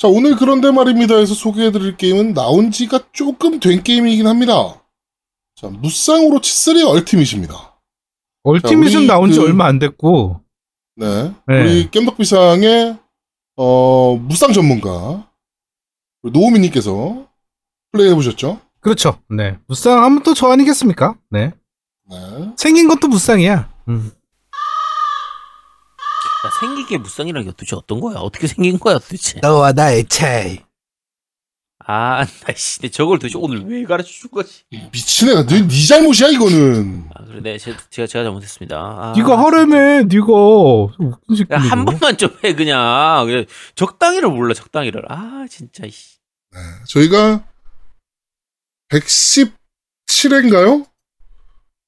자, 0.00 0.08
오늘 0.08 0.34
그런데 0.36 0.70
말입니다 0.70 1.16
에서 1.16 1.34
소개해드릴 1.34 1.98
게임은 1.98 2.32
나온 2.32 2.70
지가 2.70 3.00
조금 3.12 3.60
된 3.60 3.82
게임이긴 3.82 4.26
합니다. 4.26 4.82
자, 5.54 5.68
무쌍으로 5.68 6.40
치3 6.40 6.88
얼티밋입니다. 6.88 7.78
얼티밋은 8.44 9.06
나온 9.06 9.30
지 9.30 9.38
그- 9.38 9.44
얼마 9.44 9.66
안 9.66 9.78
됐고 9.78 10.40
네. 10.96 11.34
네. 11.46 11.60
우리 11.62 11.90
겜덕비상의 11.90 12.96
어, 13.56 14.16
무쌍 14.16 14.54
전문가 14.54 15.28
노우미님께서 16.22 17.26
플레이해 17.92 18.14
보셨죠? 18.14 18.58
그렇죠. 18.80 19.20
네. 19.28 19.58
무쌍 19.66 20.02
하면 20.02 20.22
또 20.22 20.32
저 20.32 20.48
아니겠습니까? 20.48 21.18
네. 21.28 21.52
네. 22.08 22.16
생긴 22.56 22.88
것도 22.88 23.08
무쌍이야. 23.08 23.70
음. 23.88 24.12
야, 26.46 26.50
생긴 26.60 26.86
게 26.86 26.96
무쌍이라는 26.98 27.44
게 27.46 27.50
도대체 27.52 27.76
어떤 27.76 28.00
거야? 28.00 28.16
어떻게 28.18 28.46
생긴 28.46 28.78
거야 28.78 28.98
도대체? 28.98 29.40
너와 29.42 29.72
나의 29.72 30.06
차이. 30.08 30.60
아, 31.86 32.24
나씨, 32.46 32.88
저걸 32.90 33.18
도대체 33.18 33.36
오늘 33.38 33.64
왜 33.66 33.84
가르쳐 33.84 34.08
준 34.10 34.30
거지? 34.30 34.62
미친 34.92 35.28
애가 35.30 35.44
네, 35.46 35.66
네 35.66 35.86
잘못이야 35.86 36.28
이거는. 36.28 37.08
아, 37.14 37.24
그래, 37.24 37.40
네, 37.42 37.58
제, 37.58 37.74
제가 37.90 38.06
제가 38.06 38.24
잘못했습니다. 38.24 38.76
아, 38.76 39.12
네가 39.16 39.38
하려면 39.38 40.08
네가 40.08 40.24
웃긴 40.26 41.36
새끼. 41.36 41.52
야, 41.52 41.58
한 41.58 41.84
번만 41.84 42.16
좀 42.16 42.30
해 42.44 42.54
그냥. 42.54 43.26
그냥 43.26 43.44
적당히를 43.74 44.28
몰라 44.30 44.54
적당히를. 44.54 45.02
아, 45.10 45.46
진짜 45.50 45.82
씨. 45.90 46.18
네. 46.52 46.58
저희가 46.86 47.44
117회인가요? 48.90 50.86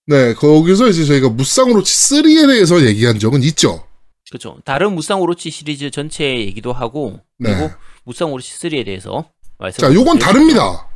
네, 0.06 0.34
거기서 0.34 0.88
이제 0.88 1.04
저희가 1.04 1.28
무쌍으로 1.28 1.82
치3에 1.82 2.48
대해서 2.48 2.84
얘기한 2.84 3.18
적은 3.18 3.42
있죠. 3.44 3.86
그렇죠. 4.32 4.56
다른 4.64 4.94
무쌍 4.94 5.20
오로치 5.20 5.50
시리즈 5.50 5.90
전체 5.90 6.24
얘기도 6.24 6.72
하고 6.72 7.20
네. 7.38 7.54
그리고 7.54 7.70
무쌍 8.04 8.32
오로치 8.32 8.58
3에 8.58 8.82
대해서 8.86 9.26
말씀. 9.58 9.82
자, 9.82 9.92
요건 9.92 10.18
다릅니다. 10.18 10.88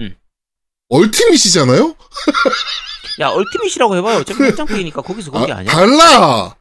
음. 0.00 0.14
얼티밋이잖아요? 0.90 1.94
야, 3.20 3.28
얼티밋이라고 3.28 3.96
해봐요. 3.96 4.18
어차피 4.18 4.42
한장페이니까 4.42 5.00
거기서 5.00 5.30
거기 5.30 5.50
아, 5.50 5.56
아, 5.56 5.62
니야 5.62 5.72
달라! 5.72 6.54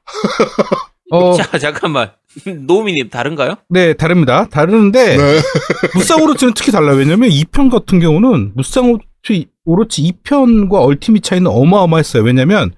어, 1.12 1.34
자, 1.36 1.60
잠깐만. 1.60 2.14
노미님 2.66 3.10
다른가요? 3.10 3.56
네, 3.68 3.94
다릅니다. 3.94 4.48
다르는데 4.48 5.18
네. 5.18 5.42
무쌍 5.96 6.22
오로치는 6.22 6.54
특히 6.54 6.72
달라요. 6.72 6.96
왜냐면 6.96 7.30
2편 7.30 7.70
같은 7.70 8.00
경우는 8.00 8.54
무쌍 8.56 8.86
오로치, 8.86 9.48
오로치 9.66 10.14
2편과 10.24 10.82
얼티밋 10.82 11.24
차이는 11.24 11.52
어마어마했어요. 11.52 12.24
왜냐면 12.24 12.74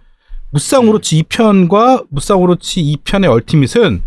무쌍 0.53 0.87
오로치 0.87 1.23
2편과 1.23 2.05
무쌍 2.09 2.39
오로치 2.39 2.83
2편의 2.83 3.27
얼티밋은 3.27 4.03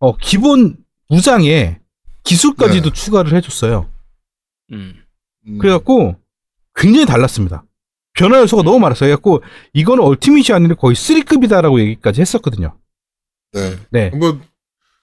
어, 0.00 0.16
기본 0.16 0.76
무장에 1.08 1.78
기술까지도 2.24 2.90
추가를 2.92 3.34
해줬어요. 3.36 3.88
음. 4.72 4.96
음, 5.46 5.58
그래갖고 5.58 6.16
굉장히 6.74 7.06
달랐습니다. 7.06 7.62
변화 8.14 8.40
요소가 8.40 8.64
너무 8.64 8.80
많았어요. 8.80 9.06
그래갖고 9.10 9.44
이거는 9.72 10.02
얼티밋이 10.02 10.46
아니라 10.52 10.74
거의 10.74 10.96
3급이다라고 10.96 11.78
얘기까지 11.78 12.20
했었거든요. 12.20 12.76
네. 13.52 13.78
네. 13.90 14.08
한번 14.10 14.42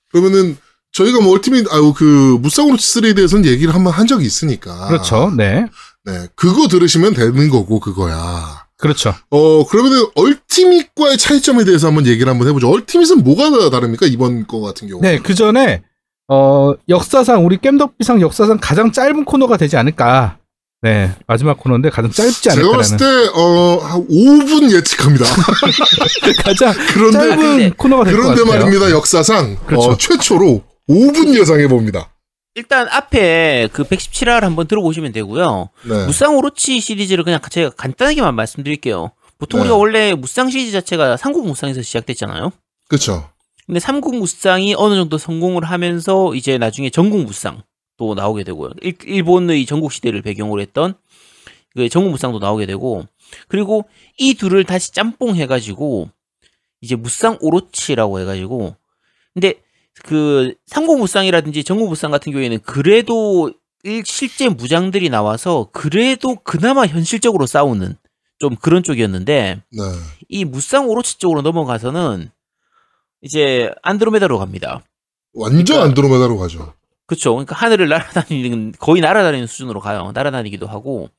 그러면은 0.09 0.57
저희가 0.91 1.21
뭐 1.21 1.31
얼티밋 1.31 1.71
아유 1.71 1.93
그 1.95 2.37
무쌍으로 2.41 2.75
치 2.75 2.99
3에 2.99 3.15
대해서는 3.15 3.45
얘기를 3.45 3.73
한번 3.73 3.93
한 3.93 4.05
적이 4.05 4.25
있으니까 4.25 4.87
그렇죠. 4.89 5.31
네. 5.31 5.65
네 6.03 6.27
그거 6.35 6.67
들으시면 6.67 7.13
되는 7.13 7.49
거고 7.49 7.79
그거야 7.79 8.66
그렇죠. 8.77 9.13
어 9.31 9.65
그러면은 9.65 10.05
얼티밋과의 10.15 11.17
차이점에 11.17 11.63
대해서 11.63 11.87
한번 11.87 12.05
얘기를 12.05 12.29
한번 12.29 12.47
해보죠 12.47 12.69
얼티밋은 12.69 13.23
뭐가 13.23 13.69
다릅니까 13.69 14.05
이번 14.05 14.45
거 14.45 14.61
같은 14.61 14.87
경우 14.87 15.01
네, 15.01 15.17
그 15.19 15.33
전에 15.33 15.81
어, 16.29 16.73
역사상 16.89 17.45
우리 17.45 17.57
겜덕비상 17.57 18.21
역사상 18.21 18.59
가장 18.61 18.91
짧은 18.91 19.25
코너가 19.25 19.57
되지 19.57 19.77
않을까. 19.77 20.37
네, 20.83 21.11
마지막 21.25 21.57
코너인데 21.57 21.89
가장 21.89 22.11
짧지 22.11 22.41
제가 22.51 22.71
봤을 22.71 22.97
않을까라는 23.01 23.31
때어 23.33 23.77
한 23.77 24.07
5분 24.07 24.71
예측합니다 24.71 25.25
가장 26.45 26.71
그런데 26.93 27.17
짧은 27.17 27.73
코너가 27.77 28.03
될것 28.03 28.21
그런데 28.21 28.43
같아요. 28.43 28.59
말입니다 28.65 28.91
역사상 28.91 29.57
그렇죠. 29.65 29.89
어, 29.89 29.97
최초로 29.97 30.61
5분 30.87 31.33
예상해 31.33 31.67
봅니다 31.67 32.11
일단 32.57 32.87
앞에 32.89 33.69
그 33.71 33.83
117화를 33.83 34.41
한번 34.41 34.67
들어보시면 34.67 35.11
되고요. 35.11 35.69
네 35.83 36.05
무쌍 36.07 36.35
오로치 36.35 36.79
시리즈를 36.79 37.23
그냥 37.23 37.39
제가 37.51 37.69
간단하게만 37.69 38.33
말씀드릴게요. 38.33 39.11
보통 39.37 39.59
네. 39.59 39.61
우리가 39.61 39.75
원래 39.75 40.15
무쌍 40.15 40.49
시리즈 40.49 40.71
자체가 40.71 41.17
삼국 41.17 41.45
무쌍에서 41.45 41.83
시작됐잖아요. 41.83 42.51
그쵸. 42.87 43.29
근데 43.67 43.79
삼국 43.79 44.15
무쌍이 44.15 44.73
어느 44.75 44.95
정도 44.95 45.19
성공을 45.19 45.65
하면서 45.65 46.33
이제 46.33 46.57
나중에 46.57 46.89
전국 46.89 47.23
무쌍 47.25 47.61
또 47.95 48.15
나오게 48.15 48.43
되고요. 48.43 48.71
일, 48.81 48.95
일본의 49.05 49.67
전국 49.67 49.91
시대를 49.91 50.23
배경으로 50.23 50.59
했던 50.59 50.95
그 51.75 51.89
전국 51.89 52.09
무쌍도 52.09 52.39
나오게 52.39 52.65
되고 52.65 53.05
그리고 53.47 53.87
이 54.17 54.33
둘을 54.33 54.63
다시 54.63 54.93
짬뽕 54.93 55.35
해가지고 55.35 56.09
이제 56.81 56.95
무쌍 56.95 57.37
오로치라고 57.39 58.19
해가지고 58.19 58.75
근데 59.35 59.61
그 60.03 60.53
삼국 60.65 60.99
무쌍이라든지 60.99 61.63
전국 61.63 61.89
무쌍 61.89 62.11
같은 62.11 62.31
경우에는 62.31 62.59
그래도 62.61 63.51
일- 63.83 64.03
실제 64.05 64.49
무장들이 64.49 65.09
나와서 65.09 65.69
그래도 65.71 66.35
그나마 66.43 66.85
현실적으로 66.85 67.45
싸우는 67.45 67.95
좀 68.39 68.55
그런 68.55 68.83
쪽이었는데 68.83 69.61
네. 69.71 69.81
이 70.29 70.45
무쌍 70.45 70.87
오로치 70.89 71.17
쪽으로 71.19 71.41
넘어가서는 71.41 72.29
이제 73.21 73.71
안드로메다로 73.81 74.37
갑니다. 74.37 74.83
완전 75.33 75.63
그러니까- 75.65 75.83
안드로메다로 75.85 76.37
가죠. 76.37 76.73
그렇죠. 77.07 77.31
그러니까 77.33 77.55
하늘을 77.55 77.87
날아다니는 77.87 78.73
거의 78.79 79.01
날아다니는 79.01 79.47
수준으로 79.47 79.79
가요. 79.79 80.11
날아다니기도 80.13 80.67
하고 80.67 81.09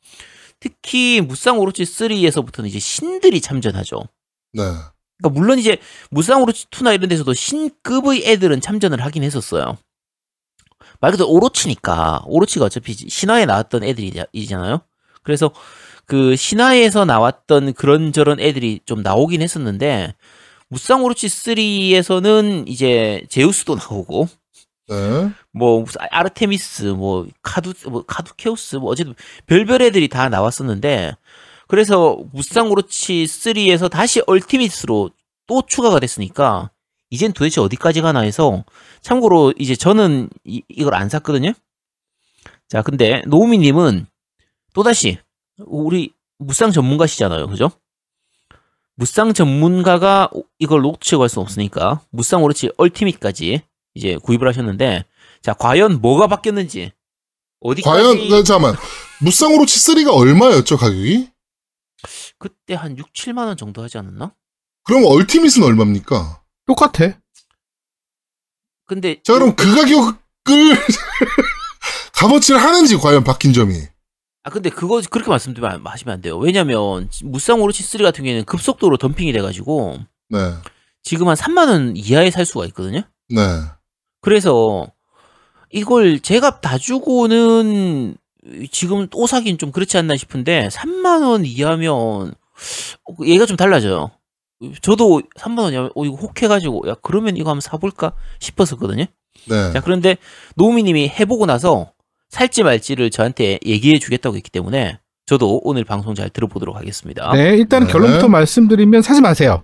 특히 0.61 1.21
무쌍 1.21 1.59
오로치 1.59 1.85
3에서부터는 1.85 2.67
이제 2.67 2.79
신들이 2.79 3.41
참전하죠. 3.41 4.03
네. 4.53 4.63
그러니까 5.19 5.39
물론 5.41 5.59
이제 5.59 5.79
무쌍 6.11 6.43
오로치 6.43 6.67
2나 6.67 6.95
이런 6.95 7.09
데서도 7.09 7.35
신급의 7.35 8.23
애들은 8.25 8.61
참전을 8.61 9.05
하긴 9.05 9.25
했었어요. 9.25 9.77
말 11.01 11.11
그대로 11.11 11.31
오로치니까 11.31 12.23
오로치가 12.27 12.65
어차피 12.67 12.93
신화에 12.93 13.47
나왔던 13.47 13.85
애들이잖아요. 13.85 14.81
그래서 15.23 15.53
그 16.07 16.37
신화에서 16.37 17.05
나왔던 17.05 17.75
그런저런 17.75 18.41
애들이 18.41 18.81
좀 18.87 19.03
나오긴 19.03 19.43
했었는데 19.43 20.15
무쌍 20.69 21.05
오로치 21.05 21.27
3에서는 21.27 22.69
이제 22.69 23.23
제우스도 23.29 23.77
나오고 23.77 24.29
네. 24.89 25.31
뭐 25.53 25.85
아르테미스 26.11 26.85
뭐 26.85 27.27
카두 27.43 27.75
뭐 27.91 28.05
카두케우스 28.05 28.77
뭐 28.77 28.91
어쨌든 28.91 29.15
별별 29.47 29.83
애들이 29.83 30.09
다 30.09 30.29
나왔었는데 30.29 31.15
그래서 31.69 32.19
무쌍 32.33 32.71
오로치 32.71 33.25
3에서 33.25 33.91
다시 33.91 34.23
얼티밋으로 34.27 35.11
또 35.47 35.63
추가가 35.67 36.01
됐으니까 36.01 36.71
이젠 37.11 37.33
도대체 37.33 37.61
어디까지 37.61 38.01
가나 38.01 38.21
해서 38.21 38.65
참고로 39.01 39.55
이제 39.59 39.77
저는 39.77 40.29
이, 40.45 40.63
이걸 40.69 40.95
안 40.95 41.09
샀거든요. 41.09 41.53
자, 42.69 42.83
근데 42.83 43.23
노우미 43.27 43.59
님은 43.59 44.07
또다시 44.75 45.19
우리 45.59 46.13
무쌍 46.39 46.73
전문가시잖아요. 46.73 47.49
그죠? 47.49 47.71
무쌍 48.95 49.33
전문가가 49.33 50.29
이걸 50.59 50.81
놓치고 50.81 51.21
갈수 51.21 51.41
없으니까 51.41 52.01
무쌍 52.11 52.43
오로치 52.43 52.73
얼티밋까지 52.77 53.63
이제 53.95 54.17
구입을 54.23 54.49
하셨는데 54.49 55.05
자 55.41 55.55
과연 55.55 56.01
뭐가 56.01 56.27
바뀌었는지 56.27 56.93
어디까지 57.61 58.03
과연, 58.03 58.17
네, 58.29 58.43
잠깐만. 58.43 58.77
무쌍오로치 59.21 59.79
3가 59.79 60.15
얼마였죠, 60.15 60.77
가격이? 60.77 61.29
그때 62.39 62.75
한 62.75 62.97
6, 62.97 63.13
7만 63.13 63.47
원 63.47 63.57
정도 63.57 63.83
하지 63.83 63.99
않았나? 63.99 64.35
그럼 64.85 65.05
얼티밋은 65.05 65.63
얼마입니까? 65.63 66.43
똑같아. 66.67 67.19
근데 68.87 69.21
자, 69.23 69.35
그럼 69.35 69.55
그 69.55 69.75
가격을 69.75 70.15
값어치를 72.15 72.61
하는지, 72.61 72.97
과연 72.97 73.23
바뀐 73.25 73.53
점이. 73.53 73.75
아 74.45 74.51
근데 74.51 74.71
그거 74.71 75.01
그렇게 75.11 75.29
말씀드리면 75.29 75.83
하시면 75.85 76.15
안 76.15 76.21
돼요. 76.23 76.39
왜냐면 76.39 77.11
무쌍 77.23 77.61
오로치 77.61 77.83
3 77.83 78.03
같은 78.03 78.25
경우에는 78.25 78.45
급속도로 78.47 78.97
덤핑이 78.97 79.33
돼가지고 79.33 79.99
네. 80.31 80.39
지금 81.03 81.29
한 81.29 81.37
3만 81.37 81.69
원 81.69 81.97
이하에 81.97 82.31
살 82.31 82.47
수가 82.47 82.65
있거든요. 82.67 83.03
네. 83.29 83.41
그래서 84.23 84.91
이걸 85.71 86.21
제값 86.21 86.63
다 86.63 86.79
주고는 86.79 88.17
지금 88.73 89.09
또 89.09 89.27
사긴 89.27 89.59
좀 89.59 89.73
그렇지 89.73 89.97
않나 89.99 90.17
싶은데 90.17 90.69
3만 90.69 91.23
원 91.29 91.45
이하면 91.45 92.35
얘가 93.27 93.47
좀 93.47 93.57
달라져요. 93.57 94.11
저도 94.83 95.23
3만 95.39 95.59
원이면 95.61 95.91
어 95.95 96.05
이거 96.05 96.17
혹해가지고 96.17 96.89
야 96.89 96.95
그러면 97.03 97.37
이거 97.37 97.51
한번 97.51 97.61
사볼까 97.61 98.13
싶었었거든요. 98.41 99.05
네. 99.49 99.73
자 99.73 99.81
그런데 99.81 100.17
노우미님이 100.57 101.09
해보고 101.21 101.47
나서 101.47 101.93
살지 102.31 102.63
말지를 102.65 103.11
저한테 103.11 103.59
얘기해 103.65 103.99
주겠다고 103.99 104.37
했기 104.37 104.51
때문에 104.51 104.99
저도 105.27 105.61
오늘 105.63 105.85
방송 105.85 106.15
잘 106.15 106.29
들어보도록 106.31 106.77
하겠습니다. 106.77 107.31
네, 107.33 107.57
일단 107.57 107.87
네. 107.87 107.93
결론부터 107.93 108.29
말씀드리면 108.29 109.03
사지 109.03 109.21
마세요. 109.21 109.63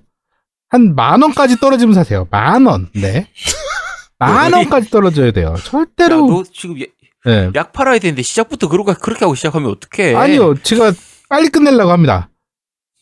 한 0.69 0.95
만 0.95 1.23
원까지 1.23 1.59
떨어지면 1.59 1.95
사세요. 1.95 2.27
만 2.31 2.67
원. 2.67 2.91
네. 2.95 3.29
만 4.19 4.53
원까지 4.53 4.91
떨어져야 4.91 5.33
돼요. 5.33 5.55
야, 5.57 5.63
절대로. 5.63 6.27
너 6.29 6.43
지금 6.53 6.81
야- 6.81 6.87
네. 7.25 7.51
약 7.55 7.73
팔아야 7.73 7.99
되는데 7.99 8.23
시작부터 8.23 8.69
그렇게 8.69 8.93
그렇게 8.95 9.25
하고 9.25 9.35
시작하면 9.35 9.71
어떡해? 9.71 10.15
아니요, 10.15 10.55
제가 10.63 10.93
빨리 11.29 11.49
끝내려고 11.49 11.91
합니다. 11.91 12.31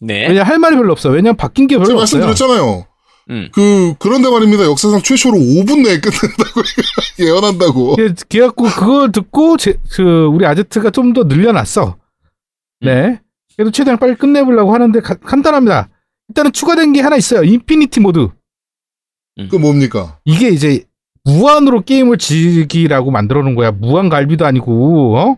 네. 0.01 0.29
왜냐 0.29 0.43
할 0.43 0.59
말이 0.59 0.77
별로 0.77 0.93
없어 0.93 1.09
요. 1.11 1.15
왜냐면 1.15 1.37
바뀐 1.37 1.67
게 1.67 1.75
제가 1.75 1.85
별로 1.85 2.01
없어요. 2.01 2.21
말씀드렸잖아요. 2.27 2.87
음. 3.31 3.49
그, 3.53 3.95
그런데 4.01 4.29
말입니다. 4.31 4.65
역사상 4.65 5.01
최초로 5.03 5.37
5분 5.39 5.85
내에 5.85 6.01
끝낸다고 6.01 6.63
예언한다고. 7.21 7.97
예, 8.01 8.15
그래갖고 8.29 8.65
그걸 8.65 9.13
듣고 9.13 9.57
제, 9.57 9.79
그 9.93 10.27
우리 10.27 10.45
아제트가 10.47 10.91
좀 10.91 11.13
더 11.13 11.25
늘려놨어. 11.25 11.97
네. 12.81 13.21
그래도 13.57 13.71
최대한 13.71 13.99
빨리 13.99 14.15
끝내보려고 14.17 14.75
하는데 14.75 15.01
가- 15.01 15.15
간단합니다. 15.15 15.89
일단은 16.29 16.53
추가된 16.53 16.93
게 16.95 17.01
하나 17.01 17.17
있어요. 17.17 17.43
infinity 17.45 18.01
모드. 18.01 18.29
그 19.51 19.57
뭡니까? 19.57 20.19
이게 20.25 20.49
이제 20.49 20.85
무한으로 21.25 21.83
게임을 21.83 22.19
즐기라고 22.19 23.11
만들어 23.11 23.43
놓은 23.43 23.55
거야. 23.55 23.71
무한 23.71 24.09
갈비도 24.09 24.45
아니고, 24.45 25.17
어? 25.19 25.37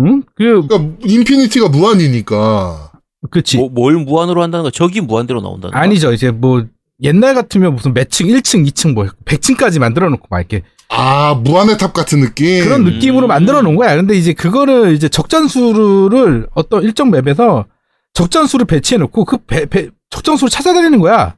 응? 0.00 0.22
그, 0.34 0.66
그러니까 0.66 0.96
infinity가 1.04 1.68
무한이니까. 1.68 2.92
그치. 3.30 3.58
뭐, 3.58 3.68
뭘 3.68 3.94
무한으로 3.96 4.42
한다는 4.42 4.64
거? 4.64 4.70
적이 4.70 5.02
무한대로 5.02 5.40
나온다는 5.42 5.72
거? 5.72 5.78
아니죠. 5.78 6.12
이제 6.12 6.30
뭐, 6.30 6.64
옛날 7.02 7.34
같으면 7.34 7.74
무슨 7.74 7.92
몇 7.92 8.10
층, 8.10 8.26
1층, 8.26 8.66
2층, 8.68 8.94
뭐, 8.94 9.06
100층까지 9.24 9.78
만들어 9.78 10.08
놓고 10.08 10.26
막 10.30 10.38
이렇게 10.38 10.62
아, 10.88 11.34
무한의 11.34 11.78
탑 11.78 11.92
같은 11.92 12.20
느낌. 12.20 12.64
그런 12.64 12.80
음. 12.80 12.92
느낌으로 12.92 13.26
만들어 13.28 13.62
놓은 13.62 13.76
거야. 13.76 13.94
근데 13.94 14.14
이제 14.16 14.32
그거를 14.32 14.92
이제 14.92 15.08
적장수를 15.08 16.48
어떤 16.54 16.82
일정 16.82 17.10
맵에서 17.10 17.66
적장수를 18.14 18.66
배치해 18.66 18.98
놓고 18.98 19.24
그 19.24 19.38
배, 19.38 19.66
배, 19.66 19.88
적장수를 20.10 20.50
찾아다니는 20.50 20.98
거야. 20.98 21.36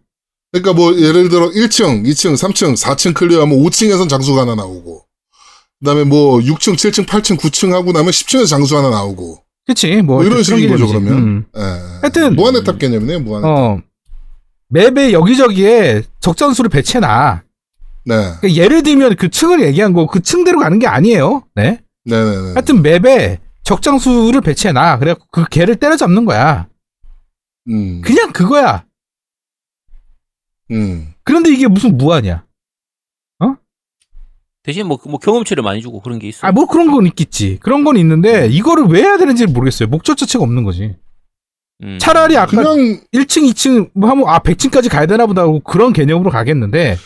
그러니까 0.52 0.72
뭐 0.74 0.94
예를 0.98 1.28
들어 1.30 1.48
1층, 1.50 2.04
2층, 2.06 2.34
3층, 2.36 2.76
4층 2.76 3.14
클리어하면 3.14 3.58
5층에선 3.58 4.08
장수가 4.08 4.42
하나 4.42 4.54
나오고 4.54 5.02
그다음에 5.80 6.04
뭐 6.04 6.38
6층, 6.40 6.74
7층, 6.74 7.06
8층, 7.06 7.38
9층 7.38 7.70
하고 7.72 7.92
나면 7.92 8.10
10층에서 8.10 8.46
장수 8.46 8.76
하나 8.76 8.90
나오고 8.90 9.38
그치? 9.66 10.02
뭐, 10.02 10.16
뭐 10.16 10.24
이런 10.24 10.42
식인 10.42 10.68
거죠. 10.68 10.86
그러면. 10.88 11.12
음. 11.14 11.44
예. 11.56 11.60
하여튼- 12.02 12.34
무한의 12.36 12.64
탑 12.64 12.78
개념이네요 12.78 13.20
무한의 13.20 13.48
탑. 13.48 13.56
어. 13.58 13.80
맵에 14.68 15.12
여기저기에 15.12 16.02
적장수를 16.20 16.68
배치해 16.70 17.00
놔. 17.00 17.42
네. 18.04 18.14
그러니까 18.40 18.54
예를 18.54 18.82
들면 18.82 19.16
그 19.16 19.30
층을 19.30 19.62
얘기한 19.62 19.92
거 19.92 20.06
그 20.06 20.20
층대로 20.20 20.58
가는 20.58 20.78
게 20.78 20.86
아니에요. 20.86 21.44
네. 21.54 21.80
네네네. 22.04 22.48
하여튼 22.54 22.82
맵에 22.82 23.38
적장수를 23.64 24.40
배치해 24.40 24.72
놔. 24.72 24.98
그래갖고 24.98 25.26
그 25.30 25.44
걔를 25.48 25.76
때려잡는 25.76 26.24
거야. 26.24 26.66
음. 27.68 28.00
그냥 28.02 28.32
그거야. 28.32 28.84
음. 30.72 31.14
그런데 31.24 31.52
이게 31.52 31.68
무슨 31.68 31.96
무한이야. 31.96 32.44
대신 34.64 34.86
뭐, 34.86 34.98
뭐 35.06 35.18
경험치를 35.18 35.62
많이 35.62 35.82
주고 35.82 36.00
그런 36.00 36.18
게 36.18 36.28
있어. 36.28 36.46
아, 36.46 36.52
뭐 36.52 36.66
그런 36.66 36.90
건 36.90 37.06
있겠지. 37.06 37.58
그런 37.60 37.82
건 37.82 37.96
있는데 37.96 38.46
이거를 38.46 38.84
왜 38.84 39.02
해야 39.02 39.18
되는지 39.18 39.46
모르겠어요. 39.46 39.88
목적 39.88 40.16
자체가 40.16 40.44
없는 40.44 40.62
거지. 40.62 40.94
음. 41.82 41.98
차라리 42.00 42.36
아까 42.36 42.56
그냥 42.56 43.00
1층, 43.12 43.50
2층 43.50 43.90
뭐 43.94 44.08
하면 44.08 44.28
아 44.28 44.38
100층까지 44.38 44.88
가야 44.88 45.06
되나 45.06 45.26
보다 45.26 45.42
하고 45.42 45.58
그런 45.60 45.92
개념으로 45.92 46.30
가겠는데 46.30 46.96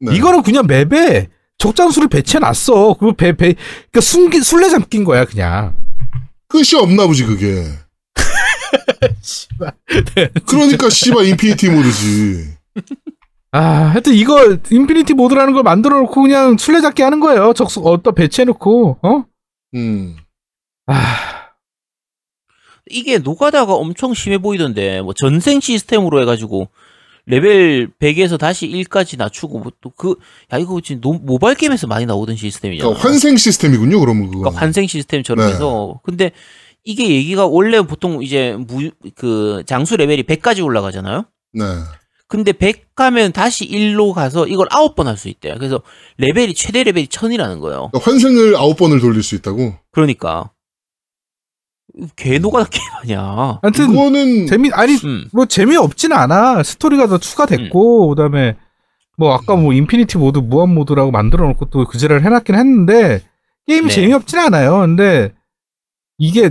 네. 0.00 0.14
이거는 0.14 0.42
그냥 0.42 0.66
맵에 0.66 1.28
적장수를 1.58 2.08
배치해 2.08 2.40
놨어. 2.40 2.94
그 2.94 3.12
배, 3.12 3.36
배, 3.36 3.54
그러니까 3.54 4.00
숨기, 4.00 4.40
술래잡긴 4.40 5.04
거야, 5.04 5.24
그냥. 5.24 5.76
끝이 6.48 6.80
없나 6.80 7.06
보지 7.06 7.24
그게. 7.24 7.64
네, 10.16 10.30
그러니까 10.46 10.88
씨발 10.88 11.26
infinity 11.26 11.70
모드지. 11.70 12.54
아, 13.56 13.60
하여튼 13.92 14.14
이거 14.14 14.58
infinity 14.70 15.14
모드라는 15.14 15.52
걸 15.52 15.62
만들어 15.62 15.98
놓고 16.00 16.22
그냥 16.22 16.56
술래잡기 16.58 17.02
하는 17.02 17.20
거예요. 17.20 17.52
적수 17.54 17.80
어디다 17.80 18.10
배치해 18.10 18.44
놓고, 18.46 18.98
어? 19.00 19.24
음. 19.74 20.16
아, 20.86 20.94
이게 22.90 23.18
노가다가 23.18 23.74
엄청 23.74 24.12
심해 24.12 24.38
보이던데 24.38 25.00
뭐 25.02 25.12
전생 25.14 25.60
시스템으로 25.60 26.20
해 26.20 26.24
가지고 26.24 26.68
레벨 27.26 27.88
100에서 27.98 28.38
다시 28.38 28.68
1까지 28.68 29.16
낮추고 29.16 29.58
뭐 29.60 29.72
또그야 29.80 30.58
이거 30.60 30.80
지금 30.82 31.00
노- 31.00 31.14
모바일 31.14 31.56
게임에서 31.56 31.86
많이 31.86 32.04
나오던 32.06 32.36
시스템이잖아. 32.36 32.86
그러니까 32.90 33.08
환생 33.08 33.36
시스템이군요 33.36 34.00
그러면 34.00 34.26
그거. 34.26 34.40
그러니까 34.40 34.60
환생 34.60 34.86
시스템처럼 34.86 35.46
네. 35.46 35.52
해서 35.54 36.00
근데 36.02 36.32
이게 36.82 37.08
얘기가 37.08 37.46
원래 37.46 37.80
보통 37.80 38.22
이제 38.22 38.54
무, 38.58 38.90
그 39.14 39.62
장수 39.64 39.96
레벨이 39.96 40.24
100까지 40.24 40.62
올라가잖아요. 40.62 41.24
네. 41.54 41.64
근데 42.28 42.52
100 42.52 42.94
가면 42.94 43.32
다시 43.32 43.68
1로 43.68 44.12
가서 44.12 44.46
이걸 44.46 44.66
9번 44.68 45.04
할 45.04 45.16
수 45.16 45.28
있대요. 45.28 45.54
그래서 45.54 45.80
레벨이 46.18 46.54
최대 46.54 46.82
레벨이 46.82 47.06
1000이라는 47.06 47.60
거예요. 47.60 47.90
그러니까 47.92 48.10
환생을 48.10 48.56
아홉 48.56 48.76
번을 48.76 49.00
돌릴 49.00 49.22
수 49.22 49.34
있다고. 49.34 49.74
그러니까 49.92 50.50
개노가다 52.16 52.64
게임 52.64 52.84
아니야. 53.02 53.58
하여튼 53.62 53.92
이거는 53.92 54.46
재미 54.46 54.70
아니 54.72 54.94
음. 55.04 55.28
뭐 55.32 55.46
재미없지는 55.46 56.16
않아. 56.16 56.62
스토리가 56.62 57.06
더 57.06 57.18
추가됐고 57.18 58.08
그다음에 58.08 58.56
뭐 59.16 59.32
아까 59.32 59.54
뭐 59.54 59.72
infinity 59.72 60.18
모드 60.18 60.38
무한 60.40 60.74
모드라고 60.74 61.12
만들어 61.12 61.46
놓고 61.48 61.66
또 61.66 61.84
그지를 61.84 62.24
해놨긴 62.24 62.54
했는데 62.56 63.22
게임이 63.66 63.88
네. 63.88 63.94
재미없진 63.94 64.38
않아요. 64.40 64.80
근데 64.80 65.32
이게 66.18 66.50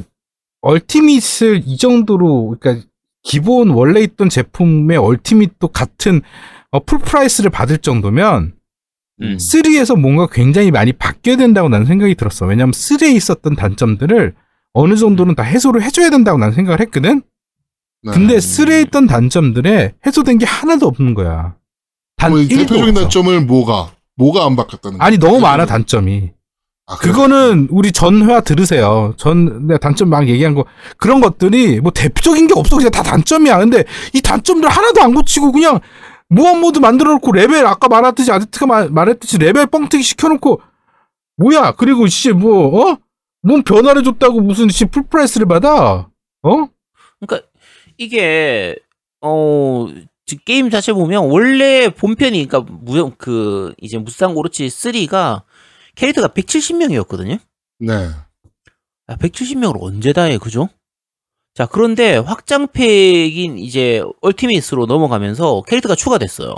얼티밋을 0.62 1.64
이 1.66 1.78
정도로 1.78 2.56
그러니까 2.58 2.88
기본 3.24 3.70
원래 3.70 4.02
있던 4.02 4.30
제품의 4.30 4.98
얼티밋도 4.98 5.70
같은 5.70 6.22
어, 6.72 6.84
full 6.84 7.00
price를 7.00 7.50
받을 7.50 7.78
정도면 7.78 8.54
음. 9.22 9.38
3에서 9.38 9.98
뭔가 10.00 10.28
굉장히 10.28 10.72
많이 10.72 10.92
바뀌어야 10.92 11.38
된다고 11.38 11.70
나는 11.70 11.86
생각이 11.86 12.16
들었어. 12.16 12.46
왜냐면 12.46 12.72
3에 12.72 13.16
있었던 13.16 13.56
단점들을 13.56 14.34
어느 14.74 14.96
정도는 14.96 15.36
다 15.36 15.44
해소를 15.44 15.84
해줘야 15.84 16.10
된다고 16.10 16.38
나는 16.38 16.54
생각을 16.54 16.80
했거든. 16.82 17.22
네. 18.02 18.12
근데 18.12 18.36
3에 18.38 18.88
있던 18.88 19.08
단점들에 19.08 19.94
해소된 20.06 20.40
게 20.40 20.46
하나도 20.46 20.88
없는 20.88 21.14
거야. 21.14 21.56
단뭐 22.18 22.40
1도 22.40 22.50
대표적인 22.50 22.90
없어. 22.90 23.02
단점을 23.02 23.42
뭐가 23.46 23.92
뭐가 24.16 24.46
안 24.46 24.56
바뀌었다는 24.56 25.00
아니 25.02 25.18
거야? 25.18 25.30
너무 25.30 25.42
많아 25.42 25.66
단점이. 25.66 26.32
아? 26.86 26.98
그거는 26.98 27.68
우리 27.72 27.92
전 27.92 28.28
회차 28.28 28.42
들으세요. 28.42 29.14
전 29.18 29.68
내가 29.68 29.80
단점 29.80 30.10
막 30.10 30.28
얘기한 30.28 30.54
거 30.54 30.66
그런 30.98 31.22
것들이 31.22 31.80
뭐 31.80 31.92
대표적인 31.92 32.48
게 32.48 32.54
없어 32.56 32.76
그냥 32.78 32.92
다 32.92 33.02
단점이야. 33.04 33.60
근데 33.60 33.86
이 34.14 34.22
단점들 34.22 34.68
하나도 34.70 35.02
안 35.02 35.14
고치고 35.14 35.52
그냥 35.54 35.80
무한 36.28 36.60
모드 36.60 36.80
만들어 36.80 37.12
놓고 37.14 37.32
레벨 37.32 37.66
아까 37.66 37.88
말했듯이 37.88 38.32
아지트가 38.32 38.66
말, 38.66 38.90
말했듯이 38.90 39.38
레벨 39.38 39.66
뻥튀기 39.68 40.04
시켜 40.04 40.28
놓고 40.30 40.62
뭐야? 41.38 41.74
그리고 41.78 42.08
씨뭐 42.08 42.92
어? 42.92 42.98
뭔 43.44 43.64
변화를 43.64 44.04
줬다고 44.04 44.42
무슨 44.42 44.70
씨 44.70 44.86
full 44.86 45.05
price를 45.05 45.48
받아? 45.48 46.10
어? 46.44 46.68
그러니까 47.20 47.48
이게 47.98 48.76
어 49.22 49.88
지- 50.26 50.38
게임 50.46 50.70
자체 50.70 50.92
보면 50.94 51.30
원래 51.30 51.90
본편이 51.90 52.46
그러니까 52.48 52.74
무, 52.82 53.12
그 53.18 53.74
이제 53.82 53.98
무쌍 53.98 54.36
오로치 54.36 54.68
3가 54.68 55.44
캐릭터가 55.96 56.30
170명이었거든요. 56.30 57.40
네. 57.80 57.94
야, 57.94 59.16
170명을 59.18 59.78
언제 59.82 60.14
다 60.14 60.24
해, 60.24 60.38
그죠? 60.38 60.70
자, 61.54 61.66
그런데 61.68 62.18
확장팩인 62.18 63.60
이제 63.60 64.02
얼티밋으로 64.22 64.86
넘어가면서 64.88 65.62
캐릭터가 65.68 65.96
추가됐어요. 65.96 66.56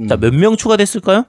음. 0.00 0.08
자, 0.08 0.16
몇 0.16 0.32
명 0.32 0.56
추가됐을까요? 0.56 1.24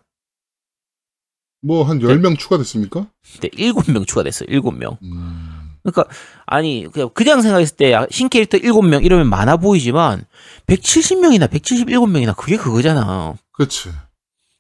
뭐 1.62 1.84
한 1.84 2.00
10명 2.00 2.38
추가됐습니까? 2.38 3.08
네, 3.42 3.50
7명 3.50 4.08
추가됐어요. 4.08 4.48
7명. 4.48 4.98
음. 5.04 5.56
그러니까 5.84 6.06
아니 6.46 6.88
그냥, 6.92 7.10
그냥 7.14 7.42
생각했을 7.42 7.76
때 7.76 7.94
아, 7.94 8.06
신캐릭터 8.10 8.60
7명 8.60 9.04
이러면 9.04 9.28
많아 9.30 9.58
보이지만 9.58 10.26
170명이나 10.68 11.50
177명이나 11.50 12.36
그게 12.38 12.56
그거잖아. 12.58 13.36
그렇지. 13.52 13.90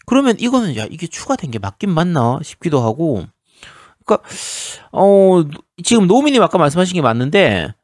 그러면 0.09 0.35
이거는 0.39 0.75
야 0.75 0.87
이게 0.89 1.05
추가된 1.05 1.51
게 1.51 1.59
맞긴 1.59 1.91
맞나 1.91 2.39
싶기도 2.41 2.81
하고 2.81 3.27
그러니까 4.03 4.27
어 4.91 5.43
지금 5.83 6.07
노미님 6.07 6.41
아까 6.41 6.57
말씀하신 6.57 6.95
게 6.95 7.01
맞는데 7.03 7.75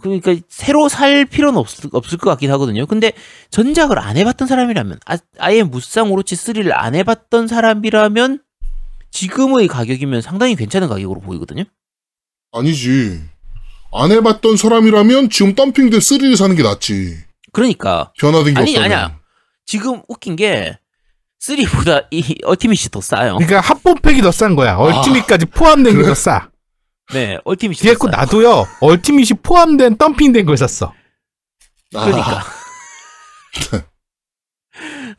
그러니까 0.00 0.34
새로 0.48 0.88
살 0.88 1.26
필요는 1.26 1.58
없, 1.58 1.68
없을 1.92 2.16
것 2.16 2.30
같긴 2.30 2.50
하거든요. 2.52 2.86
근데 2.86 3.12
전작을 3.50 3.98
안 3.98 4.16
해봤던 4.16 4.48
사람이라면 4.48 5.00
아, 5.04 5.18
아예 5.38 5.62
무쌍 5.62 6.10
오로치 6.10 6.36
3를 6.36 6.70
안 6.72 6.94
해봤던 6.94 7.48
사람이라면 7.48 8.40
지금의 9.10 9.68
가격이면 9.68 10.22
상당히 10.22 10.56
괜찮은 10.56 10.88
가격으로 10.88 11.20
보이거든요. 11.20 11.64
아니지. 12.52 13.20
안 13.92 14.10
해봤던 14.10 14.56
사람이라면 14.56 15.28
지금 15.28 15.54
덤핑된 15.54 16.00
3를 16.00 16.34
사는 16.34 16.56
게 16.56 16.62
낫지. 16.62 17.18
그러니까 17.52 18.10
변화된 18.18 18.54
게 18.54 18.60
아니, 18.60 18.70
없다면. 18.74 18.98
아니야. 18.98 19.18
지금 19.66 20.00
웃긴 20.08 20.34
게 20.34 20.78
3보다 21.40 22.06
이 22.10 22.36
얼티밋이 22.44 22.88
더 22.90 23.00
싸요. 23.00 23.36
그러니까 23.36 23.60
합본팩이 23.60 24.20
더 24.22 24.30
싼 24.30 24.56
거야. 24.56 24.76
얼티밋까지 24.76 25.46
포함된 25.46 25.96
게더 25.96 26.14
싸. 26.14 26.50
네, 27.12 27.38
얼티밋이 27.44 27.78
뒤에 27.78 27.92
더거 27.94 28.10
싸요. 28.10 28.20
나도요. 28.20 28.66
얼티밋이 28.80 29.28
포함된 29.42 29.96
덤핑된 29.96 30.44
걸 30.46 30.56
샀어. 30.56 30.92
그러니까. 31.90 32.40
아, 32.40 32.44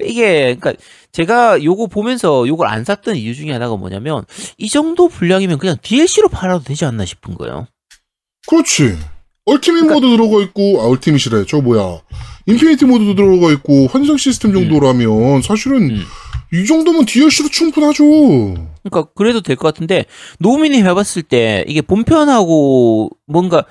이게 0.05 0.55
그러니까 0.55 0.73
제가 1.11 1.63
요거 1.63 1.87
보면서 1.87 2.47
요걸 2.47 2.67
안 2.67 2.83
샀던 2.85 3.15
이유 3.15 3.35
중에 3.35 3.51
하나가 3.51 3.75
뭐냐면 3.75 4.25
이 4.57 4.69
정도 4.69 5.07
분량이면 5.09 5.57
그냥 5.57 5.75
DLC로 5.81 6.29
팔아도 6.29 6.63
되지 6.63 6.85
않나 6.85 7.05
싶은 7.05 7.35
거예요. 7.35 7.67
그렇지. 8.47 8.97
얼티밋 9.45 9.83
그러니까 9.85 9.93
모드 9.95 10.07
들어가 10.15 10.43
있고, 10.43 10.81
아, 10.81 10.85
얼티밋이래. 10.85 11.45
저 11.47 11.59
뭐야. 11.59 12.01
infinity 12.49 12.85
모드도 12.85 13.15
들어가 13.15 13.51
있고, 13.53 13.87
환생 13.87 14.17
시스템 14.17 14.53
정도라면, 14.53 15.41
사실은, 15.41 15.89
음. 15.91 16.01
이 16.51 16.65
정도면 16.65 17.05
DLC로 17.05 17.49
충분하죠. 17.49 18.03
그러니까 18.03 19.11
그래도 19.13 19.41
될 19.41 19.55
것 19.55 19.67
같은데 19.67 20.05
노미님 20.39 20.83
해봤을 20.83 21.21
때 21.21 21.63
이게 21.67 21.81
본편하고 21.81 23.11
뭔가 23.27 23.65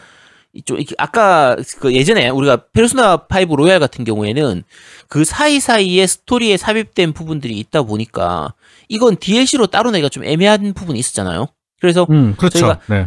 좀 0.64 0.79
아까 0.97 1.57
그 1.81 1.93
예전에 1.93 2.29
우리가 2.29 2.67
페르소나 2.73 3.27
5 3.29 3.57
로얄 3.57 3.81
같은 3.81 4.05
경우에는 4.05 4.62
그 5.09 5.25
사이 5.25 5.59
사이에 5.59 6.07
스토리에 6.07 6.57
삽입된 6.57 7.14
부분들이 7.14 7.59
있다 7.59 7.83
보니까 7.83 8.55
이건 8.88 9.17
DLC로 9.17 9.67
따로 9.67 9.91
내가 9.91 10.09
좀 10.09 10.23
애매한 10.25 10.73
부분이 10.73 11.01
있었잖아요. 11.01 11.49
그래서 11.81 12.07
음, 12.11 12.37
그렇죠. 12.38 12.61
저희가 12.61 12.81
네. 12.88 13.07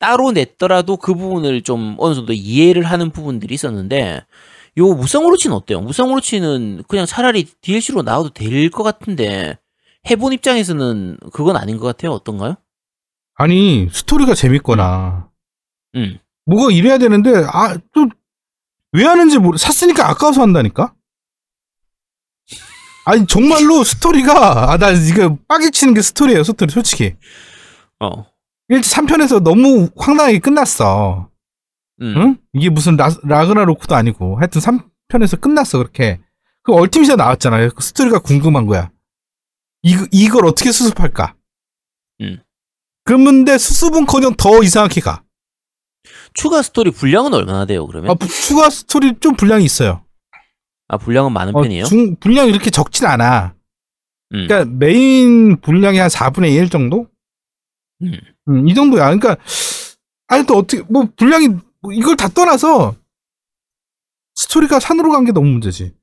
따로 0.00 0.32
냈더라도 0.32 0.96
그 0.96 1.14
부분을 1.14 1.62
좀 1.62 1.94
어느 1.98 2.16
정도 2.16 2.32
이해를 2.32 2.82
하는 2.82 3.10
부분들이 3.10 3.54
있었는데 3.54 4.22
요 4.78 4.92
무쌍오로치는 4.94 5.54
어때요? 5.56 5.80
무쌍오로치는 5.80 6.84
그냥 6.88 7.06
차라리 7.06 7.44
DLC로 7.60 8.02
나와도 8.02 8.30
될 8.30 8.70
것 8.70 8.82
같은데 8.82 9.58
해본 10.10 10.32
입장에서는 10.34 11.18
그건 11.32 11.56
아닌 11.56 11.78
것 11.78 11.86
같아요. 11.86 12.12
어떤가요? 12.12 12.56
아니, 13.36 13.88
스토리가 13.92 14.34
재밌거나, 14.34 15.28
음. 15.96 16.18
뭐가 16.46 16.70
이래야 16.72 16.98
되는데, 16.98 17.30
아, 17.52 17.76
또, 17.92 18.08
왜 18.92 19.04
하는지 19.04 19.38
모르, 19.38 19.56
샀으니까 19.58 20.08
아까워서 20.08 20.42
한다니까? 20.42 20.94
아니, 23.06 23.26
정말로 23.26 23.82
스토리가, 23.82 24.72
아, 24.72 24.76
나 24.78 24.90
이거 24.90 25.36
빡치는 25.48 25.94
게 25.94 26.02
스토리예요, 26.02 26.44
스토리, 26.44 26.70
솔직히. 26.70 27.16
어. 28.00 28.26
1, 28.68 28.80
3편에서 28.80 29.42
너무 29.42 29.88
황당하게 29.96 30.38
끝났어. 30.38 31.28
음. 32.02 32.14
응? 32.16 32.36
이게 32.52 32.70
무슨 32.70 32.96
라, 32.96 33.08
라그나로크도 33.22 33.94
아니고, 33.94 34.38
하여튼 34.38 34.60
3편에서 34.60 35.40
끝났어, 35.40 35.78
그렇게. 35.78 36.20
그 36.62 36.72
얼티밋에 36.72 37.16
나왔잖아요. 37.16 37.70
그 37.70 37.82
스토리가 37.82 38.20
궁금한 38.20 38.66
거야. 38.66 38.90
이, 39.82 39.96
이걸 40.12 40.46
어떻게 40.46 40.72
수습할까? 40.72 41.34
음. 42.22 42.40
그런데 43.04 43.58
수습은 43.58 44.06
커녕 44.06 44.34
더 44.34 44.62
이상하게 44.62 45.00
가. 45.02 45.22
추가 46.32 46.62
스토리 46.62 46.90
분량은 46.90 47.32
얼마나 47.34 47.66
돼요, 47.66 47.86
그러면? 47.86 48.10
아, 48.10 48.14
부- 48.14 48.26
추가 48.28 48.70
스토리 48.70 49.18
좀 49.20 49.36
분량이 49.36 49.64
있어요. 49.64 50.04
아, 50.88 50.96
분량은 50.96 51.32
많은 51.32 51.54
어, 51.54 51.62
편이에요? 51.62 51.84
중, 51.84 52.16
분량이 52.16 52.50
이렇게 52.50 52.70
적진 52.70 53.06
않아. 53.06 53.54
음. 54.32 54.46
그러니까 54.48 54.64
메인 54.78 55.60
분량이 55.60 55.98
한 55.98 56.08
4분의 56.08 56.54
1 56.56 56.70
정도? 56.70 57.08
음. 58.02 58.12
음, 58.48 58.68
이 58.68 58.74
정도야. 58.74 59.04
그러니까, 59.14 59.36
아니, 60.28 60.44
또 60.46 60.56
어떻게, 60.56 60.82
뭐, 60.90 61.06
분량이, 61.16 61.48
뭐 61.84 61.92
이걸 61.92 62.16
다 62.16 62.28
떠나서, 62.28 62.96
스토리가 64.36 64.80
산으로 64.80 65.12
간 65.12 65.26
게 65.26 65.32
너무 65.32 65.48
문제지. 65.50 65.94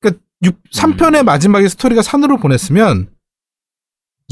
그러니까, 0.00 0.22
6, 0.44 0.62
3편의 0.72 1.20
음. 1.22 1.24
마지막에 1.24 1.68
스토리가 1.68 2.02
산으로 2.02 2.36
보냈으면, 2.38 3.12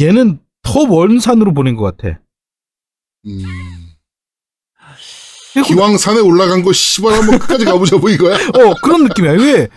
얘는 0.01 0.39
더 0.62 0.87
먼 0.87 1.18
산으로 1.18 1.53
보낸 1.53 1.74
것 1.74 1.97
같아. 1.97 2.20
음. 3.26 3.43
그리고- 5.55 5.66
기왕 5.68 5.99
산에 5.99 6.20
올라간 6.20 6.62
거, 6.62 6.72
씨발, 6.72 7.14
한번 7.14 7.39
끝까지 7.41 7.64
가보자, 7.64 7.97
뭐 7.99 8.09
이거야? 8.11 8.34
어, 8.55 8.74
그런 8.80 9.05
느낌이야. 9.05 9.32
왜, 9.32 9.68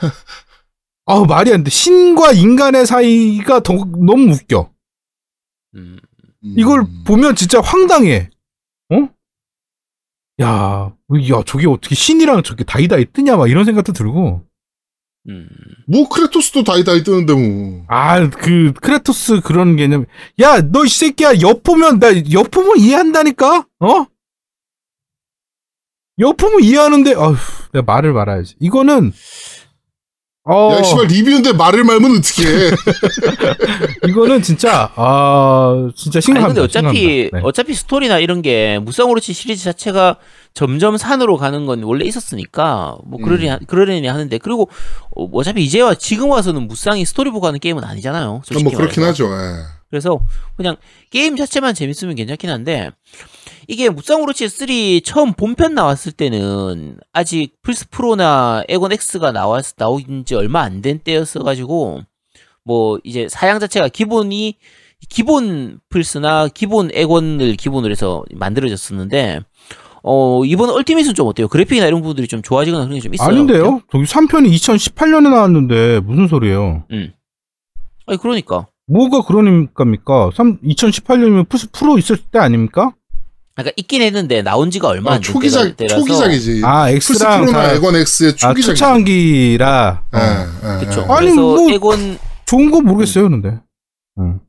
아우, 1.05 1.25
말이 1.25 1.51
안 1.51 1.63
돼. 1.63 1.71
신과 1.71 2.33
인간의 2.33 2.85
사이가 2.85 3.61
더, 3.61 3.73
너무 3.73 4.31
웃겨. 4.33 4.71
음. 5.75 5.99
이걸 6.43 6.81
음. 6.81 7.03
보면 7.03 7.35
진짜 7.35 7.61
황당해. 7.61 8.29
어? 10.41 10.43
야, 10.43 10.93
야, 11.31 11.43
저게 11.45 11.67
어떻게 11.67 11.95
신이랑 11.95 12.43
저게 12.43 12.63
다이다이 12.63 13.05
뜨냐, 13.13 13.35
막 13.37 13.49
이런 13.49 13.65
생각도 13.65 13.93
들고. 13.93 14.45
음. 15.27 15.47
뭐, 15.87 16.07
크레토스도 16.07 16.63
다이다이 16.63 17.03
뜨는데, 17.03 17.33
뭐. 17.33 17.85
아, 17.87 18.29
그, 18.29 18.71
크레토스 18.73 19.41
그런 19.41 19.75
개념. 19.75 20.05
야, 20.39 20.61
너 20.61 20.85
이 20.85 20.89
새끼야, 20.89 21.41
여포면, 21.41 21.99
나, 21.99 22.07
여포면 22.31 22.77
이해한다니까? 22.79 23.65
어? 23.79 24.05
여포는 26.21 26.63
이해하는데 26.63 27.13
어휴, 27.13 27.37
내가 27.71 27.85
말을 27.85 28.11
말아야지. 28.11 28.55
이거는 28.59 29.13
어 30.51 30.75
야, 30.77 30.83
씨발, 30.83 31.05
리뷰인데 31.07 31.53
말을 31.53 31.83
말면 31.83 32.17
어떡해. 32.17 32.71
이거는 34.09 34.41
진짜 34.41 34.91
아 34.95 35.89
진짜 35.95 36.19
심각합니다. 36.19 36.61
근데 36.61 36.79
어차피. 36.79 37.29
네. 37.31 37.39
어차피 37.43 37.73
스토리나 37.73 38.19
이런 38.19 38.41
게 38.41 38.79
무쌍오로치 38.79 39.33
시리즈 39.33 39.63
자체가 39.63 40.17
점점 40.53 40.97
산으로 40.97 41.37
가는 41.37 41.65
건 41.65 41.83
원래 41.83 42.05
있었으니까 42.05 42.97
뭐 43.05 43.19
그러려니 43.19 43.47
하- 43.49 43.59
그러려니 43.67 44.07
하는데 44.07 44.37
그리고 44.39 44.69
어, 45.15 45.25
어차피 45.33 45.63
이제와 45.63 45.95
지금 45.95 46.29
와서는 46.31 46.67
무쌍이 46.67 47.05
스토리 47.05 47.29
보고 47.31 47.45
하는 47.47 47.59
게임은 47.59 47.83
아니잖아요. 47.83 48.41
솔직히 48.43 48.63
뭐 48.63 48.73
그렇긴 48.75 49.03
말해서. 49.03 49.25
하죠. 49.25 49.33
예. 49.35 49.63
그래서 49.89 50.19
그냥 50.55 50.75
게임 51.09 51.35
자체만 51.35 51.73
재밌으면 51.73 52.15
괜찮긴 52.15 52.49
한데 52.51 52.91
이게 53.71 53.87
무쌍오로치 53.89 54.49
3 54.49 54.67
처음 55.03 55.33
본편 55.33 55.75
나왔을 55.75 56.11
때는 56.11 56.97
아직 57.13 57.51
플스 57.61 57.87
프로나 57.91 58.63
에곤 58.67 58.91
X가 58.91 59.31
나왔 59.31 59.75
나온 59.77 60.25
지 60.25 60.33
얼마 60.33 60.61
안 60.61 60.81
된 60.81 60.97
때였어 60.97 61.43
가지고 61.43 62.01
뭐 62.65 62.99
이제 63.03 63.27
사양 63.29 63.59
자체가 63.59 63.89
기본이 63.89 64.55
기본 65.07 65.79
플스나 65.89 66.47
기본 66.47 66.89
에곤을 66.91 67.53
기본으로 67.57 67.91
해서 67.91 68.23
만들어졌었는데 68.33 69.41
어 70.01 70.43
이번 70.45 70.71
얼티밋은 70.71 71.13
좀 71.13 71.27
어때요? 71.27 71.47
그래픽이나 71.47 71.85
이런 71.85 72.01
부분들이 72.01 72.27
좀 72.27 72.41
좋아지거나 72.41 72.85
그런 72.85 72.97
게 72.99 73.03
좀 73.03 73.13
있어요. 73.13 73.27
아닌데요? 73.29 73.81
저기 73.91 74.03
3편이 74.05 74.49
2018년에 74.51 75.29
나왔는데 75.29 75.99
무슨 75.99 76.27
소리예요? 76.27 76.85
아니 78.07 78.17
그러니까 78.19 78.67
뭐가 78.87 79.21
그러니까입니까? 79.21 80.31
3 80.33 80.59
2018년이면 80.61 81.47
플스 81.49 81.69
프로 81.71 81.99
있을 81.99 82.17
때 82.17 82.39
아닙니까? 82.39 82.93
그러니까 83.61 83.71
있긴 83.77 84.01
했는데 84.01 84.41
나온 84.41 84.71
지가 84.71 84.87
얼마 84.87 85.11
아, 85.11 85.13
안된 85.15 85.33
초기작, 85.33 85.77
때라서 85.77 85.99
초기작이지. 85.99 86.61
아 86.63 86.87
프로나 87.01 87.51
다 87.51 87.73
에건 87.73 87.95
X의 87.95 88.29
아, 88.29 88.35
초기작이지. 88.35 88.67
초창기라 88.67 90.01
어. 90.13 90.17
예, 90.17 90.75
예, 90.81 90.85
그쵸. 90.85 91.01
예. 91.07 91.13
아니, 91.13 91.31
뭐- 91.31 91.71
에곤 91.71 92.17
좋은 92.45 92.71
거 92.71 92.81
모르겠어요, 92.81 93.29
근데. 93.29 93.59
응. 94.19 94.39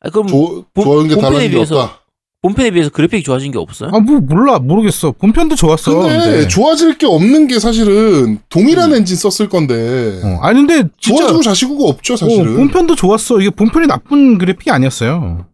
아, 0.00 0.10
그럼 0.10 0.26
조, 0.26 0.64
본- 0.74 1.08
본편에 1.08 1.48
비해서 1.48 1.80
없다. 1.80 2.00
본편에 2.42 2.70
비해서 2.72 2.90
그래픽이 2.90 3.22
좋아진 3.22 3.52
게 3.52 3.58
없어요? 3.58 3.90
아, 3.94 4.00
뭐 4.00 4.20
몰라 4.20 4.58
모르겠어. 4.58 5.12
본편도 5.12 5.56
좋았어. 5.56 5.94
근데 5.94 6.18
근데. 6.18 6.48
좋아질 6.48 6.98
게 6.98 7.06
없는 7.06 7.46
게 7.46 7.58
사실은 7.58 8.38
동일한 8.50 8.92
엔진 8.94 9.16
썼을 9.16 9.48
건데 9.48 10.20
어, 10.22 10.40
아니 10.42 10.58
근데 10.66 10.88
진짜 11.00 11.20
좋아지고 11.22 11.42
자시고가 11.42 11.88
없죠 11.88 12.16
사실은. 12.16 12.52
어, 12.52 12.56
본편도 12.56 12.96
좋았어. 12.96 13.40
이게 13.40 13.48
본편이 13.48 13.86
나쁜 13.86 14.36
그래픽이 14.36 14.70
아니었어요. 14.70 15.46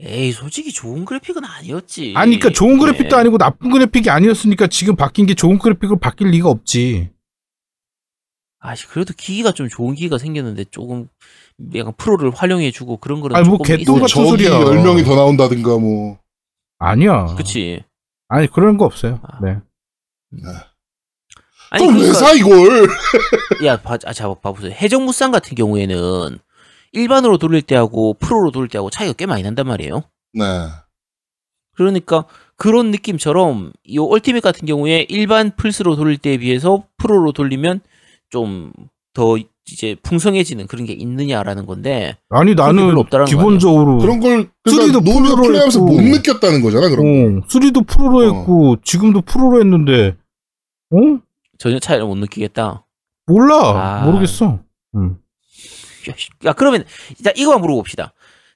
에이 0.00 0.30
솔직히 0.32 0.72
좋은 0.72 1.04
그래픽은 1.04 1.44
아니었지. 1.44 2.14
아니, 2.16 2.38
그러니까 2.38 2.50
좋은 2.56 2.74
예. 2.74 2.78
그래픽도 2.78 3.16
아니고 3.16 3.36
나쁜 3.38 3.70
그래픽이 3.70 4.08
아니었으니까 4.10 4.68
지금 4.68 4.94
바뀐 4.94 5.26
게 5.26 5.34
좋은 5.34 5.58
그래픽으로 5.58 5.98
바뀔 5.98 6.28
리가 6.28 6.48
없지. 6.48 7.10
아씨 8.60 8.86
그래도 8.86 9.12
기기가 9.16 9.52
좀 9.52 9.68
좋은 9.68 9.94
기기가 9.94 10.18
생겼는데 10.18 10.64
조금 10.70 11.08
약간 11.74 11.92
프로를 11.96 12.30
활용해주고 12.30 12.98
그런 12.98 13.20
거는 13.20 13.34
아니, 13.36 13.48
뭐 13.48 13.58
조금 13.58 13.76
개똥 13.76 13.96
있어요. 14.04 14.26
소리야. 14.26 14.50
10명이 14.50 15.04
더 15.04 15.16
나온다든가 15.16 15.78
뭐. 15.78 16.18
아니야. 16.78 17.26
그치. 17.36 17.82
아니 18.28 18.46
그런 18.46 18.76
거 18.76 18.84
없어요. 18.84 19.20
아. 19.24 19.40
네. 19.42 19.58
아니 21.70 21.82
그럼 21.86 21.96
왜 21.96 22.08
그러니까 22.08 22.14
사 22.14 22.32
이걸? 22.32 22.88
야, 23.64 23.80
봐, 23.80 23.98
아, 24.04 24.12
자, 24.12 24.32
봐보세요. 24.32 24.72
해적무쌍 24.72 25.30
같은 25.32 25.54
경우에는 25.56 26.38
일반으로 26.92 27.38
돌릴 27.38 27.62
때하고 27.62 28.14
프로로 28.14 28.50
돌릴 28.50 28.68
때하고 28.68 28.90
차이가 28.90 29.12
꽤 29.14 29.26
많이 29.26 29.42
난단 29.42 29.66
말이에요. 29.66 30.02
네. 30.34 30.44
그러니까 31.74 32.24
그런 32.56 32.90
느낌처럼 32.90 33.72
이 33.84 33.98
얼티밋 33.98 34.42
같은 34.42 34.66
경우에 34.66 35.06
일반 35.08 35.54
플스로 35.54 35.96
돌릴 35.96 36.18
때에 36.18 36.38
비해서 36.38 36.84
프로로 36.96 37.32
돌리면 37.32 37.80
좀 38.30 38.72
더 39.18 39.36
이제 39.66 39.96
풍성해지는 40.00 40.68
그런 40.68 40.86
게 40.86 40.92
있느냐라는 40.92 41.66
건데 41.66 42.16
아니 42.28 42.54
나는 42.54 42.94
기본적으로 43.26 43.98
그런 43.98 44.20
걸 44.20 44.48
three도 44.64 45.00
그러니까 45.00 45.28
프로로 45.28 45.42
플레이하면서 45.42 45.80
했고. 45.80 45.92
못 45.92 46.00
느꼈다는 46.00 46.62
거잖아. 46.62 46.88
그럼. 46.88 47.04
어, 47.38 47.46
3도 47.48 47.84
프로로 47.86 48.18
어. 48.18 48.22
했고 48.22 48.76
지금도 48.82 49.22
프로로 49.22 49.60
했는데 49.60 50.16
어? 50.92 50.96
전혀 51.58 51.80
차이를 51.80 52.06
못 52.06 52.14
느끼겠다. 52.14 52.86
몰라. 53.26 53.56
아. 54.02 54.04
모르겠어. 54.06 54.60
음. 54.94 55.18
야, 56.44 56.52
그러면 56.52 56.84
자 57.22 57.30
이거만 57.36 57.60
물어봅시다. 57.60 58.12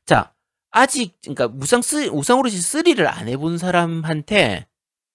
자 0.06 0.32
아직 0.70 1.14
그러니까 1.22 1.48
무상 1.48 1.82
쓰 1.82 2.08
우상으로시 2.08 2.58
3를 2.58 3.06
안 3.06 3.28
해본 3.28 3.58
사람한테 3.58 4.66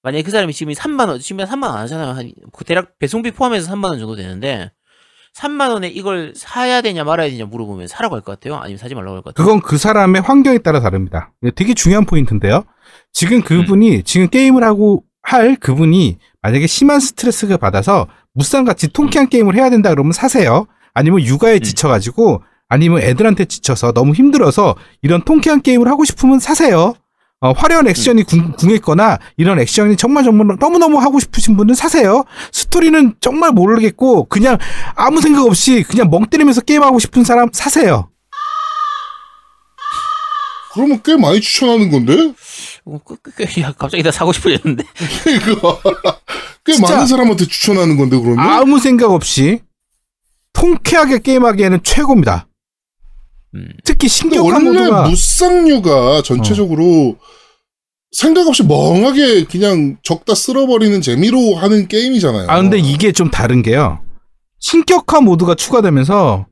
만약에 0.04 0.24
그 0.24 0.32
사람이 0.32 0.54
지금 0.54 0.74
3만 0.74 1.10
원 1.10 1.20
지금 1.20 1.44
3만 1.44 1.64
원 1.64 1.72
안 1.76 1.80
하잖아요. 1.84 2.10
한, 2.14 2.32
그 2.54 2.64
대략 2.64 2.98
배송비 3.00 3.32
포함해서 3.32 3.72
3만 3.74 3.86
원 3.90 4.00
정도 4.00 4.16
되는데 4.16 4.72
3만 5.36 5.70
원에 5.72 5.88
이걸 5.88 6.34
사야 6.36 6.82
되냐 6.82 7.04
말아야 7.04 7.30
되냐 7.30 7.46
물어보면 7.46 7.88
사라고 7.88 8.16
할 8.16 8.22
것 8.24 8.32
같아요. 8.40 8.56
아니면 8.58 8.78
사지 8.78 8.96
말라고 8.96 9.16
할 9.18 9.22
것 9.24 9.34
같아요. 9.36 9.46
그건 9.46 9.62
그 9.62 9.78
사람의 9.78 10.22
환경에 10.22 10.60
따라 10.60 10.80
다릅니다. 10.80 11.34
되게 11.56 11.74
중요한 11.74 12.06
포인트인데요. 12.06 12.64
지금 13.14 13.38
음. 13.38 13.44
그분이 13.44 14.04
지금 14.04 14.30
게임을 14.30 14.64
하고 14.64 15.04
할 15.22 15.56
그분이 15.58 16.18
만약에 16.42 16.66
심한 16.68 17.00
스트레스가 17.00 17.58
받아서 17.58 18.08
무쌍같이 18.34 18.94
통쾌한 18.94 19.28
게임을 19.30 19.56
해야 19.56 19.70
된다 19.70 19.90
그러면 19.90 20.12
사세요. 20.14 20.66
아니면 20.98 21.24
육아에 21.24 21.56
음. 21.56 21.60
지쳐가지고 21.62 22.42
아니면 22.70 23.02
애들한테 23.04 23.46
지쳐서 23.46 23.92
너무 23.92 24.14
힘들어서 24.14 24.76
이런 25.04 25.24
통쾌한 25.24 25.62
게임을 25.62 25.88
하고 25.88 26.04
싶으면 26.04 26.40
사세요. 26.40 26.96
어, 27.40 27.52
화려한 27.52 27.88
액션이 27.88 28.24
궁, 28.24 28.54
궁했거나 28.54 29.20
이런 29.38 29.60
액션이 29.60 29.96
정말 29.96 30.24
정말 30.24 30.58
너무너무 30.60 30.98
하고 30.98 31.20
싶으신 31.20 31.56
분은 31.56 31.76
사세요. 31.76 32.24
스토리는 32.52 33.14
정말 33.22 33.52
모르겠고 33.52 34.26
그냥 34.26 34.58
아무 34.96 35.22
생각 35.22 35.46
없이 35.46 35.86
그냥 35.88 36.10
멍 36.10 36.26
때리면서 36.26 36.62
게임하고 36.62 36.98
싶은 36.98 37.24
사람 37.24 37.50
사세요. 37.54 38.10
그러면 40.74 41.00
꽤 41.04 41.16
많이 41.16 41.40
추천하는 41.40 41.92
건데? 41.92 42.34
어, 42.86 43.00
야, 43.62 43.74
갑자기 43.78 44.02
나 44.02 44.12
사고 44.12 44.34
싶어졌는데. 44.34 44.84
그러니까 45.24 45.80
꽤. 46.66 46.80
많은 46.80 47.06
사람한테 47.06 47.46
추천하는 47.46 47.98
건데 47.98 48.18
그러면? 48.18 48.40
아무 48.40 48.80
생각 48.80 49.12
없이 49.12 49.62
통쾌하게 50.58 51.20
게임하기에는 51.20 51.84
최고입니다. 51.84 52.48
음. 53.54 53.70
특히 53.84 54.08
원래 54.40 54.60
모드가 54.60 55.08
무쌍류가 55.08 56.24
전체적으로 56.24 57.16
생각 58.12 58.48
없이 58.48 58.64
멍하게 58.64 59.46
그냥 59.46 59.98
적다 60.02 60.34
쓸어버리는 60.34 61.00
재미로 61.02 61.56
하는 61.56 61.88
게임이잖아요. 61.88 62.50
아 62.50 62.60
근데 62.62 62.80
이게 62.80 63.12
좀 63.12 63.30
다른 63.30 63.62
게요. 63.62 64.04
신격화 64.60 65.22
모드가 65.22 65.54
추가되면서 65.54 66.48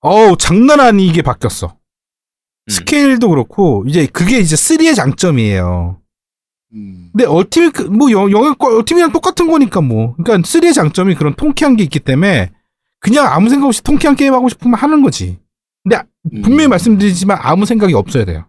어우 0.00 0.36
장난 0.36 0.80
아니게 0.80 1.22
바뀌었어. 1.22 1.68
음. 1.68 2.70
스케일도 2.70 3.30
그렇고 3.30 3.84
이제 3.88 4.06
그게 4.06 4.38
이제 4.38 4.54
3의 4.54 4.94
장점이에요. 4.94 5.98
음. 6.74 7.08
근데 7.12 7.24
얼티밋 7.24 7.72
그- 7.72 7.82
뭐 7.84 8.10
영, 8.10 8.30
영역 8.30 8.62
얼티밋이랑 8.62 9.12
똑같은 9.12 9.50
거니까 9.50 9.80
뭐. 9.80 10.14
그러니까 10.16 10.46
3의 10.46 10.74
장점이 10.74 11.14
그런 11.14 11.34
통쾌한 11.34 11.76
게 11.76 11.84
있기 11.84 12.00
때문에 12.00 12.50
그냥 13.02 13.26
아무 13.26 13.50
생각 13.50 13.66
없이 13.66 13.82
통쾌한 13.82 14.16
게임 14.16 14.32
하고 14.32 14.48
싶으면 14.48 14.78
하는 14.78 15.02
거지. 15.02 15.38
근데 15.82 16.00
분명히 16.42 16.66
음. 16.66 16.70
말씀드리지만 16.70 17.36
아무 17.40 17.66
생각이 17.66 17.92
없어야 17.94 18.24
돼요. 18.24 18.46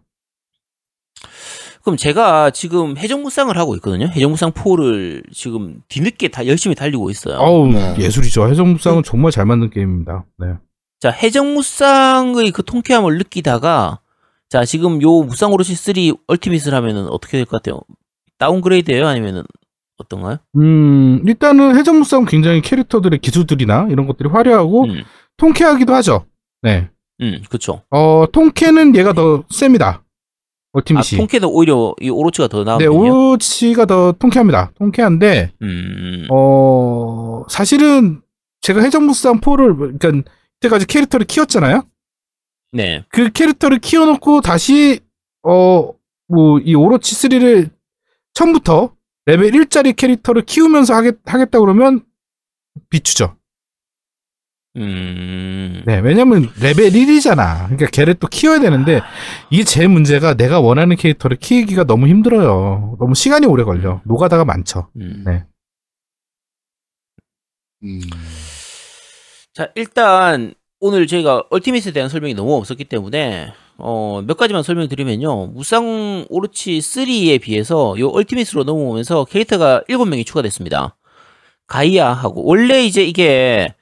그럼 1.81 1.97
제가 1.97 2.51
지금 2.51 2.95
해적무쌍을 2.97 3.57
하고 3.57 3.75
있거든요. 3.75 4.05
해적무쌍 4.05 4.51
4를 4.51 5.23
지금 5.33 5.81
뒤늦게 5.89 6.29
다 6.29 6.45
열심히 6.47 6.75
달리고 6.75 7.09
있어요. 7.09 7.37
어우 7.39 7.67
네. 7.73 7.95
예술이죠. 7.97 8.47
해성무쌍은 8.47 9.03
정말 9.03 9.31
잘 9.31 9.45
만든 9.45 9.69
게임입니다. 9.69 10.23
네. 10.37 10.47
자, 11.01 11.09
해적무쌍의 11.09 12.51
그 12.51 12.63
통쾌함을 12.63 13.17
느끼다가 13.17 13.99
자, 14.49 14.63
지금 14.63 15.01
요 15.01 15.23
무쌍 15.23 15.51
오로치 15.51 15.75
3 15.75 15.93
얼티밋을 16.27 16.73
하면은 16.75 17.07
어떻게 17.09 17.37
될 17.37 17.45
것 17.45 17.61
같아요? 17.61 17.81
downgrade예요? 18.37 19.05
아니면은 19.07 19.43
어떤가요? 20.03 20.37
음 20.57 21.21
일단은 21.25 21.75
해적무쌍은 21.77 22.25
굉장히 22.25 22.61
캐릭터들의 22.61 23.19
기술들이나 23.19 23.87
이런 23.89 24.07
것들이 24.07 24.29
화려하고 24.29 24.85
음. 24.85 25.03
통쾌하기도 25.37 25.93
하죠. 25.95 26.25
네. 26.61 26.89
음, 27.21 27.41
그쵸. 27.49 27.81
어 27.89 28.25
통쾌는 28.31 28.95
얘가 28.95 29.13
더 29.13 29.43
셉니다. 29.49 29.87
아, 29.87 30.03
얼티밋이. 30.73 31.17
통쾌는 31.17 31.47
오히려 31.49 31.93
이 32.01 32.09
오로치가 32.09 32.47
더 32.47 32.59
네, 32.59 32.63
나은데요. 32.65 32.91
오로치가 32.93 33.85
더 33.85 34.11
통쾌합니다. 34.13 34.71
통쾌한데 34.75 35.51
음. 35.61 36.27
어 36.31 37.43
사실은 37.49 38.21
제가 38.61 38.81
해적무쌍 38.81 39.41
4를 39.41 39.99
그러니까 39.99 40.29
이때까지 40.59 40.85
캐릭터를 40.87 41.25
키웠잖아요. 41.25 41.83
네. 42.71 43.03
그 43.09 43.29
캐릭터를 43.31 43.79
키워놓고 43.79 44.41
다시 44.41 44.99
어 45.43 45.93
뭐 46.29 46.59
이 46.65 46.73
오로치 46.73 47.15
3를 47.15 47.69
처음부터 48.33 48.92
레벨 49.25 49.51
1짜리 49.51 49.95
캐릭터를 49.95 50.43
키우면서 50.43 50.93
하겠, 50.93 51.17
하겠다 51.25 51.59
그러면 51.59 52.05
비추죠. 52.89 53.37
음. 54.75 55.83
네, 55.85 55.99
왜냐면 55.99 56.49
레벨 56.59 56.91
1이잖아. 56.91 57.65
그러니까 57.65 57.85
걔를 57.91 58.15
또 58.15 58.27
키워야 58.27 58.59
되는데 58.59 59.01
이게 59.51 59.63
제일 59.63 59.87
문제가 59.87 60.33
내가 60.33 60.59
원하는 60.59 60.95
캐릭터를 60.95 61.37
키우기가 61.37 61.83
너무 61.83 62.07
힘들어요. 62.07 62.97
너무 62.99 63.13
시간이 63.13 63.45
오래 63.45 63.63
걸려. 63.63 64.01
노가다가 64.05 64.45
많죠. 64.45 64.89
음. 64.97 65.23
네. 65.25 65.45
음. 67.83 67.99
자, 69.53 69.71
일단 69.75 70.55
오늘 70.79 71.05
저희가 71.05 71.43
얼티밋에 71.51 71.91
대한 71.93 72.09
설명이 72.09 72.33
너무 72.33 72.55
없었기 72.55 72.85
때문에 72.85 73.53
어, 73.77 74.21
몇 74.25 74.37
가지만 74.37 74.63
설명드리면요. 74.63 75.47
무쌍 75.47 76.25
오르치 76.29 76.79
3에 76.79 77.41
비해서 77.41 77.95
요 77.99 78.09
얼티밋으로 78.09 78.63
넘어오면서 78.63 79.25
캐릭터가 79.25 79.83
7명이 79.89 80.25
추가됐습니다. 80.25 80.95
가이아하고 81.67 82.43
원래 82.45 82.83
이제 82.83 83.03
이게 83.03 83.73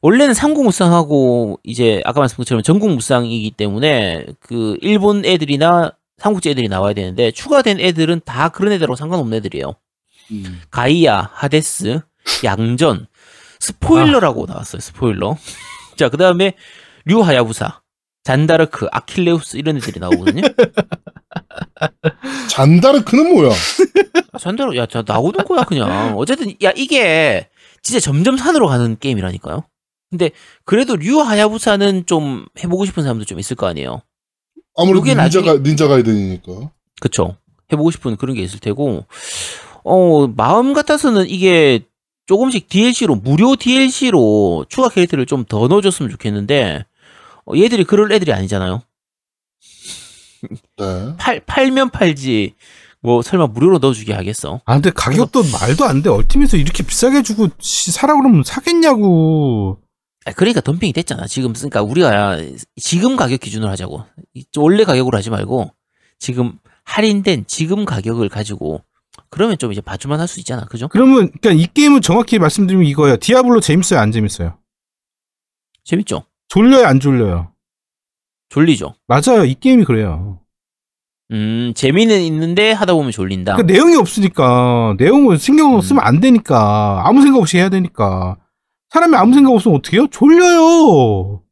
원래는 0.00 0.34
삼국 0.34 0.64
무쌍하고 0.64 1.60
이제 1.64 2.02
아까 2.04 2.20
말씀드린 2.20 2.44
것처럼 2.44 2.62
전국 2.62 2.90
무쌍이기 2.90 3.50
때문에 3.52 4.26
그 4.40 4.76
일본 4.80 5.24
애들이나 5.24 5.92
삼국지 6.18 6.50
애들이 6.50 6.68
나와야 6.68 6.94
되는데 6.94 7.30
추가된 7.30 7.80
애들은 7.80 8.22
다 8.24 8.48
그런 8.48 8.72
애들하고 8.72 8.96
상관없는 8.96 9.38
애들이에요. 9.38 9.74
음. 10.32 10.60
가이아, 10.70 11.30
하데스, 11.32 12.00
양전, 12.44 13.06
스포일러라고 13.60 14.46
나왔어요. 14.46 14.80
스포일러. 14.80 15.36
자, 15.96 16.08
그 16.08 16.16
다음에 16.16 16.54
류 17.04 17.22
하야부사, 17.22 17.80
잔다르크, 18.32 18.88
아킬레우스 18.92 19.56
이런 19.56 19.78
애들이 19.78 19.98
나오거든요. 20.00 20.42
잔다르크는 22.50 23.32
뭐야? 23.32 23.50
아, 24.32 24.38
잔다르, 24.38 24.76
야, 24.76 24.84
자, 24.84 25.02
나오는 25.06 25.42
거야 25.44 25.62
그냥. 25.64 26.14
어쨌든 26.18 26.52
야 26.62 26.70
이게 26.76 27.48
진짜 27.82 28.00
점점 28.00 28.36
산으로 28.36 28.66
가는 28.66 28.98
게임이라니까요. 29.00 29.64
근데 30.10 30.30
그래도 30.66 30.96
류 30.96 31.20
하야부사는 31.20 32.04
좀 32.04 32.44
해보고 32.62 32.84
싶은 32.84 33.02
사람도 33.02 33.24
좀 33.24 33.40
있을 33.40 33.56
거 33.56 33.66
아니에요. 33.66 34.02
아무래도 34.76 35.06
닌자가 35.06 35.54
나중에- 35.54 35.62
닌자 35.66 35.88
가이드니까. 35.88 36.70
그쵸. 37.00 37.36
해보고 37.72 37.90
싶은 37.90 38.16
그런 38.16 38.36
게 38.36 38.42
있을 38.42 38.58
테고, 38.60 39.06
어, 39.84 40.26
마음 40.28 40.74
같아서는 40.74 41.30
이게 41.30 41.80
조금씩 42.26 42.68
DLC로, 42.68 43.14
무료 43.16 43.56
DLC로 43.56 44.66
추가 44.68 44.90
캐릭터를 44.90 45.24
좀 45.24 45.46
더 45.46 45.66
넣어줬으면 45.66 46.10
좋겠는데, 46.10 46.74
어, 46.76 46.84
얘들이 47.56 47.84
그럴 47.84 48.10
애들이 48.12 48.32
아니잖아요. 48.32 48.82
네. 50.78 51.14
팔, 51.18 51.40
팔면 51.40 51.90
팔지, 51.90 52.54
뭐, 53.00 53.22
설마 53.22 53.48
무료로 53.48 53.78
넣어주게 53.78 54.12
하겠어. 54.12 54.60
아, 54.64 54.74
근데 54.74 54.90
가격도 54.90 55.42
말도 55.60 55.84
안 55.84 56.02
돼. 56.02 56.10
얼티밋을 56.10 56.58
이렇게 56.60 56.82
비싸게 56.84 57.22
주고 57.22 57.48
씨, 57.60 57.90
사라 57.90 58.14
그러면 58.14 58.42
사겠냐고. 58.44 59.78
아, 60.26 60.32
그러니까 60.32 60.60
덤핑이 60.60 60.92
됐잖아. 60.92 61.26
지금, 61.26 61.52
그러니까 61.52 61.82
우리가 61.82 62.38
지금 62.76 63.16
가격 63.16 63.40
기준으로 63.40 63.70
하자고. 63.70 64.04
이- 64.34 64.44
원래 64.56 64.84
가격으로 64.84 65.16
하지 65.16 65.30
말고, 65.30 65.72
지금 66.18 66.58
할인된 66.84 67.44
지금 67.46 67.84
가격을 67.84 68.28
가지고, 68.28 68.82
그러면 69.30 69.58
좀 69.58 69.72
이제 69.72 69.80
봐주만 69.80 70.20
할 70.20 70.28
수 70.28 70.38
있잖아. 70.40 70.64
그죠? 70.66 70.88
그러면 70.88 71.30
그러니까 71.40 71.50
이 71.62 71.66
게임은 71.72 72.00
정확히 72.02 72.38
말씀드리면 72.38 72.86
이거예요. 72.86 73.16
디아블로 73.18 73.60
재밌어요, 73.60 73.98
안 74.00 74.12
재밌어요? 74.12 74.56
재밌죠? 75.84 76.24
졸려요, 76.48 76.86
안 76.86 77.00
졸려요? 77.00 77.52
졸리죠? 78.48 78.94
맞아요. 79.06 79.44
이 79.44 79.54
게임이 79.54 79.84
그래요. 79.84 80.40
음, 81.30 81.72
재미는 81.76 82.22
있는데 82.22 82.72
하다 82.72 82.94
보면 82.94 83.10
졸린다. 83.12 83.56
그러니까 83.56 83.72
내용이 83.72 83.96
없으니까 83.96 84.94
내용을 84.98 85.38
신경 85.38 85.76
음. 85.76 85.80
쓰면 85.82 86.02
안 86.02 86.20
되니까 86.20 87.02
아무 87.06 87.20
생각 87.20 87.40
없이 87.40 87.58
해야 87.58 87.68
되니까 87.68 88.38
사람이 88.90 89.14
아무 89.16 89.34
생각 89.34 89.52
없으면 89.52 89.76
어떻게 89.76 89.98
해요? 89.98 90.06
졸려요. 90.10 91.42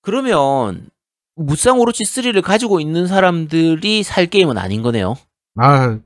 그러면 0.00 0.88
무쌍 1.36 1.78
오로치 1.78 2.04
3를 2.04 2.40
가지고 2.42 2.80
있는 2.80 3.06
사람들이 3.06 4.02
살 4.02 4.26
게임은 4.26 4.56
아닌 4.56 4.80
거네요. 4.82 5.16
아, 5.56 5.98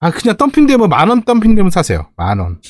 아 0.00 0.10
그냥 0.10 0.36
덤핑되면 0.36 0.88
만 0.88 1.08
원 1.08 1.22
덤핑되면 1.22 1.70
사세요. 1.70 2.10
만 2.16 2.40
원. 2.40 2.60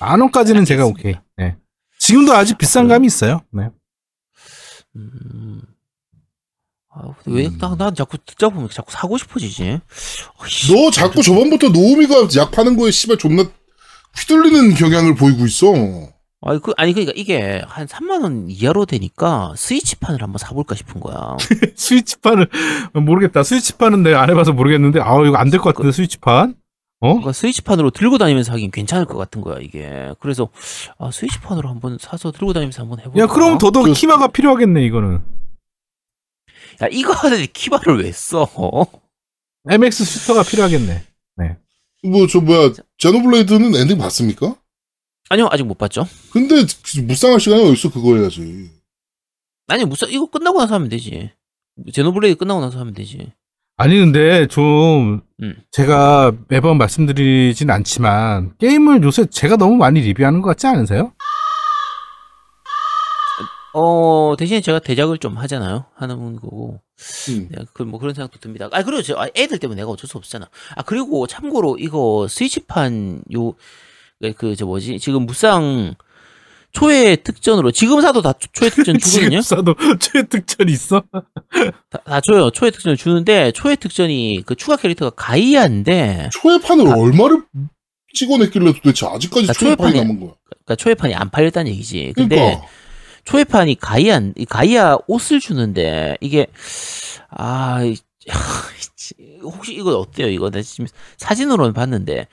만 0.00 0.20
원까지는 0.20 0.64
제가 0.64 0.86
오케이. 0.86 1.14
네. 1.36 1.56
지금도 2.02 2.32
아직 2.34 2.58
비싼 2.58 2.88
감이 2.88 3.06
있어요. 3.06 3.42
네. 3.52 3.68
음. 4.96 5.62
아, 6.90 7.14
근데 7.22 7.38
왜, 7.42 7.46
음. 7.46 7.58
나, 7.58 7.76
난 7.78 7.94
자꾸 7.94 8.18
듣다 8.18 8.48
보면 8.48 8.68
자꾸 8.70 8.90
사고 8.90 9.16
싶어지지. 9.16 9.80
어이씨, 10.40 10.74
너 10.74 10.90
자꾸 10.90 11.22
저번부터 11.22 11.68
노우미가 11.68 12.28
약 12.36 12.50
파는 12.50 12.76
거에 12.76 12.90
씨발 12.90 13.18
존나 13.18 13.44
휘둘리는 14.18 14.74
경향을 14.74 15.14
보이고 15.14 15.46
있어. 15.46 15.66
아니, 16.44 16.60
그, 16.60 16.72
아니, 16.76 16.92
그니까 16.92 17.12
이게 17.14 17.62
한 17.68 17.86
3만 17.86 18.22
원 18.24 18.50
이하로 18.50 18.84
되니까 18.84 19.54
스위치판을 19.56 20.20
한번 20.22 20.38
사볼까 20.38 20.74
싶은 20.74 21.00
거야. 21.00 21.36
스위치판을 21.76 22.48
모르겠다. 22.94 23.44
스위치판은 23.44 24.02
내가 24.02 24.20
안 24.22 24.28
해봐서 24.28 24.52
모르겠는데 24.52 24.98
아 25.00 25.14
이거 25.24 25.36
안 25.36 25.50
될 25.50 25.60
것 25.60 25.72
같은데 25.72 25.92
스위치판. 25.92 26.56
어? 27.02 27.08
그러니까 27.08 27.32
스위치판으로 27.32 27.90
들고 27.90 28.16
다니면서 28.18 28.52
하긴 28.52 28.70
괜찮을 28.70 29.06
것 29.06 29.18
같은 29.18 29.40
거야, 29.40 29.58
이게. 29.60 30.12
그래서, 30.20 30.48
아, 30.98 31.10
스위치판으로 31.10 31.68
한번 31.68 31.98
사서 32.00 32.30
들고 32.30 32.52
다니면서 32.52 32.82
한번 32.82 33.00
해볼까. 33.00 33.18
야 33.18 33.26
그럼 33.26 33.58
더더욱 33.58 33.86
그- 33.86 33.92
키마가 33.92 34.28
필요하겠네 34.28 34.84
이거는. 34.86 35.20
야, 36.82 36.86
이거 36.90 37.12
하는데 37.12 37.44
키바를 37.46 38.02
왜 38.04 38.12
써? 38.12 38.48
MX 39.68 40.04
슈터가 40.04 40.42
필요하겠네. 40.44 41.04
뭐 42.04 42.26
저 42.26 42.40
뭐야 42.40 42.72
제노블레이드는 42.98 43.76
엔딩 43.76 43.96
봤습니까? 43.98 44.56
아니요, 45.28 45.48
아직 45.52 45.62
못 45.64 45.78
봤죠. 45.78 46.04
근데 46.32 46.64
무쌍할 47.06 47.38
시간이 47.38 47.62
어딨어 47.70 47.92
그거 47.92 48.16
해야지. 48.16 48.70
아니, 49.68 49.84
무슨, 49.84 50.08
이거 50.10 50.26
끝나고 50.26 50.58
나서 50.58 50.74
하면 50.74 50.88
되지. 50.88 51.30
제노블레이드 51.92 52.38
끝나고 52.38 52.60
나서 52.60 52.78
하면 52.80 52.92
되지. 52.94 53.32
아니 53.82 53.98
근데 53.98 54.46
좀 54.46 55.22
음. 55.42 55.56
제가 55.72 56.30
매번 56.46 56.78
말씀드리진 56.78 57.68
않지만 57.68 58.54
게임을 58.58 59.02
요새 59.02 59.26
제가 59.26 59.56
너무 59.56 59.74
많이 59.74 60.00
리뷰하는 60.02 60.40
것 60.40 60.50
같지 60.50 60.68
않으세요? 60.68 61.12
어, 63.74 64.36
대신에 64.38 64.60
제가 64.60 64.78
대작을 64.78 65.18
좀 65.18 65.36
하잖아요. 65.36 65.86
하는 65.96 66.36
거고. 66.36 66.78
음. 67.30 67.48
네, 67.50 67.64
그, 67.72 67.82
뭐 67.82 67.98
그런 67.98 68.14
생각도 68.14 68.38
듭니다. 68.38 68.68
아, 68.70 68.84
그리고 68.84 69.02
저, 69.02 69.16
아, 69.16 69.26
애들 69.34 69.58
때문에 69.58 69.80
내가 69.80 69.90
어쩔 69.90 70.06
수 70.06 70.16
없잖아. 70.16 70.48
아, 70.76 70.82
그리고 70.82 71.26
참고로 71.26 71.78
이거 71.80 72.28
스위치판 72.28 73.22
요, 73.34 73.54
그, 74.36 74.54
저 74.54 74.64
뭐지? 74.64 75.00
지금 75.00 75.26
무쌍 75.26 75.96
초회 76.72 77.16
특전으로, 77.16 77.70
지금 77.70 78.00
사도 78.00 78.22
다 78.22 78.32
초- 78.32 78.48
초회 78.52 78.70
특전 78.70 78.96
지금 78.98 79.00
주거든요? 79.30 79.42
사도 79.42 79.74
최 80.00 80.22
특전이 80.26 80.72
있어? 80.72 81.02
다, 81.90 81.98
다 82.04 82.20
줘요. 82.22 82.50
초회 82.50 82.70
특전 82.70 82.96
주는데, 82.96 83.52
초회 83.52 83.76
특전이 83.76 84.42
그 84.46 84.54
추가 84.54 84.76
캐릭터가 84.76 85.10
가이아인데, 85.14 86.30
초회판을 86.32 86.84
가- 86.86 86.96
얼마를 86.96 87.42
찍어냈길래 88.14 88.72
도대체 88.74 89.06
아직까지 89.06 89.50
아, 89.50 89.52
초회판이 89.52 89.92
초회판이- 89.92 89.96
남은 89.96 90.20
거야. 90.20 90.30
그러니까 90.48 90.76
초회판이 90.76 91.14
안 91.14 91.30
팔렸다는 91.30 91.70
얘기지. 91.72 92.12
근데, 92.16 92.36
그러니까 92.36 92.66
초회판이 93.24 93.74
가이아, 93.76 94.20
이 94.36 94.44
가이아 94.46 94.98
옷을 95.06 95.40
주는데, 95.40 96.16
이게, 96.20 96.46
아, 97.28 97.82
이- 97.84 97.96
혹시 99.42 99.74
이거 99.74 99.96
어때요? 99.98 100.28
이거 100.28 100.48
나 100.50 100.62
지금 100.62 100.86
사진으로는 101.18 101.74
봤는데, 101.74 102.28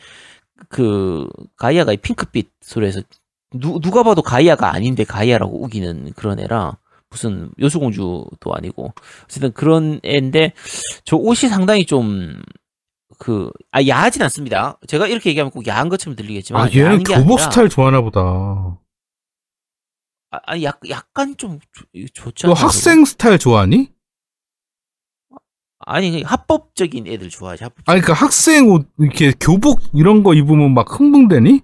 그, 0.69 1.27
가이아가 1.57 1.91
이 1.93 1.97
핑크빛 1.97 2.49
소리에서, 2.61 3.01
누, 3.51 3.79
누가 3.81 4.03
봐도 4.03 4.21
가이아가 4.21 4.73
아닌데 4.73 5.03
가이아라고 5.03 5.63
우기는 5.63 6.13
그런 6.15 6.39
애라, 6.39 6.77
무슨 7.09 7.51
요수공주도 7.59 8.53
아니고, 8.53 8.93
어쨌든 9.25 9.51
그런 9.53 9.99
애인데, 10.05 10.53
저 11.03 11.15
옷이 11.17 11.49
상당히 11.49 11.85
좀, 11.85 12.39
그, 13.17 13.49
아, 13.71 13.85
야하진 13.85 14.21
않습니다. 14.23 14.77
제가 14.87 15.07
이렇게 15.07 15.31
얘기하면 15.31 15.51
꼭 15.51 15.65
야한 15.67 15.89
것처럼 15.89 16.15
들리겠지만. 16.15 16.67
아 16.67 16.71
얘는 16.71 17.03
교복 17.03 17.39
스타일 17.39 17.69
좋아하나 17.69 18.01
보다. 18.01 18.21
아, 20.31 20.39
아니, 20.45 20.63
약, 20.63 20.79
약간 20.89 21.35
좀 21.37 21.59
좋- 21.71 21.87
좋지 22.13 22.45
너 22.45 22.51
않나? 22.51 22.61
학생 22.61 23.03
스타일 23.03 23.39
좋아하니? 23.39 23.89
아니 25.85 26.11
그 26.11 26.21
합법적인 26.27 27.07
애들 27.07 27.29
좋아하지 27.29 27.63
합법. 27.63 27.89
아니 27.89 28.01
그러니까 28.01 28.13
학생 28.25 28.69
옷 28.69 28.87
이렇게 28.99 29.31
교복 29.39 29.79
이런 29.93 30.23
거 30.23 30.33
입으면 30.35 30.73
막 30.73 30.99
흥분되니? 30.99 31.61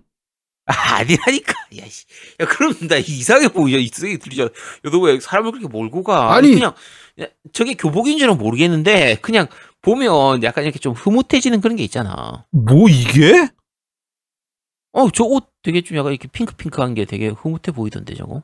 아, 0.67 0.95
아니라니까. 0.95 1.53
야, 1.77 1.85
씨. 1.87 2.05
야 2.39 2.45
그럼 2.47 2.73
나 2.87 2.97
이상해 2.97 3.47
보이죠. 3.49 3.77
이상하게 3.77 4.17
들리잖아. 4.17 4.49
야, 4.49 4.89
너왜 4.91 5.19
사람을 5.19 5.51
그렇게 5.51 5.67
몰고 5.67 6.03
가? 6.03 6.33
아니. 6.35 6.53
그냥 6.53 6.73
야, 7.21 7.27
저게 7.53 7.73
교복인지는 7.75 8.37
모르겠는데 8.37 9.15
그냥 9.21 9.47
보면 9.81 10.41
약간 10.43 10.63
이렇게 10.63 10.79
좀 10.79 10.93
흐뭇해지는 10.93 11.61
그런 11.61 11.75
게 11.75 11.83
있잖아. 11.83 12.45
뭐 12.51 12.89
이게? 12.89 13.47
어, 14.93 15.09
저 15.11 15.25
옷 15.25 15.45
되게 15.61 15.81
좀 15.81 15.97
약간 15.97 16.11
이렇게 16.13 16.27
핑크핑크한 16.27 16.93
게 16.95 17.05
되게 17.05 17.27
흐뭇해 17.27 17.71
보이던데 17.73 18.15
저거. 18.15 18.43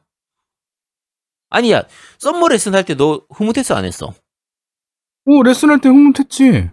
아니야, 1.50 1.84
썸머 2.20 2.48
레슨 2.50 2.76
할 2.76 2.84
때 2.86 2.96
너 2.96 3.26
흐뭇했어 3.34 3.76
안 3.76 3.86
했어? 3.86 4.14
어 5.26 5.44
레슨할 5.44 5.80
때 5.80 5.90
흥분했지. 5.90 6.70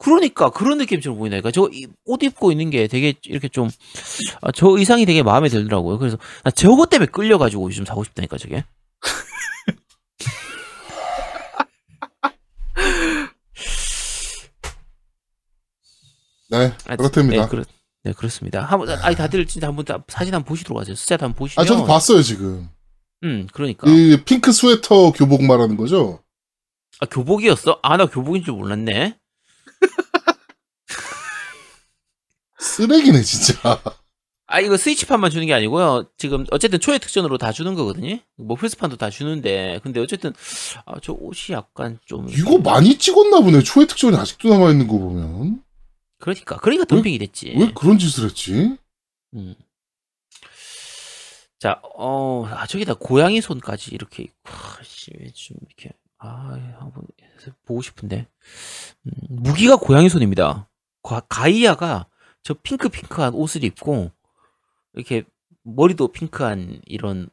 그러니까 0.00 0.48
그런 0.50 0.78
느낌처럼 0.78 1.18
보이니까 1.18 1.50
저 1.50 1.68
옷 2.06 2.22
입고 2.22 2.50
있는 2.52 2.70
게 2.70 2.86
되게 2.88 3.14
이렇게 3.24 3.48
좀 3.48 3.68
저 4.54 4.68
의상이 4.78 5.04
되게 5.06 5.22
마음에 5.22 5.48
들더라고요. 5.48 5.98
그래서 5.98 6.16
나 6.42 6.50
저것 6.50 6.88
때문에 6.90 7.10
끌려가지고 7.10 7.64
요즘 7.66 7.84
사고 7.84 8.02
싶다니까 8.04 8.38
저게. 8.38 8.64
네, 16.48 16.72
아, 16.86 16.96
그렇답니다. 16.96 17.42
네, 17.44 17.48
그렇, 17.48 17.64
네 18.02 18.12
그렇습니다. 18.12 18.62
한번 18.64 18.88
아니 18.90 19.14
다들 19.14 19.46
진짜 19.46 19.68
한번 19.68 19.84
다- 19.84 20.02
사진 20.08 20.34
한번 20.34 20.48
보시도록 20.48 20.80
하세요. 20.80 20.94
숫자 20.96 21.14
한번 21.14 21.34
보시면. 21.34 21.62
아, 21.64 21.66
저도 21.66 21.84
봤어요, 21.86 22.22
지금. 22.22 22.68
음 23.22 23.46
그러니까 23.52 23.88
이 23.90 24.22
핑크 24.24 24.50
스웨터 24.50 25.12
교복 25.12 25.42
말하는 25.44 25.76
거죠? 25.76 26.22
아, 27.00 27.06
교복이었어? 27.06 27.78
아 27.82 27.96
나 27.96 28.06
교복인 28.06 28.42
줄 28.44 28.54
몰랐네. 28.54 29.18
쓰레기네, 32.60 33.22
진짜. 33.22 33.80
아 34.46 34.58
이거 34.60 34.76
스위치판만 34.76 35.30
주는 35.30 35.46
게 35.46 35.54
아니고요. 35.54 36.06
지금 36.16 36.44
어쨌든 36.50 36.80
초회 36.80 36.98
특전으로 36.98 37.38
다 37.38 37.52
주는 37.52 37.74
거거든요. 37.74 38.18
뭐 38.36 38.56
플스판도 38.56 38.96
다 38.96 39.08
주는데 39.08 39.78
근데 39.84 40.00
어쨌든 40.00 40.32
아, 40.86 40.94
저 41.00 41.12
옷이 41.12 41.54
약간 41.54 42.00
좀 42.04 42.28
이거 42.28 42.58
많이 42.58 42.98
찍었나 42.98 43.40
보네. 43.40 43.62
초회 43.62 43.86
특전이 43.86 44.16
아직도 44.16 44.48
남아 44.48 44.72
있는 44.72 44.88
거 44.88 44.98
보면. 44.98 45.62
그러니까 46.18 46.56
그러니까 46.56 46.84
덤핑이 46.84 47.18
됐지. 47.18 47.54
왜 47.56 47.70
그런 47.72 47.96
짓을 47.98 48.24
했지? 48.24 48.76
음. 49.34 49.54
자, 51.60 51.80
어, 51.94 52.44
아, 52.50 52.66
저기다 52.66 52.94
고양이 52.94 53.40
손까지 53.40 53.94
이렇게 53.94 54.26
아, 54.44 54.78
씨, 54.82 55.12
왜좀 55.18 55.58
이렇게, 55.66 55.92
아, 56.18 56.58
한번 56.78 57.04
보고 57.66 57.82
싶은데. 57.82 58.26
음, 59.06 59.12
무기가 59.28 59.76
고양이 59.76 60.08
손입니다. 60.08 60.68
가, 61.02 61.20
가이아가 61.20 62.06
저 62.42 62.54
핑크 62.54 62.88
핑크한 62.88 63.34
옷을 63.34 63.64
입고, 63.64 64.10
이렇게 64.94 65.24
머리도 65.62 66.08
핑크한 66.12 66.80
이런 66.86 67.28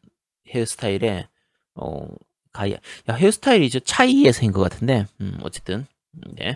헤어스타일에, 0.49 1.27
어, 1.75 2.07
가이아. 2.53 2.77
야, 3.09 3.13
헤어스타일이 3.13 3.69
저 3.69 3.79
차이에서인 3.79 4.51
것 4.51 4.61
같은데, 4.61 5.05
음, 5.21 5.37
어쨌든, 5.41 5.85
음, 6.15 6.35
네. 6.35 6.55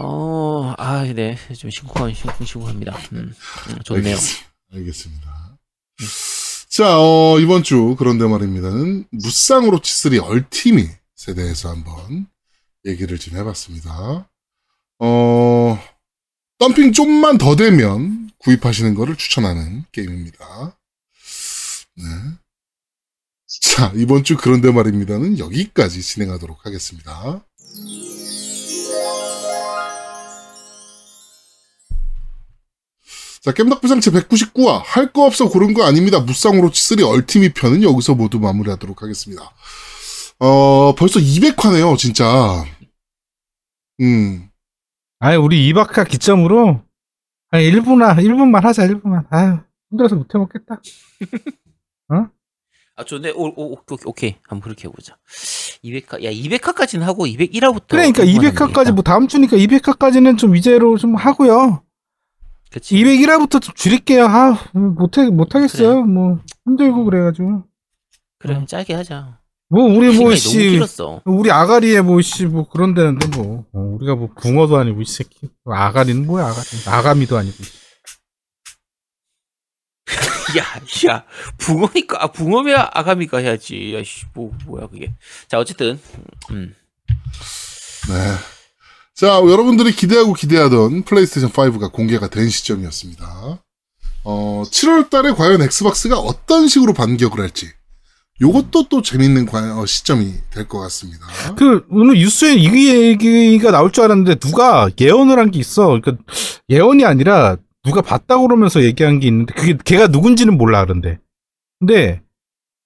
어, 0.00 0.74
아, 0.78 1.04
네. 1.04 1.36
좀 1.56 1.70
심쿵한, 1.70 2.14
심쿵심쿵합니다. 2.14 2.96
음, 3.12 3.34
음, 3.70 3.78
좋네요. 3.84 4.14
알겠습니다. 4.14 4.48
알겠습니다. 4.72 5.58
자, 6.68 7.00
어, 7.00 7.40
이번 7.40 7.64
주 7.64 7.96
그런데 7.98 8.26
말입니다는 8.26 9.06
무쌍으로 9.10 9.80
치쓰리 9.80 10.18
얼티밋에 10.18 11.34
대해서 11.34 11.70
한번 11.70 12.28
얘기를 12.84 13.18
좀 13.18 13.36
해봤습니다. 13.36 14.28
어, 15.00 15.78
덤핑 16.58 16.92
좀만 16.92 17.38
더 17.38 17.54
되면 17.56 18.30
구입하시는 18.38 18.94
거를 18.94 19.16
추천하는 19.16 19.84
게임입니다. 19.92 20.76
네. 21.96 22.04
자, 23.60 23.92
이번 23.96 24.24
주 24.24 24.36
그런데 24.36 24.70
말입니다는 24.70 25.38
여기까지 25.38 26.02
진행하도록 26.02 26.66
하겠습니다. 26.66 27.44
자, 33.40 33.52
겜덕비상 33.52 34.00
제 34.00 34.10
199화 34.10 34.82
할 34.84 35.12
거 35.12 35.24
없어 35.24 35.48
고른 35.48 35.72
거 35.72 35.84
아닙니다. 35.84 36.20
무쌍으로 36.20 36.70
치쓰리 36.70 37.02
얼티밋 37.02 37.54
편은 37.54 37.82
여기서 37.82 38.14
모두 38.14 38.38
마무리하도록 38.40 39.02
하겠습니다. 39.02 39.52
어, 40.40 40.94
벌써 40.96 41.18
200화네요, 41.20 41.96
진짜. 41.96 42.64
음. 44.00 44.47
아니, 45.20 45.36
우리 45.36 45.66
이바카 45.68 46.04
기점으로, 46.04 46.80
한 47.50 47.60
1분아, 47.60 48.16
1분만 48.18 48.60
하자, 48.62 48.86
1분만. 48.86 49.26
아유, 49.30 49.58
힘들어서 49.90 50.16
못 50.16 50.32
해 50.34 50.38
먹겠다. 50.38 50.80
아, 52.96 53.04
좋네. 53.04 53.30
오, 53.30 53.46
오, 53.56 53.72
오케이, 53.74 53.98
오케이. 54.04 54.36
한번 54.42 54.60
그렇게 54.60 54.88
해보자. 54.88 55.16
200화, 55.84 56.24
야, 56.24 56.30
200화까지는 56.30 57.00
하고 57.02 57.26
201화부터. 57.26 57.88
그러니까 57.88 58.24
200화까지, 58.24 58.92
뭐 58.92 59.02
다음 59.04 59.28
주니까 59.28 59.56
200화까지는 59.56 60.36
좀 60.36 60.52
위제로 60.52 60.96
좀 60.98 61.14
하고요. 61.14 61.84
그치. 62.72 62.96
201화부터 62.96 63.62
좀 63.62 63.74
줄일게요. 63.74 64.24
아, 64.26 64.58
못해, 64.72 65.30
못하겠어요. 65.30 66.02
뭐, 66.02 66.40
힘들고 66.64 67.04
그래가지고. 67.04 67.64
그래, 68.38 68.64
짧게 68.66 68.94
하자. 68.94 69.37
뭐, 69.70 69.84
우리 69.84 70.06
뭐, 70.06 70.12
시간이 70.12 70.18
너무 70.24 70.36
씨, 70.36 70.58
길었어. 70.70 71.20
우리 71.26 71.50
아가리에 71.50 72.00
뭐, 72.00 72.20
씨, 72.22 72.46
뭐, 72.46 72.68
그런 72.68 72.94
데는데 72.94 73.26
뭐, 73.28 73.66
어, 73.72 73.78
우리가 73.78 74.14
뭐, 74.14 74.30
붕어도 74.40 74.78
아니고, 74.78 75.02
이 75.02 75.04
새끼. 75.04 75.48
아가리는 75.66 76.26
뭐야, 76.26 76.46
아가리. 76.46 76.66
아가미도 76.86 77.36
아니고. 77.36 77.56
야, 80.58 81.10
야, 81.10 81.24
붕어니까, 81.58 82.24
아, 82.24 82.26
붕어면 82.28 82.88
아가미가 82.92 83.38
해야지. 83.38 83.94
야, 83.94 84.02
씨, 84.02 84.24
뭐, 84.32 84.52
뭐야, 84.64 84.86
그게. 84.86 85.12
자, 85.48 85.58
어쨌든, 85.58 86.00
음. 86.50 86.74
네. 88.08 88.34
자, 89.14 89.26
여러분들이 89.26 89.92
기대하고 89.92 90.32
기대하던 90.32 91.02
플레이스테이션 91.02 91.50
5가 91.50 91.92
공개가 91.92 92.28
된 92.28 92.48
시점이었습니다. 92.48 93.60
어, 94.24 94.62
7월 94.64 95.10
달에 95.10 95.32
과연 95.32 95.60
엑스박스가 95.60 96.18
어떤 96.18 96.68
식으로 96.68 96.94
반격을 96.94 97.40
할지. 97.40 97.77
요것도 98.40 98.88
또 98.88 99.02
재밌는 99.02 99.46
과- 99.46 99.78
어, 99.80 99.84
시점이 99.86 100.32
될 100.50 100.68
것 100.68 100.78
같습니다. 100.80 101.26
그, 101.56 101.84
오늘 101.90 102.14
뉴스에 102.14 102.54
이 102.54 102.88
얘기가 102.88 103.70
나올 103.72 103.90
줄 103.90 104.04
알았는데, 104.04 104.36
누가 104.36 104.88
예언을 105.00 105.38
한 105.38 105.50
게 105.50 105.58
있어. 105.58 105.88
그러니까, 106.00 106.16
예언이 106.70 107.04
아니라, 107.04 107.56
누가 107.84 108.00
봤다고 108.00 108.46
그러면서 108.46 108.82
얘기한 108.82 109.18
게 109.18 109.26
있는데, 109.28 109.54
그게, 109.54 109.76
걔가 109.84 110.06
누군지는 110.06 110.56
몰라, 110.56 110.84
그런데. 110.84 111.18
근데, 111.80 112.22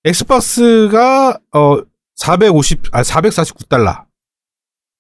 엑스박스가, 0.05 1.39
어, 1.55 1.79
450, 2.17 2.83
아, 2.93 3.03
449달러. 3.03 4.05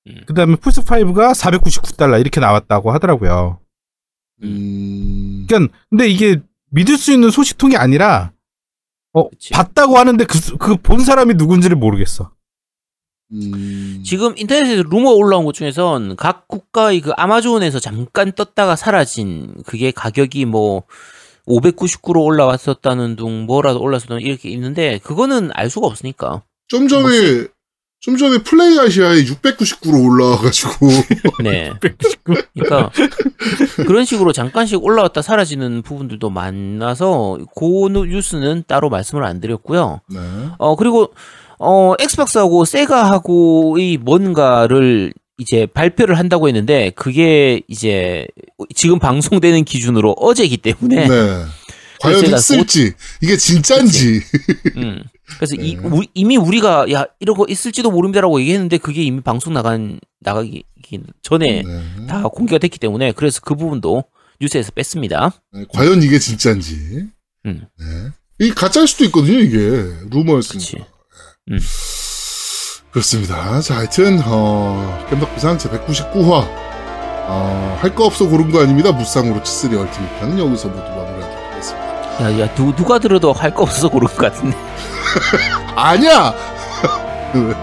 음. 0.09 0.20
그 0.26 0.34
다음에 0.34 0.57
플스 0.57 0.82
5가 0.82 1.32
499달러, 1.34 2.20
이렇게 2.20 2.40
나왔다고 2.40 2.90
하더라고요. 2.92 3.59
음, 4.42 5.46
그러니까, 5.48 5.72
근데 5.88 6.09
이게 6.09 6.40
믿을 6.70 6.96
수 6.98 7.12
있는 7.12 7.30
소식통이 7.30 7.76
아니라, 7.76 8.32
어, 9.13 9.29
그치. 9.29 9.51
봤다고 9.53 9.99
하는데 9.99 10.25
그, 10.25 10.57
그 10.57 10.77
본 10.77 11.01
사람이 11.01 11.35
누군지를 11.35 11.77
모르겠어. 11.77 12.31
음, 13.33 14.03
지금 14.05 14.35
인터넷에서 14.37 14.83
루머 14.83 15.11
올라온 15.13 15.45
것 15.47 15.55
중에선 15.55 16.17
각 16.17 16.49
국가의 16.49 17.01
그 17.01 17.13
아마존에서 17.17 17.81
잠깐 17.81 18.33
떴다가 18.33 18.77
사라진 18.77 19.55
그게 19.67 19.91
가격이 19.91 20.45
뭐 20.45 20.83
599로 21.47 22.23
올라왔었다는 22.25 23.17
둥 23.17 23.47
뭐라도 23.47 23.81
올랐었다는 23.81 24.23
이렇게 24.23 24.51
있는데 24.51 24.99
그거는 24.99 25.51
알 25.55 25.71
수가 25.71 25.87
없으니까. 25.87 26.43
좀 26.69 26.89
전에, 26.89 27.47
좀 28.03 28.16
전에 28.16 28.38
플레이 28.38 28.80
아시아에 28.80 29.24
699로 29.24 30.05
올라와가지고, 30.05 30.88
네. 31.44 31.72
그러니까 32.24 32.90
그런 33.86 34.05
식으로 34.05 34.32
잠깐씩 34.32 34.82
올라왔다 34.82 35.22
사라지는 35.22 35.82
부분들도 35.82 36.28
많아서 36.28 37.38
그 37.55 37.88
뉴스는 37.88 38.64
따로 38.66 38.90
말씀을 38.90 39.24
안 39.24 39.40
드렸고요. 39.40 40.00
네. 40.09 40.18
어 40.59 40.74
그리고 40.74 41.14
어 41.61 41.94
엑스박스하고 42.00 42.64
세가하고의 42.64 43.98
뭔가를 43.98 45.12
이제 45.38 45.66
발표를 45.66 46.18
한다고 46.18 46.48
했는데 46.48 46.90
그게 46.96 47.62
이제 47.68 48.26
지금 48.74 48.98
방송되는 48.98 49.62
기준으로 49.62 50.16
어제기 50.18 50.57
때문에 50.57 51.07
네. 51.07 51.44
과연 52.00 52.20
제가 52.20 52.36
있을지, 52.36 52.94
이게 53.20 53.36
진짠지. 53.36 54.20
음. 54.76 55.05
그래서 55.37 55.55
이, 55.57 55.76
네. 55.76 55.83
우리- 55.89 56.09
이미 56.14 56.37
우리가 56.37 56.91
야 56.93 57.05
이러고 57.20 57.47
있을지도 57.49 57.91
모릅니다라고 57.91 58.41
얘기했는데 58.41 58.78
그게 58.78 59.03
이미 59.03 59.20
방송 59.20 59.53
나간 59.53 59.99
나가기 60.20 60.64
전에 61.22 61.62
네. 61.62 62.07
다 62.07 62.22
공개가 62.24 62.59
됐기 62.59 62.78
때문에 62.78 63.12
그래서 63.12 63.41
그 63.43 63.55
부분도 63.55 64.05
뉴스에서 64.41 64.72
뺐습니다. 64.72 65.33
네, 65.53 65.64
과연 65.72 66.03
이게 66.03 66.18
진짠지. 66.18 67.07
음. 67.47 67.66
네. 67.78 68.47
이 68.47 68.51
가짜일 68.51 68.87
수도 68.89 69.05
있거든요, 69.05 69.39
이게. 69.39 69.59
루머였으니까. 70.11 70.59
그치. 70.59 70.76
음. 71.51 71.59
그렇습니다. 72.91 73.61
자, 73.61 73.76
하여튼, 73.78 74.20
어, 74.24 75.07
겜덕비상 75.11 75.59
제 75.59 75.68
199화. 75.70 76.45
어, 77.24 77.78
할거 77.80 78.05
없어 78.05 78.28
고른 78.28 78.51
거 78.51 78.61
아닙니다. 78.62 78.93
무쌍으로 78.93 79.43
치쓰리 79.43 79.76
얼티밋 79.76 80.18
편은 80.20 80.39
여기서 80.39 80.68
모두 80.68 80.83
마무리하도록 80.83 81.53
하겠습니다. 81.53 82.22
야야 82.22 82.55
누, 82.55 82.74
누가 82.74 82.99
들어도 82.99 83.33
할 83.33 83.55
거 83.55 83.62
없어서 83.62 83.89
고른 83.89 84.09
것 84.09 84.16
같은데. 84.16 84.57
아니야! 85.76 86.32
네. 87.34 87.55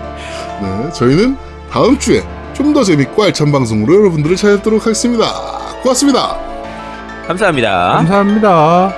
네, 0.61 0.91
저희는 0.91 1.37
다음 1.71 1.97
주에 1.99 2.23
좀 2.53 2.73
더 2.73 2.83
재밌고 2.83 3.23
알찬 3.23 3.51
방송으로 3.53 3.95
여러분들을 4.01 4.35
찾아뵙도록 4.35 4.81
하겠습니다. 4.81 5.25
고맙습니다. 5.81 6.37
감사합니다. 7.27 7.91
감사합니다. 7.93 8.93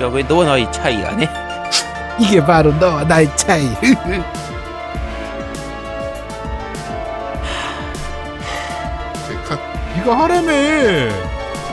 야왜 0.00 0.22
너와 0.24 0.44
나의 0.46 0.72
차이 0.72 1.04
안 1.04 1.20
해? 1.22 1.28
이게 2.18 2.44
바로 2.44 2.72
너와 2.72 3.04
나의 3.04 3.30
차이. 3.36 3.68
네가 9.96 10.18
하라며. 10.20 10.50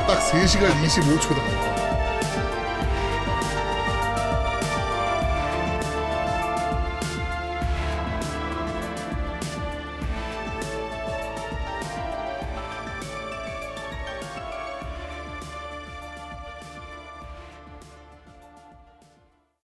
딱 0.07 0.19
3시간 0.19 0.71
25초다. 0.83 1.66